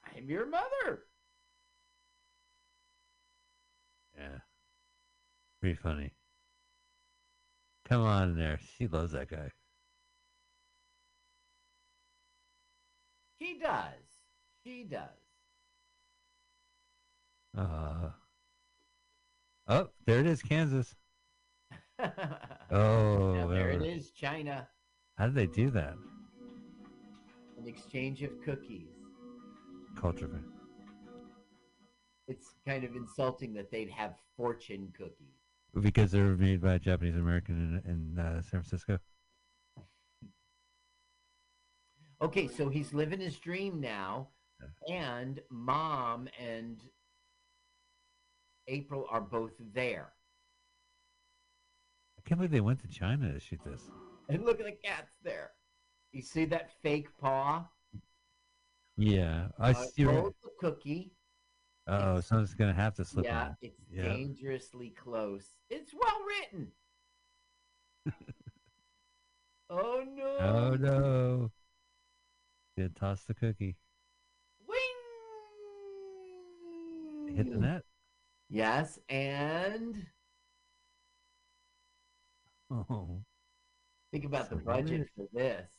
[0.03, 1.03] I'm your mother.
[4.17, 4.39] Yeah.
[5.61, 6.11] Pretty funny.
[7.88, 8.59] Come on there.
[8.77, 9.51] She loves that guy.
[13.39, 13.93] She does.
[14.63, 15.09] She does.
[17.57, 18.09] Uh,
[19.68, 20.95] oh, there it is, Kansas.
[22.69, 24.68] Oh, Now there it is, China.
[25.18, 25.95] How did they do that?
[27.57, 28.89] An exchange of cookies.
[29.95, 30.30] Culture.
[32.27, 35.38] It's kind of insulting that they'd have fortune cookies.
[35.81, 38.99] Because they were made by a Japanese American in, in uh, San Francisco.
[42.22, 44.30] Okay, so he's living his dream now,
[44.89, 46.81] and mom and
[48.68, 50.11] April are both there.
[52.18, 53.81] I can't believe they went to China to shoot this.
[54.30, 55.52] And look at the cats there.
[56.11, 57.65] You see that fake paw?
[58.98, 60.03] Yeah, I Uh, see.
[60.03, 61.14] holds the cookie.
[61.88, 63.57] Oh, someone's gonna have to slip yeah, on.
[63.61, 64.03] it's Yeah.
[64.03, 65.56] dangerously close.
[65.69, 66.73] It's well written.
[69.69, 70.38] oh no!
[70.39, 71.52] Oh no!
[72.76, 73.77] Did toss the cookie.
[74.68, 74.98] Wing!
[77.38, 77.85] Hit the net.
[78.49, 80.06] Yes, and
[82.69, 83.24] Oh,
[84.11, 85.10] think about the budget weird.
[85.15, 85.69] for this.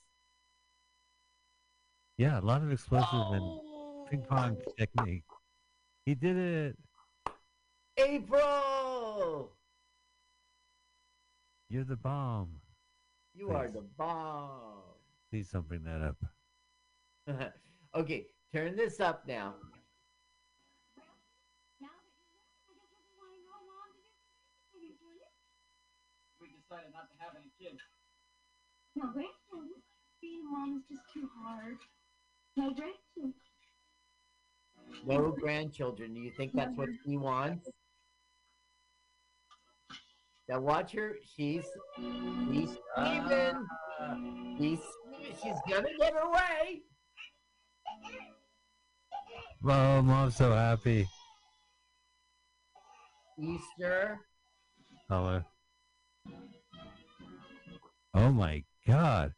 [2.16, 3.60] yeah, a lot of explosives and
[4.08, 5.24] ping pong Oh, technique.
[6.06, 6.76] He did it.
[7.98, 9.52] April,
[11.68, 12.60] You're the bomb.
[13.34, 14.82] you are the bomb.
[15.30, 16.16] Please don't bring that up.
[17.94, 19.26] okay, turn this up.
[19.28, 19.56] Now
[20.96, 21.04] that
[21.76, 24.16] you're ready, I guess everyone want to go along to this
[24.72, 25.26] baby, do you?
[26.40, 26.48] We
[27.18, 27.82] decided not to have any kids.
[28.96, 29.82] No grandchildren.
[30.20, 31.76] Being mom is just too hard.
[32.56, 33.34] No grandchildren.
[35.06, 36.14] No grandchildren.
[36.14, 37.68] Do you think that's what he wants?
[40.48, 41.16] Now watch her.
[41.36, 41.64] She's
[42.50, 43.66] she's even.
[44.58, 44.80] She's
[45.42, 46.82] she's gonna get her way.
[49.64, 51.06] Oh, mom's so happy.
[53.38, 54.20] Easter.
[55.08, 55.42] Hello.
[58.18, 59.32] Oh my God,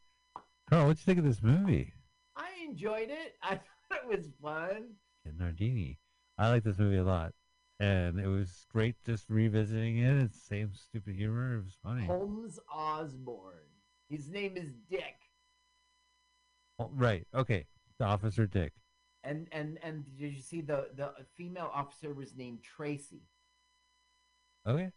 [0.67, 1.93] Carl, what'd you think of this movie?
[2.35, 3.35] I enjoyed it.
[3.43, 4.95] I thought it was fun.
[5.23, 5.99] And Nardini.
[6.39, 7.33] I like this movie a lot,
[7.79, 10.23] and it was great just revisiting it.
[10.23, 11.57] It's the same stupid humor.
[11.57, 12.07] It was funny.
[12.07, 13.69] Holmes Osborne.
[14.09, 15.15] His name is Dick.
[16.79, 17.27] Oh, right.
[17.35, 17.67] Okay.
[17.99, 18.73] The Officer Dick.
[19.23, 23.21] And and and did you see the the female officer was named Tracy?
[24.65, 24.91] Okay.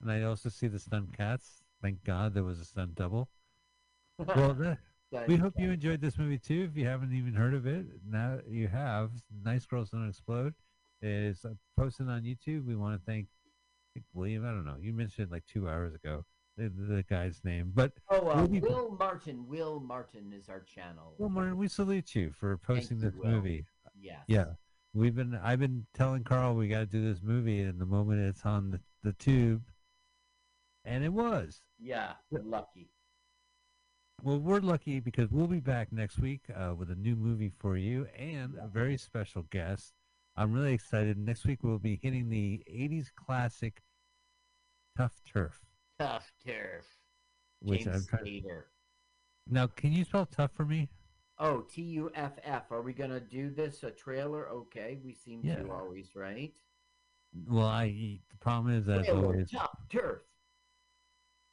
[0.00, 1.65] And I also see the stunt cats.
[1.82, 3.28] Thank God there was a stunt double.
[4.34, 4.78] Well, that,
[5.28, 6.66] we hope you enjoyed this movie too.
[6.70, 9.10] If you haven't even heard of it, now you have.
[9.44, 10.54] Nice Girls Don't Explode
[11.02, 12.66] is uh, posted on YouTube.
[12.66, 13.26] We want to thank,
[14.14, 14.44] William.
[14.44, 14.76] I don't know.
[14.80, 16.24] You mentioned it like two hours ago
[16.56, 19.46] the, the guy's name, but Oh, uh, we'll Will Martin.
[19.46, 21.14] Will Martin is our channel.
[21.18, 23.30] well, Martin, we salute you for posting you, this Will.
[23.30, 23.66] movie.
[24.00, 24.20] Yes.
[24.26, 24.46] Yeah,
[24.94, 25.38] we've been.
[25.42, 28.70] I've been telling Carl we got to do this movie, and the moment it's on
[28.70, 29.62] the, the tube,
[30.84, 31.62] and it was.
[31.78, 32.12] Yeah.
[32.30, 32.88] Lucky.
[34.22, 37.76] Well, we're lucky because we'll be back next week uh, with a new movie for
[37.76, 39.92] you and a very special guest.
[40.36, 41.18] I'm really excited.
[41.18, 43.82] Next week we'll be hitting the 80s classic
[44.96, 45.60] Tough Turf,
[45.98, 46.86] Tough turf.
[47.60, 48.44] which James I'm trying.
[49.48, 50.88] Now, can you spell tough for me?
[51.38, 52.72] Oh, T U F F.
[52.72, 54.48] Are we gonna do this a trailer?
[54.48, 55.56] Okay, we seem Yeah.
[55.56, 56.54] to always, right?
[57.46, 57.88] Well, I.
[58.30, 60.22] The problem is, as Trailer, always, tough turf.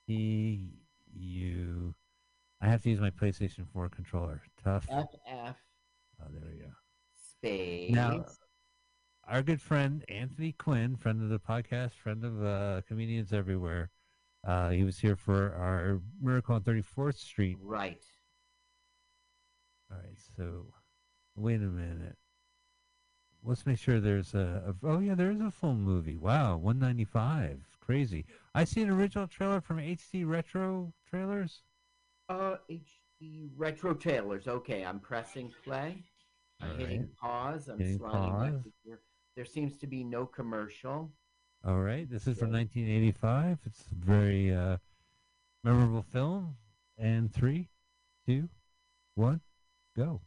[0.08, 0.70] T
[1.16, 1.94] U.
[2.62, 4.42] I have to use my PlayStation 4 controller.
[4.64, 4.86] Tough.
[4.90, 5.58] F F
[6.22, 6.70] Oh, there we go.
[7.14, 7.92] space.
[7.92, 8.26] Now,
[9.28, 13.90] our good friend Anthony Quinn, friend of the podcast, friend of uh, comedians everywhere,
[14.48, 17.58] uh, he was here for our Miracle on 34th Street.
[17.62, 18.02] right.
[19.92, 20.66] All right, so
[21.36, 22.16] wait a minute.
[23.44, 24.88] Let's make sure there's a, a.
[24.88, 26.18] Oh yeah, there is a full movie.
[26.18, 27.60] Wow, 195.
[27.82, 28.26] Crazy.
[28.56, 31.64] I see an original trailer from HD Retro Trailers.
[32.30, 34.48] Uh, HD retro trailers.
[34.48, 36.04] Okay, I'm pressing play.
[36.62, 37.18] I'm All hitting right.
[37.18, 37.68] pause.
[37.68, 38.64] I'm Hitting sliding pause.
[38.64, 39.00] to here.
[39.36, 41.12] There seems to be no commercial.
[41.66, 43.58] All right, this is from 1985.
[43.66, 44.78] It's a very uh,
[45.64, 46.56] memorable film.
[46.98, 47.70] And three,
[48.28, 48.50] two,
[49.16, 49.42] one,
[49.98, 50.04] go.
[50.04, 50.22] All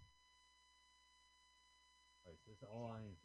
[2.27, 3.23] right, so it's all audiences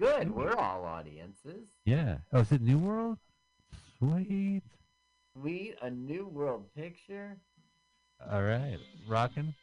[0.00, 0.34] Good.
[0.34, 1.68] We're all audiences.
[1.84, 2.18] Yeah.
[2.32, 3.18] Oh, is it New World?
[3.98, 4.62] Sweet.
[5.34, 5.74] Sweet.
[5.82, 7.36] A new world picture.
[8.30, 8.78] All right,
[9.08, 9.54] rocking.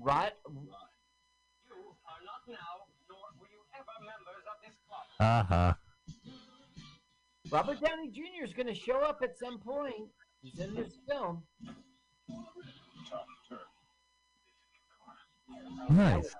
[0.00, 0.32] Rod,
[1.66, 1.74] You
[2.06, 5.06] are not now, nor were you ever members of this club.
[5.18, 5.74] Uh-huh.
[7.50, 8.44] Robert Downey Jr.
[8.44, 10.08] is going to show up at some point.
[10.40, 11.42] He's in this film.
[13.10, 13.71] Tough turf.
[15.90, 16.34] Nice.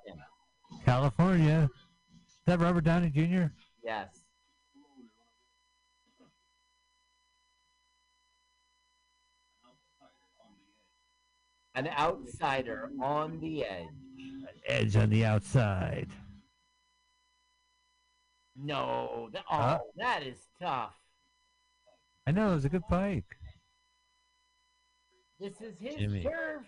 [0.85, 1.69] California.
[2.27, 3.47] Is that Robert Downey Jr.?
[3.85, 4.09] Yes.
[11.75, 13.87] An outsider on the edge.
[14.19, 16.09] An edge on the outside.
[18.55, 19.79] No, that, oh, Huh?
[19.97, 20.95] that is tough.
[22.27, 23.25] I know, it was a good pike.
[25.41, 26.23] This is his Jimmy.
[26.23, 26.63] turf.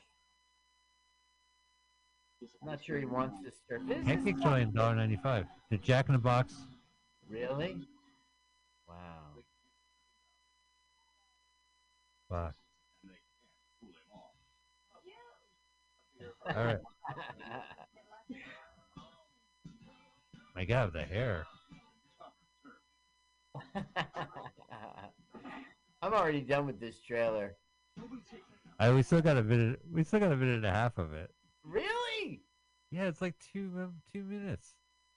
[2.63, 3.83] I'm not sure he wants this turf.
[3.87, 4.53] This is Pancakes tough.
[4.53, 5.47] are only $1.95.
[5.71, 6.55] The Jack in the Box.
[7.29, 7.77] Really?
[8.89, 8.95] Wow.
[12.29, 12.55] Fuck.
[13.03, 14.11] And they can't pull him
[16.51, 16.57] off.
[16.57, 16.81] All right.
[20.55, 21.47] My God, the hair.
[26.03, 27.57] I'm already done with this trailer.
[28.79, 29.81] I we still got a minute.
[29.91, 31.31] We still got a minute and a half of it.
[31.65, 32.43] Really?
[32.91, 34.75] Yeah, it's like two min- two minutes.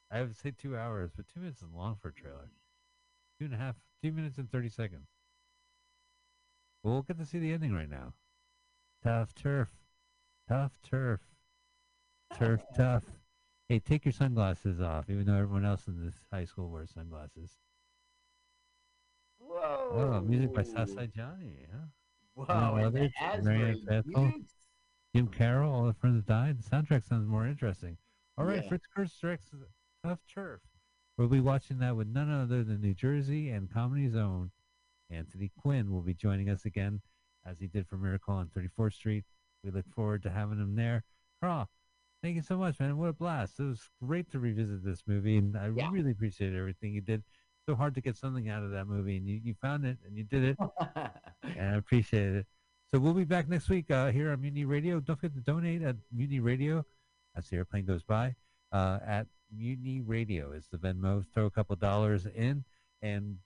[0.10, 2.50] I would say two hours, but two minutes is long for a trailer.
[3.40, 5.08] Two and a half, two minutes and thirty seconds.
[6.84, 8.14] Well, we'll get to see the ending right now.
[9.04, 9.70] Tough turf,
[10.48, 11.20] tough turf,
[12.38, 13.04] turf tough.
[13.68, 17.52] Hey, take your sunglasses off, even though everyone else in this high school wears sunglasses.
[19.40, 20.14] Whoa.
[20.16, 21.88] Oh, music by Southside Johnny, huh?
[22.36, 22.46] Whoa.
[22.50, 23.12] and the Leathers,
[23.44, 24.32] Marianne Asbury Faithfull.
[25.18, 26.60] Jim Carroll, All the Friends That Died.
[26.62, 27.98] The soundtrack sounds more interesting.
[28.38, 28.70] All right, Yeah.
[28.70, 29.50] Fritz Kiersch directs
[30.04, 30.62] Tough Turf.
[31.18, 34.52] We'll be watching that with none other than New Jersey and Comedy's own
[35.10, 37.02] Anthony Quinn will be joining us again,
[37.48, 39.24] as he did for Miracle on 34th Street.
[39.64, 41.04] We look forward to having him there.
[41.42, 41.68] Carl,
[42.22, 42.98] thank you so much, man.
[42.98, 43.60] What a blast.
[43.60, 45.90] It was great to revisit this movie, and I Yeah.
[45.92, 47.24] really appreciate everything you did.
[47.66, 50.16] So hard to get something out of that movie, and you, you found it, and
[50.16, 50.58] you did it
[51.42, 52.48] and I appreciate it.
[52.90, 55.02] So we'll be back next week uh, here on Mutiny Radio.
[55.02, 56.86] Don't forget to donate at Mutiny Radio
[57.36, 58.36] as the airplane goes by.
[58.72, 61.26] Uh, at Mutiny Radio is the Venmo.
[61.34, 62.64] Throw a couple dollars in,
[63.02, 63.40] and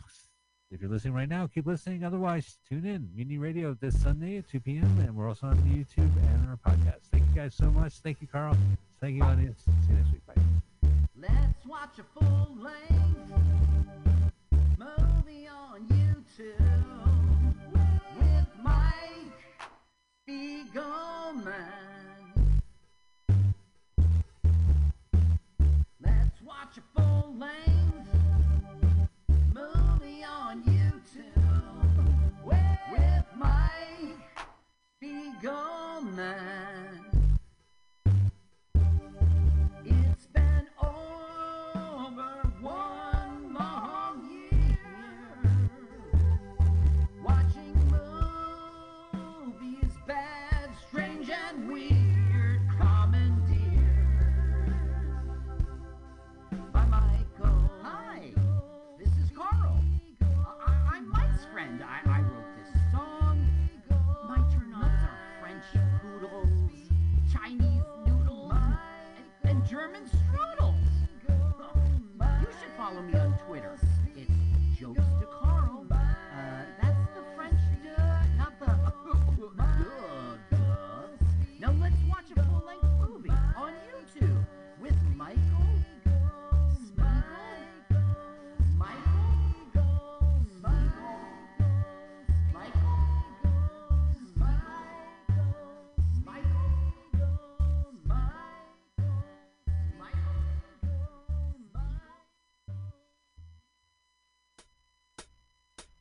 [0.69, 2.03] if you're listening right now, keep listening.
[2.03, 4.99] Otherwise, tune in Mutiny Radio this Sunday at 2 p.m.
[4.99, 7.07] And we're also on YouTube and our podcast.
[7.11, 7.93] Thank you guys so much.
[7.93, 8.55] Thank you, Carl.
[8.99, 9.63] Thank you, audience.
[9.65, 10.25] See you next week.
[10.27, 10.41] Bye.
[11.19, 13.01] Let's watch a full length
[14.77, 16.70] movie on YouTube
[20.31, 21.43] Spiegelman.
[26.01, 28.07] Let's watch a full length
[29.53, 32.81] movie on YouTube with.
[35.03, 36.80] It's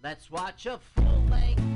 [0.02, 1.69] Let's watch a full length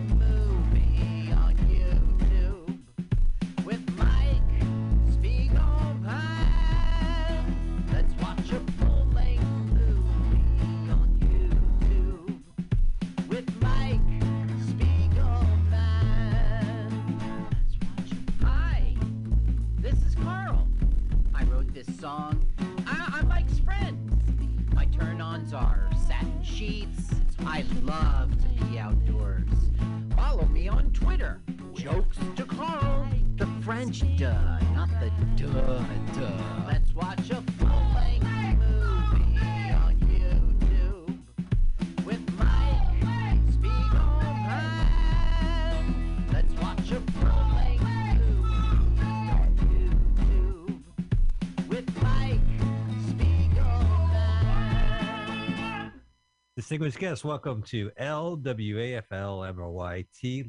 [56.84, 59.48] Distinguished guests, welcome to LWAFL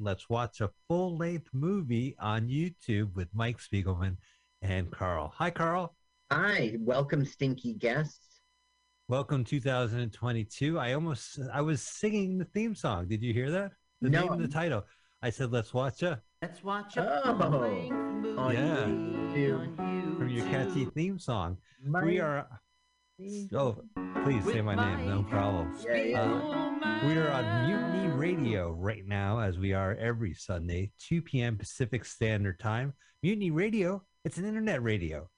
[0.02, 4.18] Let's watch a full length movie on YouTube with Mike Spiegelman
[4.62, 5.32] and Carl.
[5.38, 5.96] Hi, Carl.
[6.30, 8.42] Hi, welcome, stinky guests.
[9.08, 10.78] Welcome 2022.
[10.78, 13.08] I almost I was singing the theme song.
[13.08, 13.72] Did you hear that?
[14.02, 14.24] The No.
[14.24, 14.86] name of the title.
[15.22, 17.40] I said, "Let's watch a." Let's watch a Oh.
[17.40, 18.84] full-length movie Yeah.
[18.84, 21.60] on From your catchy theme song.
[21.82, 22.60] My- We are.
[23.54, 23.78] Oh,
[24.26, 25.08] please say my name.
[25.08, 25.74] No problem.
[25.86, 26.22] Yeah, yeah.
[26.22, 31.58] Uh, we are on Mutiny Radio right now, as we are every Sunday, 2 p.m.
[31.58, 32.94] Pacific Standard Time.
[33.24, 35.30] Mutiny Radio, it's an internet radio.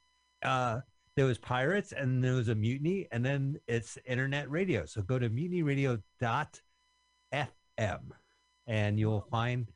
[0.41, 0.79] Uh,
[1.15, 4.85] there was Pirates, and there was a Mutiny, and then it's internet radio.
[4.85, 5.99] So go to mutinyradio.fm,
[8.65, 9.67] and you'll find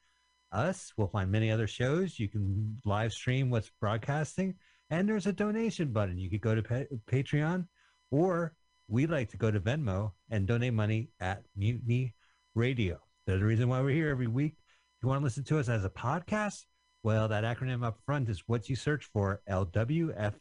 [0.51, 0.91] us.
[0.97, 2.17] We'll find many other shows.
[2.17, 4.55] You can live stream what's broadcasting,
[4.89, 6.17] and there's a donation button.
[6.17, 7.67] You could go to pa- Patreon,
[8.11, 8.53] or
[8.87, 12.13] we like to go to Venmo and donate money at Mutiny
[12.53, 12.99] Radio.
[13.25, 14.55] There's the reason why we're here every week.
[14.57, 16.65] If you want to listen to us as a podcast,
[17.03, 20.33] well, that acronym up front is what you search for LWF.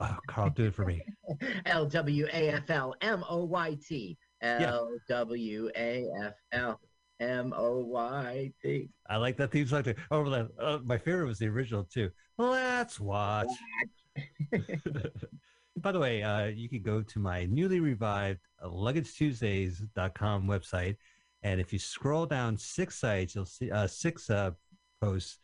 [0.00, 1.02] Oh, Carl, do it for me.
[1.66, 4.16] L W A F L M O Y T.
[4.40, 6.80] L W A F L
[7.18, 8.88] M O Y T.
[9.10, 9.94] I like that theme song too.
[10.12, 10.24] Oh,
[10.60, 12.10] uh, my favorite was the original too.
[12.38, 13.48] Let's watch.
[15.80, 20.96] By the way, uh, you can go to my newly revived LuggageTuesdays.com website,
[21.42, 24.52] and if you scroll down six sites, you'll see uh, six uh,
[25.00, 25.38] posts.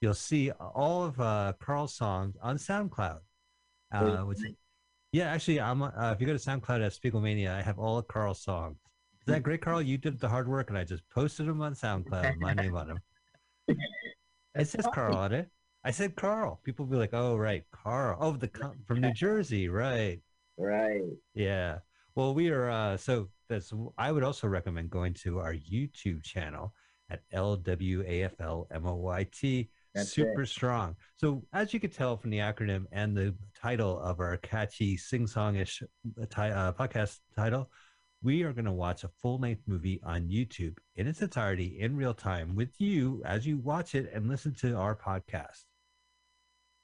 [0.00, 3.20] You'll see all of uh, Carl's songs on SoundCloud.
[3.92, 4.38] Uh, which,
[5.12, 5.82] yeah, actually, I'm.
[5.82, 8.78] Uh, if you go to SoundCloud at Spiegelmania, I have all of Carl's songs.
[9.20, 9.82] Is that great, Carl?
[9.82, 12.88] You did the hard work, and I just posted them on SoundCloud my name on
[12.88, 12.98] them.
[14.54, 15.48] It says Carl on it.
[15.84, 16.60] I said Carl.
[16.62, 18.16] People be like, "Oh, right, Carl.
[18.20, 18.48] Oh, the
[18.86, 20.20] from New Jersey, right?
[20.56, 21.02] Right.
[21.34, 21.78] Yeah.
[22.14, 22.70] Well, we are.
[22.70, 23.72] Uh, so that's.
[23.98, 26.72] I would also recommend going to our YouTube channel
[27.10, 27.98] at LWAFLMOYT.
[29.94, 30.96] That's Super strong.
[31.16, 35.82] So as you could tell from the acronym and the title of our catchy sing-songish
[35.82, 37.70] uh, uh, podcast title,
[38.22, 42.14] we are going to watch a full-length movie on YouTube in its entirety in real
[42.14, 45.64] time with you as you watch it and listen to our podcast.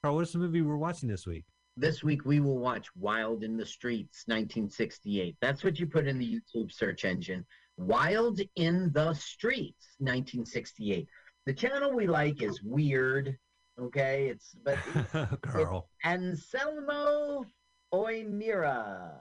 [0.02, 1.44] Carl, what is the movie we're watching this week?
[1.76, 5.36] This week we will watch Wild in the Streets 1968.
[5.40, 7.44] That's what you put in the YouTube search engine.
[7.76, 11.08] Wild in the Streets 1968.
[11.46, 13.36] The channel we like is weird.
[13.80, 14.78] Okay, it's but
[15.42, 15.88] Carl.
[16.04, 17.44] Anselmo
[17.92, 19.14] Oimira.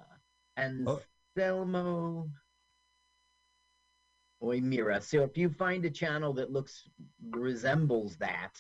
[0.59, 1.01] Oh.
[1.37, 2.29] Anselmo
[4.43, 5.01] Oimira.
[5.01, 6.87] So if you find a channel that looks
[7.31, 8.53] resembles that,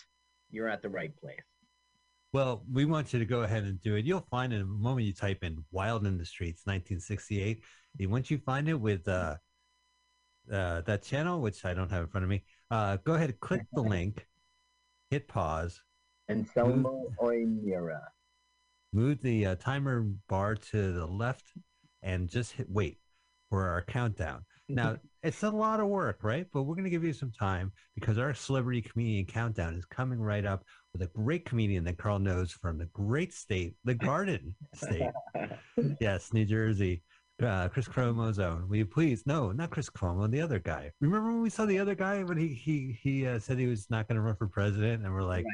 [0.49, 1.41] you're at the right place.
[2.33, 4.05] Well, we want you to go ahead and do it.
[4.05, 7.63] You'll find it the moment you type in "Wild in the Streets" 1968.
[7.99, 9.37] And once you find it with uh,
[10.51, 13.39] uh, that channel, which I don't have in front of me, uh, go ahead and
[13.39, 14.27] click the link,
[15.09, 15.81] hit pause,
[16.27, 18.01] and Anselmo Oimira.
[18.91, 21.53] move the uh, timer bar to the left,
[22.03, 22.99] and just hit wait
[23.49, 24.43] for our countdown.
[24.69, 26.45] Now, it's a lot of work, right?
[26.53, 30.19] But we're going to give you some time because our celebrity comedian countdown is coming
[30.19, 30.63] right up
[30.93, 35.09] with a great comedian that Carl knows from the great state, the Garden State.
[36.01, 37.01] yes, New Jersey.
[37.41, 38.67] Uh, Chris Cuomo's own.
[38.67, 39.23] Will you please?
[39.27, 40.91] No, not Chris Cuomo, the other guy.
[41.01, 43.91] Remember when we saw the other guy when he he he uh, said he was
[43.91, 45.45] not going to run for president, and we're like,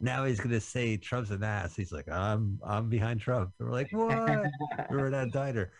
[0.00, 1.76] now he's going to say Trump's an ass.
[1.76, 3.52] He's like, I'm I'm behind Trump.
[3.60, 4.50] And we're like, what?
[4.90, 5.70] we were at diner.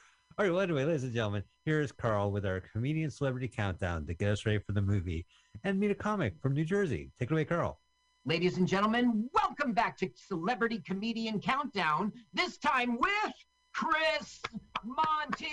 [0.41, 0.53] All right.
[0.53, 4.31] Well, anyway, ladies and gentlemen, here is Carl with our comedian celebrity countdown to get
[4.31, 5.27] us ready for the movie
[5.65, 7.11] and meet a comic from New Jersey.
[7.19, 7.79] Take it away, Carl.
[8.25, 12.11] Ladies and gentlemen, welcome back to Celebrity Comedian Countdown.
[12.33, 13.35] This time with
[13.75, 14.41] Chris
[14.83, 15.51] Monty.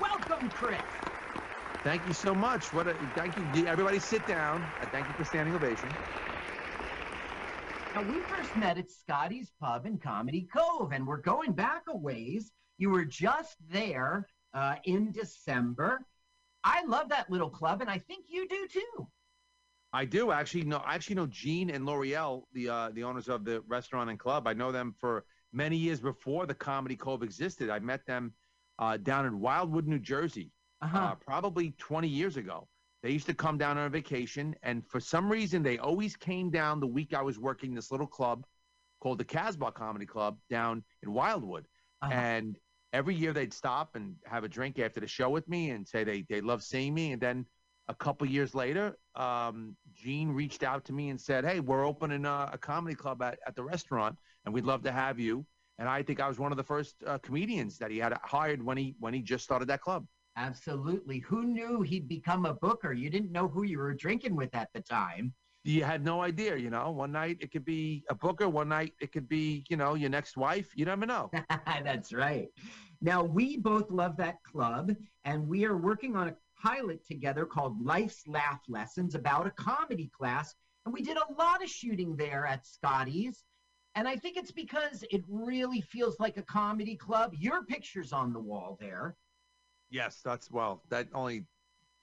[0.00, 0.82] Welcome, Chris.
[1.84, 2.72] Thank you so much.
[2.72, 3.64] What a thank you.
[3.68, 4.60] Everybody sit down.
[4.82, 5.88] Uh, Thank you for standing ovation.
[7.94, 11.96] Now, we first met at Scotty's Pub in Comedy Cove, and we're going back a
[11.96, 12.50] ways.
[12.78, 16.00] You were just there uh, in December.
[16.62, 19.06] I love that little club, and I think you do too.
[19.92, 20.78] I do actually know.
[20.78, 24.48] I actually know Gene and L'Oreal, the uh, the owners of the restaurant and club.
[24.48, 27.70] I know them for many years before the Comedy Cove existed.
[27.70, 28.32] I met them
[28.78, 30.50] uh, down in Wildwood, New Jersey.
[30.84, 30.98] Uh-huh.
[30.98, 32.68] uh, probably 20 years ago.
[33.02, 36.80] They used to come down on vacation, and for some reason, they always came down
[36.80, 38.44] the week I was working this little club
[39.00, 41.66] called the Casbah Comedy Club down in Wildwood.
[42.02, 42.12] Uh-huh.
[42.12, 42.58] And
[42.94, 46.04] every year they'd stop and have a drink after the show with me and say
[46.04, 47.10] they, they love seeing me.
[47.12, 47.44] And then
[47.88, 52.24] a couple years later, um, Gene reached out to me and said, Hey, we're opening
[52.24, 55.44] a, a comedy club at, at the restaurant, and we'd love to have you.
[55.78, 58.62] And I think I was one of the first uh, comedians that he had hired
[58.62, 60.06] when he when he just started that club.
[60.36, 61.18] Absolutely.
[61.18, 62.92] Who knew he'd become a booker?
[62.92, 65.34] You didn't know who you were drinking with at the time.
[65.64, 66.90] You had no idea, you know.
[66.90, 70.10] One night it could be a booker, one night it could be, you know, your
[70.10, 70.70] next wife.
[70.76, 71.30] You never know.
[71.66, 72.48] That's right.
[73.00, 77.82] Now, we both love that club, and we are working on a pilot together called
[77.84, 80.54] Life's Laugh Lessons about a comedy class.
[80.84, 83.44] And we did a lot of shooting there at Scotty's.
[83.94, 87.32] And I think it's because it really feels like a comedy club.
[87.38, 89.16] Your picture's on the wall there.
[89.90, 91.44] yes, that's well, that only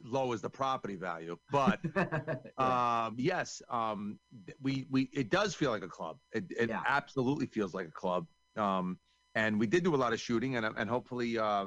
[0.04, 1.80] lowers the property value, but
[2.58, 4.20] um, yes, um,
[4.62, 6.18] we we it does feel like a club.
[6.34, 6.82] It, it Yeah.
[6.86, 8.28] absolutely feels like a club.
[8.56, 9.00] Um,
[9.36, 11.66] and we did do a lot of shooting, and and hopefully, uh,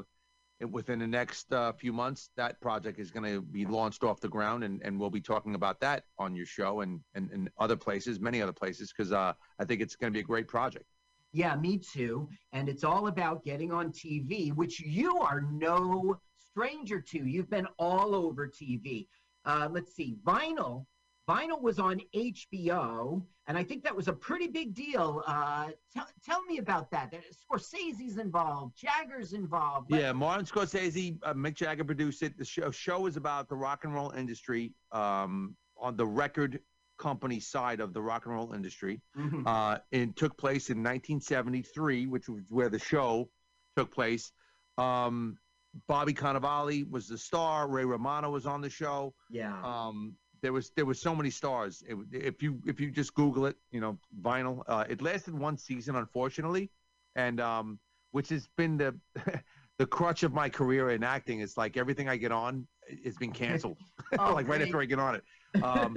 [0.71, 4.29] within the next uh, few months, that project is going to be launched off the
[4.29, 7.77] ground, and, and we'll be talking about that on your show and and, and other
[7.77, 10.87] places, many other places, because uh, I think it's going to be a great project.
[11.33, 12.29] Yeah, me too.
[12.53, 16.21] And it's all about getting on TV, which you are no
[16.55, 17.19] stranger to.
[17.27, 19.09] You've been all over TV.
[19.45, 20.87] Uh, let's see, Vinyl.
[21.29, 25.23] Vinyl was on HBO, and I think that was a pretty big deal.
[25.27, 27.15] Uh, tell, tell me about that.
[27.33, 29.91] Scorsese's involved, Jagger's involved.
[29.91, 32.37] Yeah, Martin Scorsese, uh, Mick Jagger produced it.
[32.39, 36.61] The show show is about the rock and roll industry um, on the record
[36.99, 39.01] company side of the rock and roll industry.
[39.17, 39.47] Mhm.
[39.47, 43.31] Uh, it took place in 1973, which was where the show
[43.77, 44.31] took place.
[44.77, 45.39] Um,
[45.89, 47.69] Bobby Cannavale was the star.
[47.69, 49.15] Ray Romano was on the show.
[49.31, 49.61] yeah.
[49.63, 51.83] Um, there was there was so many stars.
[51.89, 54.63] It, if you if you just Google it, you know, vinyl.
[54.69, 56.71] Uh, it lasted one season, unfortunately,
[57.17, 57.79] and um,
[58.11, 58.95] which has been the
[59.79, 61.41] the crutch of my career in acting.
[61.41, 62.67] It's like everything I get on
[63.05, 63.79] has been canceled,
[64.19, 65.25] Oh, like right after I get on it.
[65.63, 65.97] Um,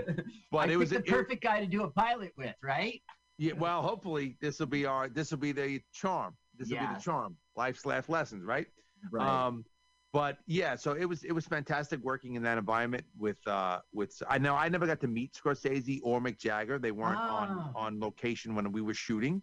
[0.49, 3.01] but it was the it- perfect guy to do a pilot with, right?
[3.37, 3.51] yeah.
[3.53, 6.35] Well, hopefully this will be our this will be the charm.
[6.57, 7.35] This will be the charm.
[7.57, 8.67] Life's laugh lessons, right?
[9.11, 9.27] Right.
[9.27, 9.65] Um,
[10.13, 14.21] but yeah, so it was it was fantastic working in that environment with uh with
[14.27, 16.79] I know I never got to meet Scorsese or Mick Jagger.
[16.79, 17.71] They weren't on Ah.
[17.75, 19.41] on location when we were shooting.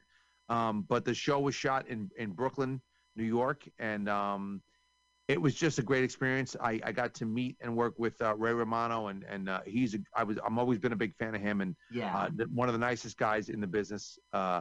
[0.48, 2.80] Um, but the show was shot in in Brooklyn,
[3.14, 4.62] New York, and um,
[5.28, 6.54] it was just a great experience.
[6.60, 9.94] I, I got to meet and work with uh, Ray Romano, and and uh, he's
[9.94, 12.14] a, I was I'm always been a big fan of him, and yeah.
[12.16, 14.18] uh, one of the nicest guys in the business.
[14.32, 14.60] Uh,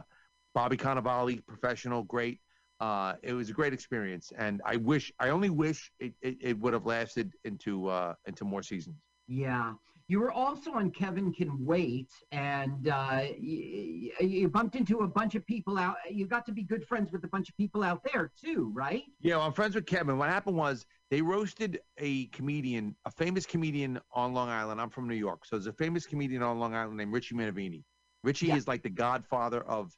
[0.54, 2.40] Bobby Cannavale, professional, great.
[2.84, 6.58] Uh, it was a great experience, and I wish, I only wish it, it, it
[6.60, 8.98] would have lasted into uh, into more seasons.
[9.26, 9.72] Yeah.
[10.06, 15.34] You were also on Kevin Can Wait, and uh, you, you bumped into a bunch
[15.34, 15.96] of people out.
[16.10, 19.04] You got to be good friends with a bunch of people out there too, right?
[19.20, 20.18] Yeah, well, I'm friends with Kevin.
[20.18, 24.78] What happened was they roasted a comedian, a famous comedian on Long Island.
[24.78, 27.82] I'm from New York, so there's a famous comedian on Long Island named Richie Minervini.
[28.22, 28.56] Richie Yeah.
[28.56, 29.96] is like the godfather of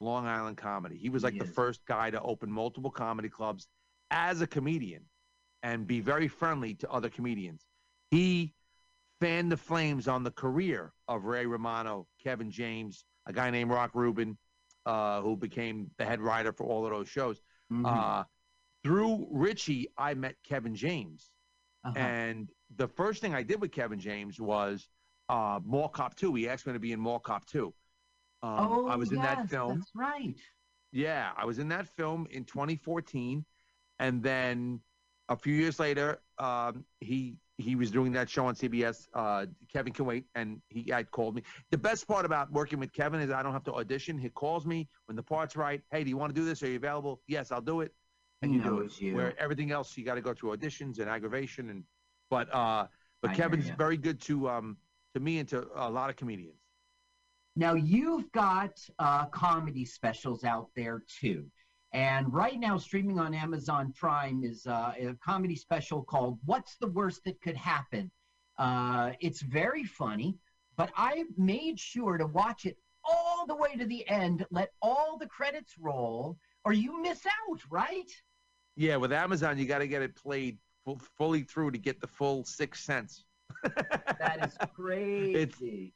[0.00, 0.96] Long Island comedy.
[0.96, 1.54] He was like He the is.
[1.54, 3.66] first guy to open multiple comedy clubs
[4.10, 5.02] as a comedian
[5.62, 7.66] and be very friendly to other comedians.
[8.10, 8.54] He
[9.20, 13.92] fanned the flames on the career of Ray Romano, Kevin James, a guy named Rock
[13.94, 14.36] Reuben,
[14.84, 17.40] uh, who became the head writer for all of those shows.
[17.72, 17.86] Mhm.
[17.86, 18.24] Uh,
[18.84, 21.30] through Richie, I met Kevin James.
[21.84, 21.98] Uh-huh.
[21.98, 24.88] And the first thing I did with Kevin James was
[25.28, 26.34] uh, Mall Cop 2.
[26.36, 27.74] He asked me to be in Mall Cop 2.
[28.42, 29.78] Um, oh, I was in that film.
[29.78, 30.36] That's right.
[30.92, 33.44] Yeah, I was in that film in 2014,
[33.98, 34.80] and then
[35.28, 39.08] a few years later, um, he he was doing that show on CBS.
[39.14, 41.42] Uh, Kevin Can Wait, and he had called me.
[41.70, 44.18] The best part about working with Kevin is I don't have to audition.
[44.18, 45.80] He calls me when the part's right.
[45.90, 46.62] Hey, do you want to do this?
[46.62, 47.22] Are you available?
[47.26, 47.92] Yes, I'll do it.
[48.42, 49.00] And He you do it.
[49.00, 49.14] you.
[49.14, 51.84] Where everything else you got to go through auditions and aggravation and
[52.28, 52.86] but uh
[53.22, 54.76] but I Kevin's very good to um
[55.14, 56.60] to me and to a lot of comedians.
[57.56, 61.46] Now you've got uh, comedy specials out there too,
[61.92, 66.88] and right now streaming on Amazon Prime is uh, a comedy special called "What's the
[66.88, 68.10] Worst That Could Happen."
[68.58, 70.36] Uh, it's very funny,
[70.76, 75.16] but I made sure to watch it all the way to the end, let all
[75.18, 78.10] the credits roll, or you miss out, right?
[78.76, 82.06] Yeah, with Amazon you got to get it played full, fully through to get the
[82.06, 83.24] full six cents.
[84.18, 85.92] That is crazy.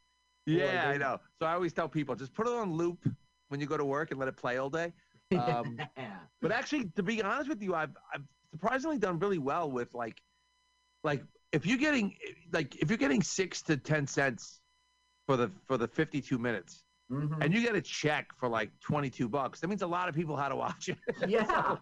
[0.51, 1.21] Yeah, I know.
[1.39, 3.09] So I always tell people just put it on loop
[3.49, 4.93] when you go to work and let it play all day.
[5.37, 5.79] Um,
[6.43, 10.21] but actually, to be honest with you, I've I've surprisingly done really well with like
[11.05, 11.23] like
[11.53, 12.17] if you're getting
[12.53, 14.61] like if you're getting six to ten cents
[15.27, 17.43] for the for the 52 minutes, Mhm.
[17.45, 20.37] and you get a check for like 22 bucks, that means a lot of people
[20.37, 20.99] had to watch it.
[21.29, 21.77] yeah.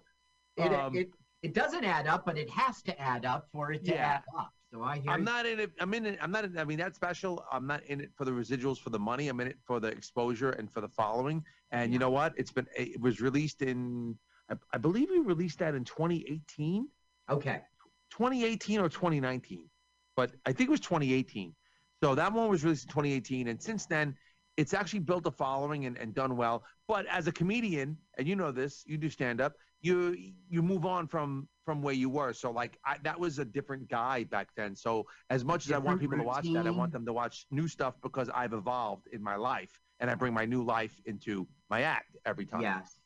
[0.57, 1.11] It, um, it
[1.43, 4.17] it doesn't add up, but it has to add up for it to Yeah.
[4.17, 4.53] add up.
[4.73, 5.25] So I hear I'm you.
[5.25, 5.71] not in it.
[5.81, 6.19] I'm in it.
[6.21, 6.45] I'm not.
[6.45, 7.45] In, I mean, that special.
[7.51, 9.29] I'm not in it for the residuals for the money.
[9.29, 11.43] I'm in it for the exposure and for the following.
[11.71, 12.35] And you know what?
[12.37, 12.67] It's been.
[12.77, 14.17] It was released in.
[14.51, 16.87] I, I believe we released that in 2018.
[17.31, 17.63] Okay.
[18.11, 19.69] 2018 or 2019,
[20.17, 21.55] but I think it was 2018.
[22.03, 24.17] So that one was released in 2018, and since then,
[24.57, 26.65] it's actually built a following and, and done well.
[26.87, 29.55] But as a comedian, and you know this, you do stand up.
[29.81, 30.17] You
[30.49, 32.33] you move on from from where you were.
[32.33, 34.75] So like I, that was a different guy back then.
[34.75, 37.47] So as much as I want people to watch that, I want them to watch
[37.51, 41.47] new stuff because I've evolved in my life, and I bring my new life into
[41.71, 42.63] my act every time.
[42.63, 42.99] Yes.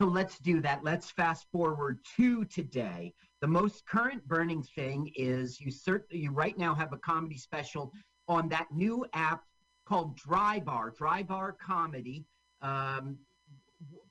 [0.00, 0.84] So let's do that.
[0.84, 3.14] Let's fast forward to today.
[3.40, 7.92] The most current burning thing is you certainly you right now have a comedy special
[8.28, 9.42] on that new app
[9.86, 12.24] called Dry Bar, Dry Bar Comedy.
[12.60, 13.18] Um,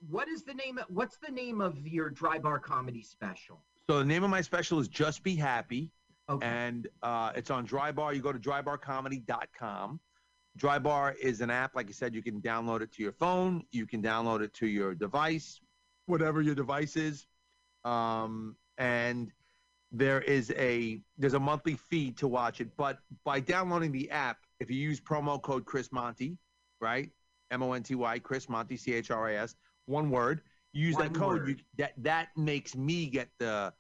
[0.10, 0.78] what is the name?
[0.78, 3.62] Of, what's the name of your Dry Bar Comedy special?
[3.90, 5.92] So the name of my special is Just Be Happy.
[6.28, 6.48] Okay.
[6.48, 8.16] and uh, it's on Drybar.
[8.16, 10.00] You go to drybarcomedy.com.
[10.58, 13.86] Drybar is an app, like I said, you can download it to your phone, you
[13.86, 15.60] can download it to your device,
[16.06, 17.28] whatever your device is,
[17.84, 19.32] um, and
[19.92, 22.76] there is a there's a monthly fee to watch it.
[22.78, 26.38] But by downloading the app, if you use promo code Chris Monty,
[26.80, 27.10] right,
[27.52, 29.56] M O N T Y, Chris Monty, C H R I S,
[29.86, 30.42] one word.
[30.74, 31.48] You use that code.
[31.48, 33.74] You, that that makes me get the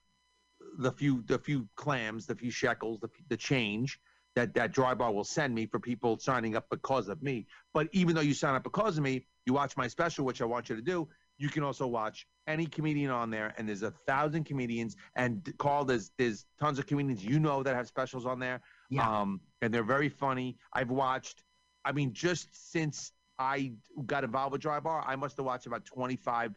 [0.77, 3.99] the few the few clams, the few shekels, the, the change
[4.35, 7.47] that that dry bar will send me for people signing up because of me.
[7.73, 10.45] But even though you sign up because of me, you watch my special, which I
[10.45, 11.07] want you to do.
[11.37, 14.95] You can also watch any comedian on there, and there's a thousand comedians.
[15.15, 18.61] And Carl, there's there's tons of comedians you know that have specials on there.
[18.89, 19.09] Yeah.
[19.09, 20.57] Um, and they're very funny.
[20.73, 21.43] I've watched.
[21.83, 23.73] I mean, just since I
[24.05, 26.55] got involved with Dry Bar, I must have watched about 25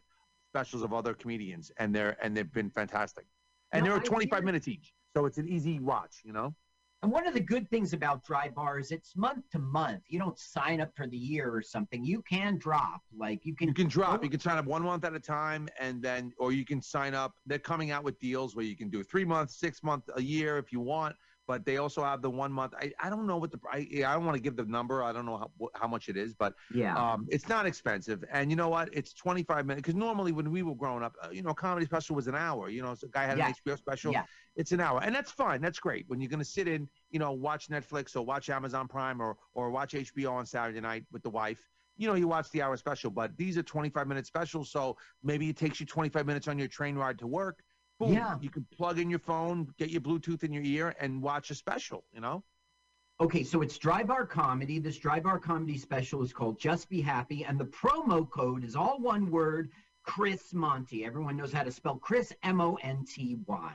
[0.51, 3.25] specials of other comedians, and they're and they've been fantastic.
[3.71, 6.21] And No, they're 25 minutes each, so it's an easy watch.
[6.23, 6.55] You know.
[7.01, 10.01] And one of the good things about Dry Bar is it's month to month.
[10.09, 12.03] You don't sign up for the year or something.
[12.03, 13.01] You can drop.
[13.17, 14.21] Like you can You can drop.
[14.21, 17.13] You can sign up one month at a time, and then, or you can sign
[17.13, 17.35] up.
[17.45, 20.57] They're coming out with deals where you can do three months, six months, a year
[20.57, 21.15] if you want.
[21.49, 22.75] But they also have the one month.
[22.79, 25.01] I, I don't know what the I, I don't want to give the number.
[25.01, 26.95] I don't know how how much it is, but Yeah.
[26.95, 28.23] um, it's not expensive.
[28.31, 28.89] And you know what?
[28.93, 29.81] It's 25 minutes.
[29.81, 32.35] Because normally when we were growing up, uh, you know, a comedy special was an
[32.35, 32.69] hour.
[32.69, 33.47] You know, so a guy had Yeah.
[33.47, 34.13] an HBO special.
[34.13, 34.25] Yeah.
[34.57, 35.59] It's an hour, and that's fine.
[35.59, 36.05] That's great.
[36.07, 39.35] When you're going to sit in, you know, watch Netflix or watch Amazon Prime or
[39.55, 41.67] or watch HBO on Saturday night with the wife.
[41.97, 44.69] You know, you watch the hour special, but these are 25 minute specials.
[44.69, 47.63] So maybe it takes you 25 minutes on your train ride to work.
[47.99, 48.37] Boom, Yeah.
[48.41, 51.55] You can plug in your phone, get your Bluetooth in your ear, and watch a
[51.55, 52.05] special.
[52.13, 52.43] You know.
[53.21, 54.79] Okay, so it's Dry Bar Comedy.
[54.79, 58.77] This Dry Bar Comedy special is called Just Be Happy, and the promo code is
[58.77, 59.71] all one word
[60.03, 61.03] Chris Monty.
[61.03, 63.73] Everyone knows how to spell Chris, M O N T Y.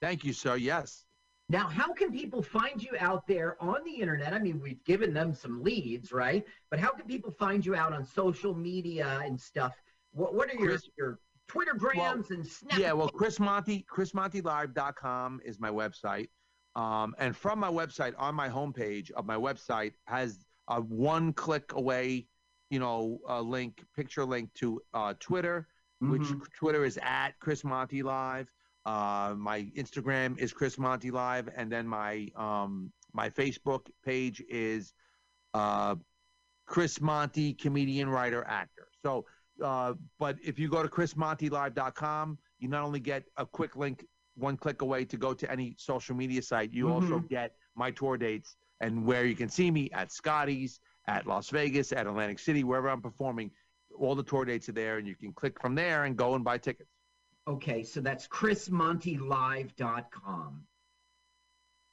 [0.00, 0.56] Thank you, sir.
[0.56, 1.04] Yes.
[1.50, 4.34] Now, how can people find you out there on the internet?
[4.34, 6.44] I mean, we've given them some leads, right?
[6.70, 9.74] But how can people find you out on social media and stuff?
[10.12, 11.18] What, what are your, Chris- your
[11.48, 12.78] Twitter grams and Snap?
[12.78, 16.28] Yeah, well, Chris Monty, chrismontylive.com is my website.
[16.76, 21.72] Um, and from my website, on my homepage of my website, has a one click
[21.72, 22.26] away,
[22.70, 25.66] you know, uh, link, picture link to uh, Twitter,
[26.00, 26.42] which Mhm.
[26.54, 28.52] Twitter is at Chris Monty Live.
[28.84, 34.92] Uh, my Instagram is Chris Monty Live, and then my um, my Facebook page is
[35.54, 35.96] uh,
[36.66, 38.86] Chris Monty, comedian, writer, actor.
[39.02, 39.24] So,
[39.62, 44.04] uh, but if you go to chrismontylive.com, you not only get a quick link,
[44.36, 48.16] one click away to go to any social media site, you also get my tour
[48.16, 52.64] dates and where you can see me at Scotty's, at Las Vegas, at Atlantic City,
[52.64, 53.50] wherever I'm performing.
[53.98, 56.44] All the tour dates are there, and you can click from there and go and
[56.44, 56.90] buy tickets.
[57.48, 60.62] Okay, so that's chrismontylive.com.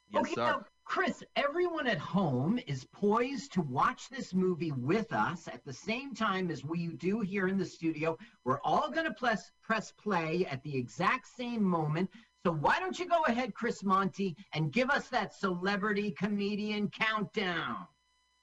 [0.09, 0.41] Yes, okay, sir.
[0.41, 5.73] now, Chris, everyone at home is poised to watch this movie with us at the
[5.73, 8.15] same time as we do here in the studio.
[8.43, 12.09] We're all going to press, press play at the exact same moment.
[12.45, 17.87] So why don't you go ahead, Chris Monty, and give us that celebrity comedian countdown?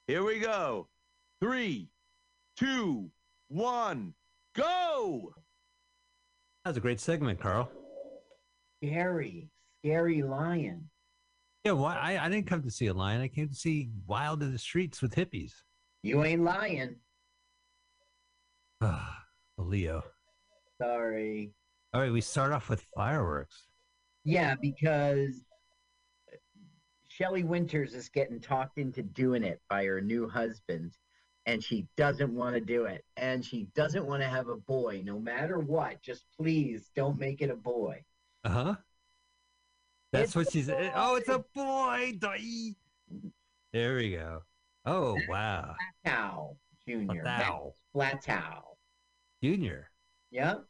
[0.08, 0.88] Here we go.
[1.40, 1.90] Three,
[2.56, 3.08] two,
[3.48, 4.14] one,
[4.56, 5.32] go.
[6.64, 7.70] That was a great segment, Carl.
[8.82, 9.48] Scary,
[9.80, 10.90] scary lion.
[11.64, 11.96] Yeah, why?
[11.96, 13.20] I, I didn't come to see a lion.
[13.20, 15.52] I came to see Wild in the Streets with hippies.
[16.02, 16.96] You ain't lying.
[18.84, 19.22] Ah,
[19.58, 20.02] Leo.
[20.80, 21.52] Sorry.
[21.94, 23.68] All right, we start off with fireworks.
[24.24, 25.44] Yeah, because
[27.06, 30.96] Shelley Winters is getting talked into doing it by her new husband,
[31.46, 33.04] and she doesn't want to do it.
[33.16, 36.02] And she doesn't want to have a boy, no matter what.
[36.02, 38.02] Just please don't make it a boy.
[38.42, 38.74] Uh huh.
[40.12, 40.68] That's It's what she's.
[40.68, 42.18] Oh, it's a boy.
[43.72, 44.42] There we go.
[44.84, 45.74] Oh wow,
[46.04, 46.56] Cow
[46.86, 47.24] Junior.
[47.24, 47.72] Flatow.
[47.94, 48.62] Flatow.
[49.42, 49.90] Junior.
[50.30, 50.64] Yep.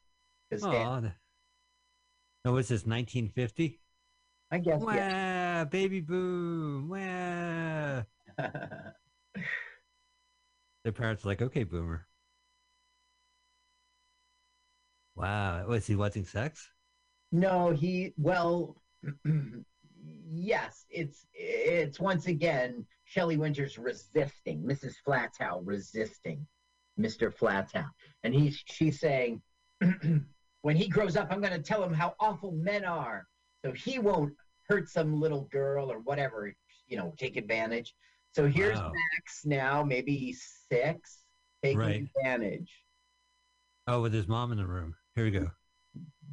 [0.63, 1.01] Oh,
[2.45, 2.85] no, what's this?
[2.85, 3.81] 1950?
[4.51, 4.83] I guess.
[4.95, 5.63] yeah.
[5.63, 6.89] Wah, baby boom.
[6.89, 8.03] Wah.
[10.85, 12.07] Their parents are like, okay, boomer.
[15.15, 16.69] Wow, was he watching sex?
[17.31, 18.82] No, he well
[20.33, 24.95] yes, it's it's once again Shelley Winters resisting, Mrs.
[25.07, 26.47] Flatow resisting
[26.99, 27.35] Mr.
[27.35, 27.89] Flatow.
[28.23, 29.43] And he's she's saying
[30.63, 33.27] when he grows up, I'm gonna tell him how awful men are.
[33.65, 34.35] So he won't
[34.69, 36.53] hurt some little girl or whatever,
[36.89, 37.95] you know, take advantage.
[38.33, 38.93] So here's Wow.
[38.93, 41.25] Max now, maybe six,
[41.63, 42.09] taking Right.
[42.17, 42.71] advantage.
[43.87, 44.95] Oh, with his mom in the room.
[45.15, 45.51] Here we go.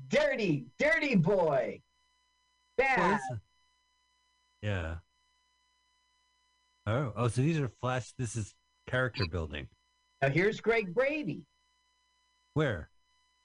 [0.07, 1.81] Dirty, dirty boy.
[2.79, 2.99] Bad.
[2.99, 3.39] What is it?
[4.61, 4.95] Yeah.
[6.87, 8.13] Oh, oh, so these are flash.
[8.17, 8.55] This is
[8.87, 9.67] character building.
[10.21, 11.43] Now here's Greg Brady.
[12.53, 12.89] Where?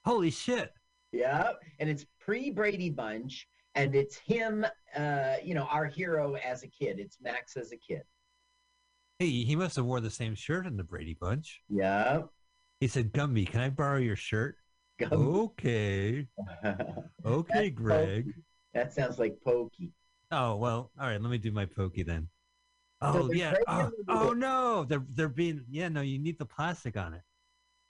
[0.03, 0.71] Holy shit!
[1.11, 4.65] Yeah, and it's pre Brady Bunch, and it's him.
[4.95, 6.99] Uh, you know, our hero as a kid.
[6.99, 8.03] It's Max as a kid.
[9.19, 11.61] Hey, he must have wore the same shirt in the Brady Bunch.
[11.69, 12.23] Yeah.
[12.79, 14.55] He said, "Gumby, can I borrow your shirt?"
[15.01, 16.27] Okay.
[17.25, 18.31] Okay, Greg.
[18.75, 19.91] That sounds like Pokey.
[20.31, 21.19] Oh well, all right.
[21.21, 22.27] Let me do my pokey then.
[23.01, 23.53] Oh they're yeah.
[23.67, 25.87] Oh, oh no, they're they're being yeah.
[25.89, 27.21] No, you need the plastic on it.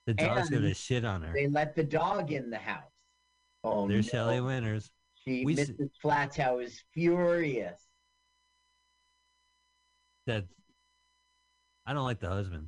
[0.05, 1.33] The dog's And gonna shit on her.
[1.33, 2.83] They let the dog in the house.
[3.63, 4.11] Oh There's no.
[4.11, 4.91] Shelley Winters.
[5.23, 5.89] She, We s- Mrs.
[6.03, 7.81] Flatow is furious.
[10.27, 10.45] That
[11.85, 12.67] I don't like the husband.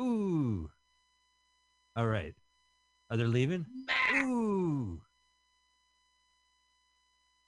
[0.00, 0.70] Ooh.
[1.96, 2.34] All right.
[3.10, 3.66] Are they leaving?
[4.16, 5.00] Ooh.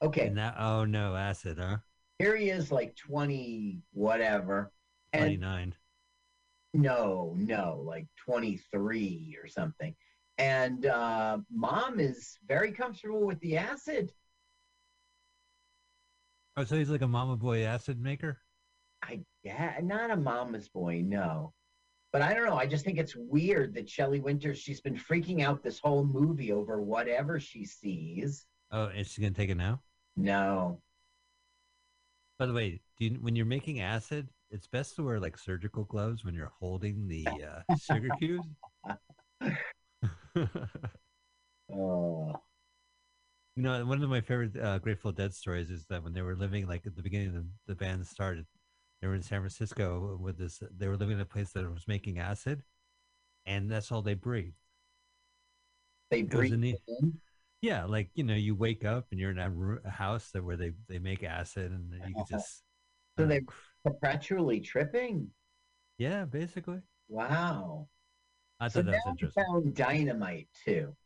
[0.02, 1.78] Okay, And that, oh no, acid, huh?
[2.18, 4.72] here he is, like twenty whatever,
[5.12, 5.74] and 29.
[6.74, 9.94] No, no, like 23 or something.
[10.36, 14.12] And uh, mom is very comfortable with the acid.
[16.56, 18.38] Oh, so he's like a mama boy acid maker?
[19.02, 21.52] I yeah, not a mama's boy, no.
[22.12, 22.56] But I don't know.
[22.56, 26.52] I just think it's weird that Shelley Winters, she's been freaking out this whole movie
[26.52, 28.46] over whatever she sees.
[28.70, 29.80] Oh, and she's gonna take it now?
[30.16, 30.80] No.
[32.38, 35.84] By the way, do you, when you're making acid, it's best to wear like surgical
[35.84, 38.46] gloves when you're holding the uh, sugar cubes.
[41.70, 42.32] Oh.
[43.56, 46.36] You know, one of my favorite uh, Grateful Dead stories is that when they were
[46.36, 48.44] living, like at the beginning of the, the band started,
[49.00, 50.62] they were in San Francisco with this.
[50.76, 52.62] They were living in a place that was making acid,
[53.46, 54.52] and that's all they breathed.
[56.10, 56.74] They It goes breathe
[57.62, 57.84] in the- it in.
[57.84, 60.56] Yeah, like you know, you wake up and you're in a, a house that where
[60.56, 62.62] they they make acid, and you can just.
[63.18, 63.40] So uh, they're
[63.84, 65.28] perpetually tripping.
[65.98, 66.80] yeah, basically.
[67.08, 67.88] Wow.
[68.60, 69.44] I So thought that was interesting.
[69.44, 70.96] found dynamite too.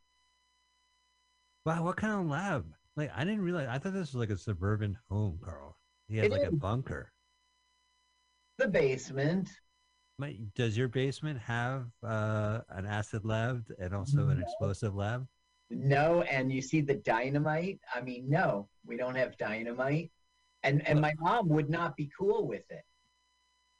[1.66, 2.66] Wow, what kind of lab?
[2.96, 3.68] Like, I didn't realize.
[3.70, 5.76] I thought this was like a suburban home, Carl.
[6.08, 7.12] He had It like a bunker.
[8.58, 9.48] The basement.
[10.18, 15.26] My, does your basement have uh, an acid lab and also an explosive lab?
[15.70, 17.78] No, and you see the dynamite?
[17.94, 20.10] I mean, no, we don't have dynamite.
[20.62, 22.84] And and my mom would not be cool with it.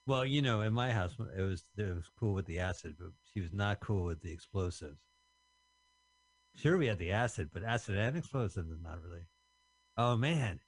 [0.07, 3.11] Well, you know, in my house, it was it was cool with the acid, but
[3.33, 4.99] she was not cool with the explosives.
[6.57, 9.27] Sure, we had the acid, but acid and explosives is not really.
[9.97, 10.61] Oh man, is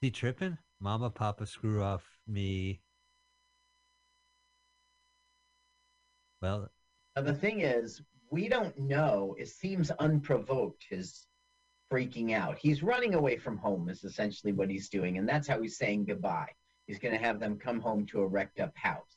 [0.00, 0.58] he tripping?
[0.80, 2.80] Mama, Papa, screw off me.
[6.40, 6.70] Well,
[7.16, 8.00] Now, the thing is,
[8.30, 9.34] we don't know.
[9.38, 11.26] It seems unprovoked, his
[11.92, 12.56] freaking out.
[12.58, 15.18] He's running away from home, is essentially what he's doing.
[15.18, 16.48] And that's how he's saying goodbye.
[16.86, 19.16] He's going to have them come home to a wrecked up house.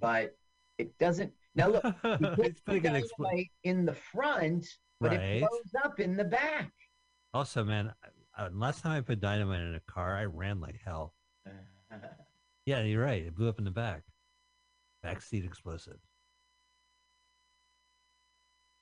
[0.00, 0.36] But
[0.78, 1.32] it doesn't.
[1.54, 4.66] Now, look, he puts He's the putting an expl- dynamite in the front,
[5.00, 5.20] but Right.
[5.20, 6.70] it blows up in the back.
[7.34, 7.92] also, man,
[8.36, 11.14] uh, last time I put dynamite in a car, I ran like hell.
[12.66, 13.22] Yeah, you're right.
[13.22, 14.02] It blew up in the back.
[15.02, 15.96] Backseat explosive.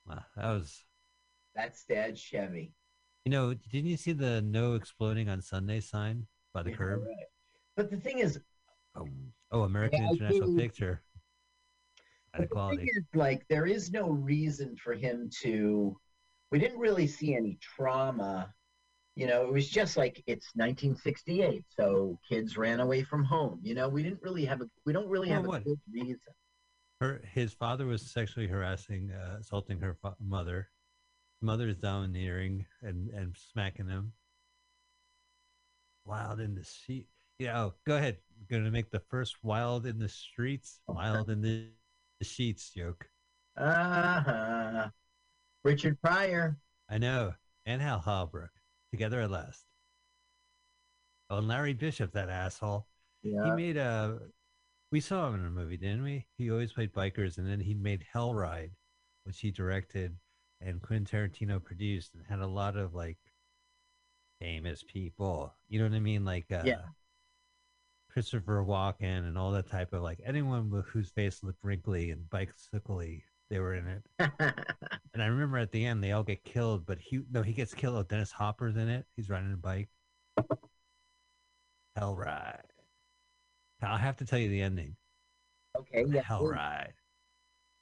[0.07, 0.85] Wow, that was.
[1.57, 2.73] That's Dad's Chevy.
[3.27, 7.03] You know, didn't you see the no exploding on Sunday sign by the Yeah, curb?
[7.07, 7.27] right.
[7.77, 8.39] But the thing is,
[8.97, 9.09] Oh,
[9.53, 11.03] oh American Yeah, International do- Picture.
[12.37, 12.79] But the quality.
[12.79, 15.99] thing is, like, there is no reason for him to.
[16.51, 18.55] We didn't really see any trauma
[19.17, 23.61] You know, it was just like it's 1968, so kids ran away from home.
[23.63, 26.21] You know, we didn't really have a we don't really Well, have a good reason.
[27.01, 30.71] Her his father was sexually harassing, uh, assaulting her fa- mother.
[31.43, 34.13] Mother is domineering and and smacking him.
[36.05, 37.09] Wild in the sheet.
[37.39, 38.19] You know, go ahead.
[38.51, 41.69] gonna make the first wild in the streets, wild in the,
[42.19, 43.09] the sheets joke.
[43.57, 44.89] Uh-huh.
[45.65, 46.59] Richard Pryor.
[46.89, 47.35] I know.
[47.67, 48.51] And Hal Holbrook
[48.91, 49.65] together at last.
[51.29, 52.87] Oh, and Larry Bishop, that asshole.
[53.23, 53.45] Yeah.
[53.45, 54.19] He made a.
[54.91, 56.27] We saw him in a movie, didn't we?
[56.37, 58.73] He always played bikers, and then he made Hell Ride,
[59.25, 60.17] which he directed,
[60.61, 63.19] and Quentin Tarantino produced, and had a lot of like
[64.41, 65.55] famous people.
[65.69, 66.25] You know what I mean?
[66.25, 66.83] Like uh, Yeah.
[68.11, 73.25] Christopher Walken and all that type of like anyone whose face looked wrinkly and bicycly,
[73.51, 74.05] they were in it.
[75.15, 77.73] And I remember at the end they all get killed, but he no, he gets
[77.73, 77.97] killed.
[77.97, 79.07] Oh, Dennis Hopper's in it.
[79.17, 79.89] He's riding a bike.
[81.97, 82.73] Hell ride.
[83.83, 84.97] I'll have to tell you the ending.
[85.79, 86.23] okay, yeah.
[86.23, 86.95] Hell ride.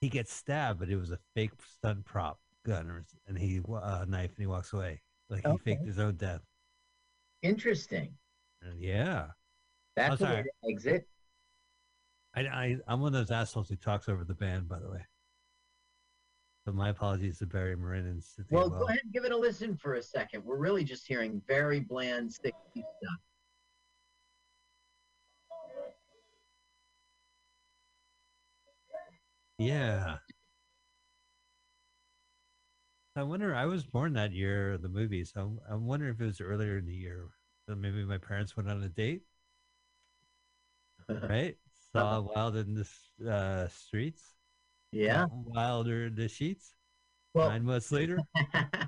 [0.01, 4.31] He gets stabbed, but it was a fake stunt prop gun, and he uh, knife,
[4.31, 5.01] and he walks away.
[5.31, 5.73] Like he Okay.
[5.77, 6.41] faked his own death.
[7.43, 8.15] Interesting.
[8.63, 9.29] And yeah,
[9.97, 11.07] That's Oh, to exit.
[12.35, 15.05] I, I I'm one of those assholes who talks over the band, by the way.
[16.67, 18.59] So my apologies to Barry Mann and Cynthia.
[18.59, 18.81] Well, Well.
[18.81, 20.45] go ahead and give it a listen for a second.
[20.45, 23.21] We're really just hearing very bland, sticky stuff.
[29.59, 30.19] Yeah.
[33.17, 33.55] I wonder.
[33.55, 36.79] I was born that year of the movie, so I wonder if it was earlier
[36.79, 37.29] in the year.
[37.69, 39.23] So maybe my parents went on a date,
[41.29, 41.57] right?
[41.93, 44.35] Saw Wild in the uh, streets.
[44.91, 45.27] Yeah.
[45.31, 46.75] Wilder in the sheets.
[47.35, 48.19] Well, Nine months later.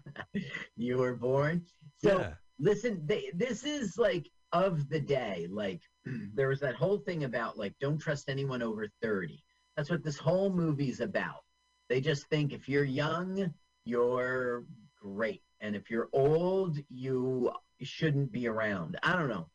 [0.77, 1.65] you were born.
[1.99, 2.35] So Yeah.
[2.59, 5.47] listen, they, this is like of the day.
[5.51, 5.83] Like
[6.35, 9.43] there was that whole thing about like don't trust anyone over 30.
[9.77, 11.45] That's what this whole movie's about.
[11.89, 13.53] They just think if you're young,
[13.85, 14.65] you're
[15.01, 15.43] great.
[15.61, 18.99] And if you're old, you shouldn't be around.
[19.03, 19.49] I don't know.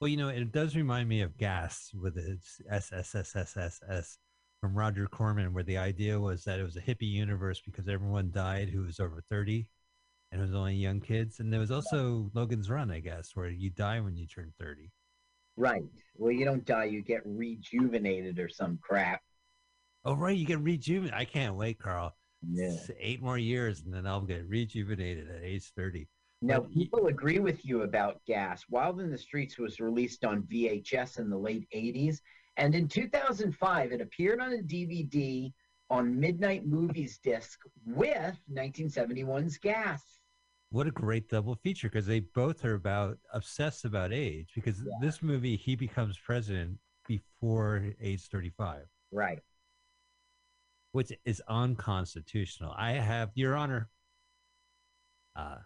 [0.00, 4.18] Well, you know, it does remind me of Gas with its SSSSSS
[4.60, 8.30] from Roger Corman, where the idea was that it was a hippie universe because everyone
[8.32, 9.66] died who was over 30
[10.30, 11.38] and it was only young kids.
[11.40, 14.90] And there was also Logan's Run, I guess, where you die when you turn 30.
[15.56, 15.84] Right.
[16.16, 19.22] Well, you don't die, you get rejuvenated or some crap.
[20.04, 20.36] Oh, right.
[20.36, 21.14] You get rejuvenated.
[21.14, 22.14] I can't wait, Carl.
[22.48, 22.72] Yeah.
[22.72, 26.08] It's eight more years and then I'll get rejuvenated at age 30.
[26.40, 28.64] Now, But people agree with you about Gas.
[28.68, 32.18] Wild in the Streets was released on VHS in the late 80s.
[32.56, 35.52] And in 2005, it appeared on a DVD
[35.88, 40.02] on Midnight Movies disc with 1971's Gas.
[40.70, 45.22] What a great double feature because they both are about obsessed about age because this
[45.22, 48.86] movie, he becomes president before age 35.
[49.12, 49.38] Right.
[50.92, 52.72] Which is unconstitutional.
[52.76, 53.88] I have, Your Honor.
[55.34, 55.56] Uh,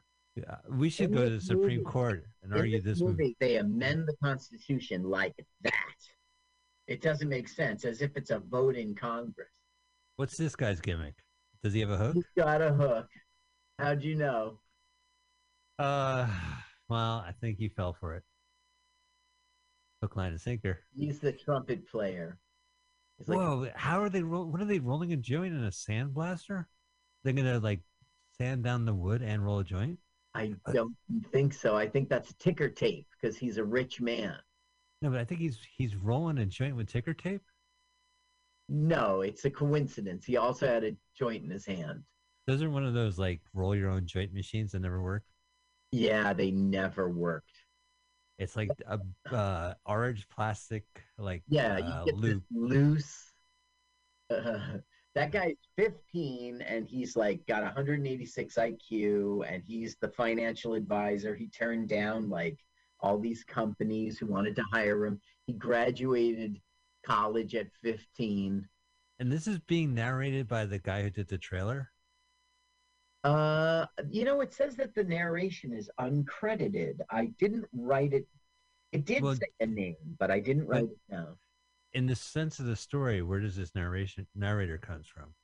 [0.70, 3.12] we should go to the Supreme movie- Court and argue this this movie.
[3.23, 5.94] movie, they amend the Constitution like that.
[6.86, 9.48] It doesn't make sense, as if it's a vote in Congress.
[10.16, 11.15] What's this guy's gimmick?
[11.62, 12.15] Does he have a hook?
[12.15, 13.09] He's got a hook.
[13.78, 14.61] How'd you know?
[15.78, 16.28] Uh,
[16.89, 18.23] well, I think he fell for it.
[20.01, 20.81] Hook, line, and sinker.
[20.97, 22.39] He's the trumpet player.
[23.18, 23.68] He's like, Whoa!
[23.74, 24.22] How are they?
[24.22, 26.68] Ro- what are they rolling a joint in a sand blaster?
[27.24, 27.80] They're gonna like
[28.38, 29.98] sand down the wood and roll a joint.
[30.34, 30.94] I uh, don't
[31.32, 31.76] think so.
[31.76, 34.36] I think that's ticker tape because he's a rich man.
[35.01, 37.43] No, but I think he's he's rolling a joint with ticker tape.
[38.68, 40.24] No, it's a coincidence.
[40.24, 42.02] He also had a joint in his hand.
[42.47, 45.24] Those are one of those like roll your own joint machines that never work.
[45.93, 47.65] Yeah, they never worked.
[48.38, 49.00] It's like a
[49.34, 50.84] uh, orange plastic
[51.18, 52.42] like Yeah, uh, loop.
[52.52, 53.32] loose.
[54.30, 54.58] Uh,
[55.14, 61.34] that guy's 15 and he's like got 186 IQ and he's the financial advisor.
[61.34, 62.58] He turned down like
[63.00, 65.20] all these companies who wanted to hire him.
[65.46, 66.60] He graduated
[67.04, 68.68] college at 15.
[69.18, 71.90] And this is being narrated by the guy who did the trailer.
[73.24, 77.01] Uh, you know, it says that the narration is uncredited.
[77.10, 78.26] I didn't write it.
[78.93, 81.36] It did Well, say a name, but I didn't write it down.
[81.93, 85.34] In the sense of the story, where does this narration narrator comes from?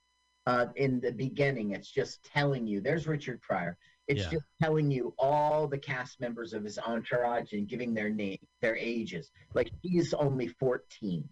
[0.45, 2.79] Uh, in the beginning, it's just telling you.
[2.81, 3.77] There's Richard Pryor.
[4.07, 4.31] It's Yeah.
[4.31, 8.75] just telling you all the cast members of his entourage and giving their name, their
[8.75, 9.31] ages.
[9.53, 11.27] Like he's only 14,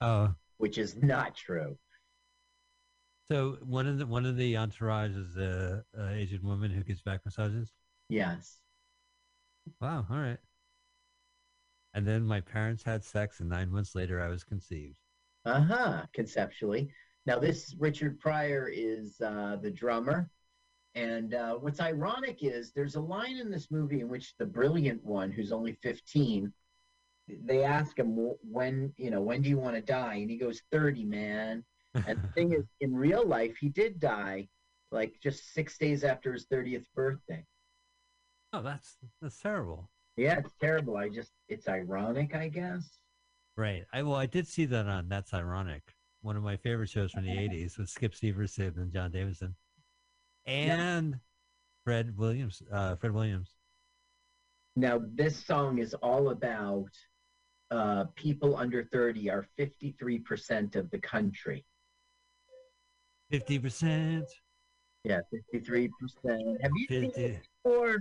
[0.00, 1.78] Oh, which is not true.
[3.30, 7.00] So one of the one of the entourage is a, a Asian woman who gives
[7.00, 7.70] back massages.
[8.08, 8.58] Yes.
[9.80, 10.04] Wow.
[10.10, 10.38] All right.
[11.94, 14.96] And then my parents had sex, and nine months later, I was conceived.
[15.44, 16.02] Uh huh.
[16.12, 16.90] Conceptually.
[17.24, 20.28] Now, this Richard Pryor is uh, the drummer.
[20.96, 25.04] And uh, what's ironic is there's a line in this movie in which the brilliant
[25.04, 26.52] one, who's only 15,
[27.44, 30.14] they ask him, when, you know, when do you want to die?
[30.14, 31.64] And he goes, 30, man.
[31.94, 34.48] And the thing is, in real life, he did die
[34.92, 37.44] like just six days after his 30th birthday.
[38.52, 39.90] Oh, that's that's terrible.
[40.16, 40.96] Yeah, it's terrible.
[40.96, 42.98] I just, it's ironic, I guess.
[43.56, 43.84] Right.
[43.92, 45.82] I well, I did see that on That's Ironic,
[46.22, 49.54] one of my favorite shows from the '80s with Skip Severson and John Davidson,
[50.46, 51.18] and
[51.84, 52.62] Fred Williams.
[52.72, 53.50] Uh, Fred Williams.
[54.76, 56.90] Now, this song is all about
[57.70, 61.64] uh, people under 30 are 53% of the country.
[63.30, 64.24] Fifty percent.
[65.04, 65.20] Yeah,
[65.54, 65.90] 53%.
[66.60, 67.98] Have you seen it before?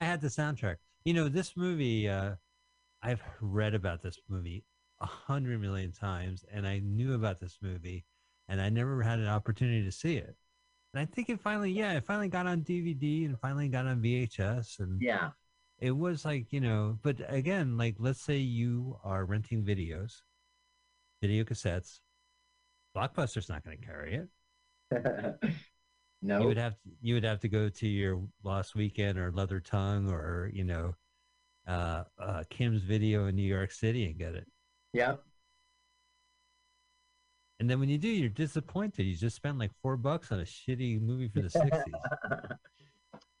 [0.00, 0.76] I had the soundtrack.
[1.04, 2.08] You know, this movie.
[2.08, 2.34] Uh,
[3.02, 4.64] I've read about this movie
[5.00, 8.04] a hundred million times, and I knew about this movie,
[8.48, 10.34] and I never had an opportunity to see it.
[10.94, 14.00] And I think it finally, yeah, it finally got on DVD and finally got on
[14.00, 15.30] VHS, and Yeah.
[15.78, 20.22] it was like you know but again like let's say you are renting videos
[21.20, 21.98] video cassettes
[22.96, 25.58] blockbuster's not going to carry it.
[26.22, 26.40] No.
[26.40, 29.60] you would have to, you would have to go to your lost weekend or leather
[29.60, 30.94] tongue or you know
[31.66, 34.46] uh, uh kim's video in new york city and get it.
[34.92, 35.22] Yep.
[37.58, 39.04] and then when you do you're disappointed.
[39.04, 42.56] You just spent like four bucks on a shitty movie for the 60s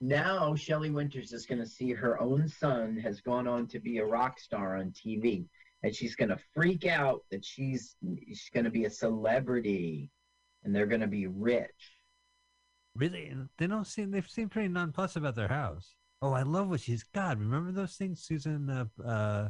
[0.00, 3.98] now Shelley Winters is going to see her own son has gone on to be
[3.98, 5.46] a rock star on TV,
[5.84, 7.94] and she's going to freak out that she's
[8.26, 10.10] she's going to be a celebrity,
[10.64, 11.92] and they're going to be rich.
[12.96, 16.80] really they don't seem they seem pretty nonplussed about their house oh i love what
[16.80, 19.48] she's got remember those things susan uh, uh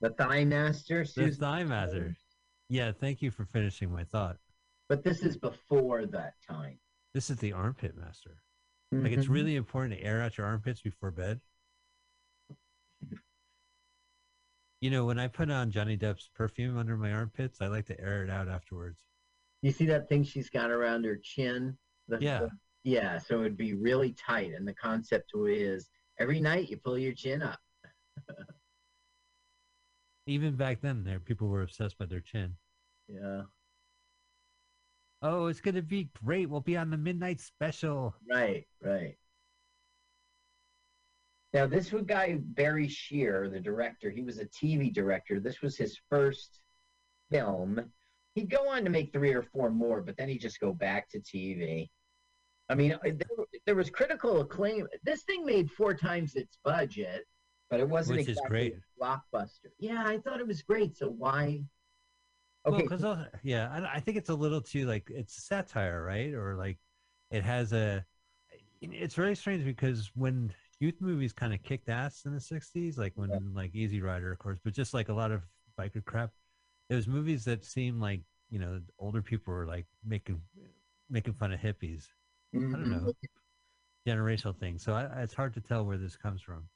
[0.00, 2.14] The Thigh Master, The Susan Thigh Master.
[2.68, 4.36] Yeah, thank you for finishing my thought.
[4.88, 6.78] but this is before that time.
[7.14, 8.42] This is the armpit master.
[8.92, 9.36] Like it's Mhm.
[9.38, 11.40] really important to air out your armpits before bed.
[14.82, 18.00] You know, when I put on Johnny Depp's perfume under my armpits, I like to
[18.00, 18.98] air it out afterwards.
[19.62, 21.78] You see that thing she's got around her chin?
[22.08, 22.40] The- Yeah.
[22.40, 22.50] the-
[22.82, 24.54] yeah, so it'd be really tight.
[24.54, 25.88] And the concept is
[26.18, 27.60] every night you pull your chin up.
[30.26, 32.56] Even back then, there people were obsessed by their chin.
[33.06, 33.42] Yeah.
[35.20, 36.50] Oh, it's gonna be great.
[36.50, 38.16] We'll be on the midnight special.
[38.28, 39.16] Right, right.
[41.52, 45.38] Now, this was guy, Barry Shear, the director, he was a TV director.
[45.38, 46.60] This was his first
[47.30, 47.92] film.
[48.34, 51.10] He'd go on to make three or four more, but then he'd just go back
[51.10, 51.90] to TV.
[52.70, 54.86] I mean, uh, there, there was critical acclaim.
[55.02, 57.26] This thing made four times its budget,
[57.68, 58.74] but it wasn't Which exactly great.
[58.76, 59.70] a blockbuster.
[59.78, 60.96] Yeah, I thought it was great.
[60.96, 61.62] So why?
[62.64, 66.02] Well, Okay, because uh, yeah, I, I think it's a little too like it's satire,
[66.02, 66.32] right?
[66.32, 66.78] Or like
[67.30, 68.04] it has a.
[68.80, 70.52] It's very strange because when
[70.82, 74.38] youth movies kind of kicked ass in the '60s, like when like Easy Rider, of
[74.38, 75.42] course, but just like a lot of
[75.78, 76.30] biker crap,
[76.90, 80.42] it was movies that seemed like you know older people were like making
[81.08, 82.08] making fun of hippies.
[82.54, 83.04] I don't Mhm.
[83.04, 83.12] know,
[84.06, 84.78] generational thing.
[84.78, 86.68] So I, it's hard to tell where this comes from.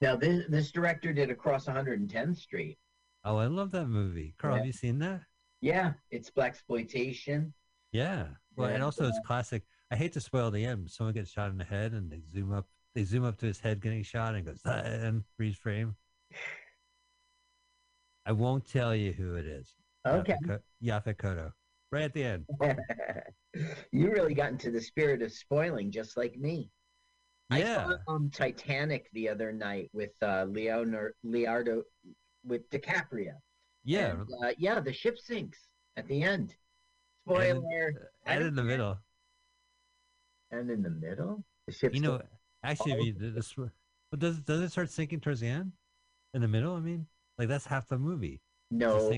[0.00, 2.78] Now, this, this director did Across 110th Street.
[3.24, 4.34] Oh, I love that movie.
[4.38, 5.22] Carl, have you seen that?
[5.62, 7.54] Yeah, it's black exploitation.
[7.92, 8.26] Yeah.
[8.54, 9.62] Well, and And, also it's uh, classic.
[9.90, 10.84] I hate to spoil the end.
[10.84, 12.66] But someone gets shot in the head, and they zoom up.
[12.94, 15.96] They zoom up to his head getting shot, and goes "Ah," and freeze frame.
[18.26, 19.74] I won't tell you who it is.
[20.06, 20.34] Okay.
[20.34, 21.52] Yaphet Ko- Yaphet Kotto.
[21.92, 22.46] Right at the end.
[23.92, 26.70] you really got into the spirit of spoiling, just like me.
[27.50, 27.86] Yeah.
[27.86, 31.82] I saw um, Titanic the other night with uh, Leonardo, Leonardo
[32.44, 33.34] with DiCaprio.
[33.84, 34.12] Yeah.
[34.12, 35.58] And, uh, yeah, the ship sinks
[35.96, 36.54] at the end.
[37.26, 38.10] Spoiler.
[38.26, 38.98] I And in the middle.
[40.54, 41.94] And in the middle, the ship.
[41.94, 42.22] You know,
[42.62, 43.54] actually, if you did this,
[44.10, 45.72] but does does it start sinking towards the end?
[46.32, 46.74] In the middle?
[46.74, 47.06] I mean,
[47.38, 48.40] like that's half the movie.
[48.70, 49.10] No.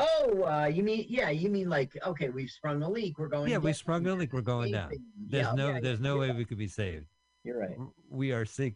[0.00, 1.30] Oh, uh, you mean yeah?
[1.30, 3.18] You mean like okay, we've sprung a leak.
[3.18, 3.50] We're going.
[3.50, 4.32] Yeah, we sprung a leak.
[4.32, 4.92] We're going down.
[5.16, 6.36] There's Yeah, no, yeah, there's no way right.
[6.36, 7.06] we could be saved.
[7.42, 7.76] You're right.
[8.08, 8.74] We are sinking.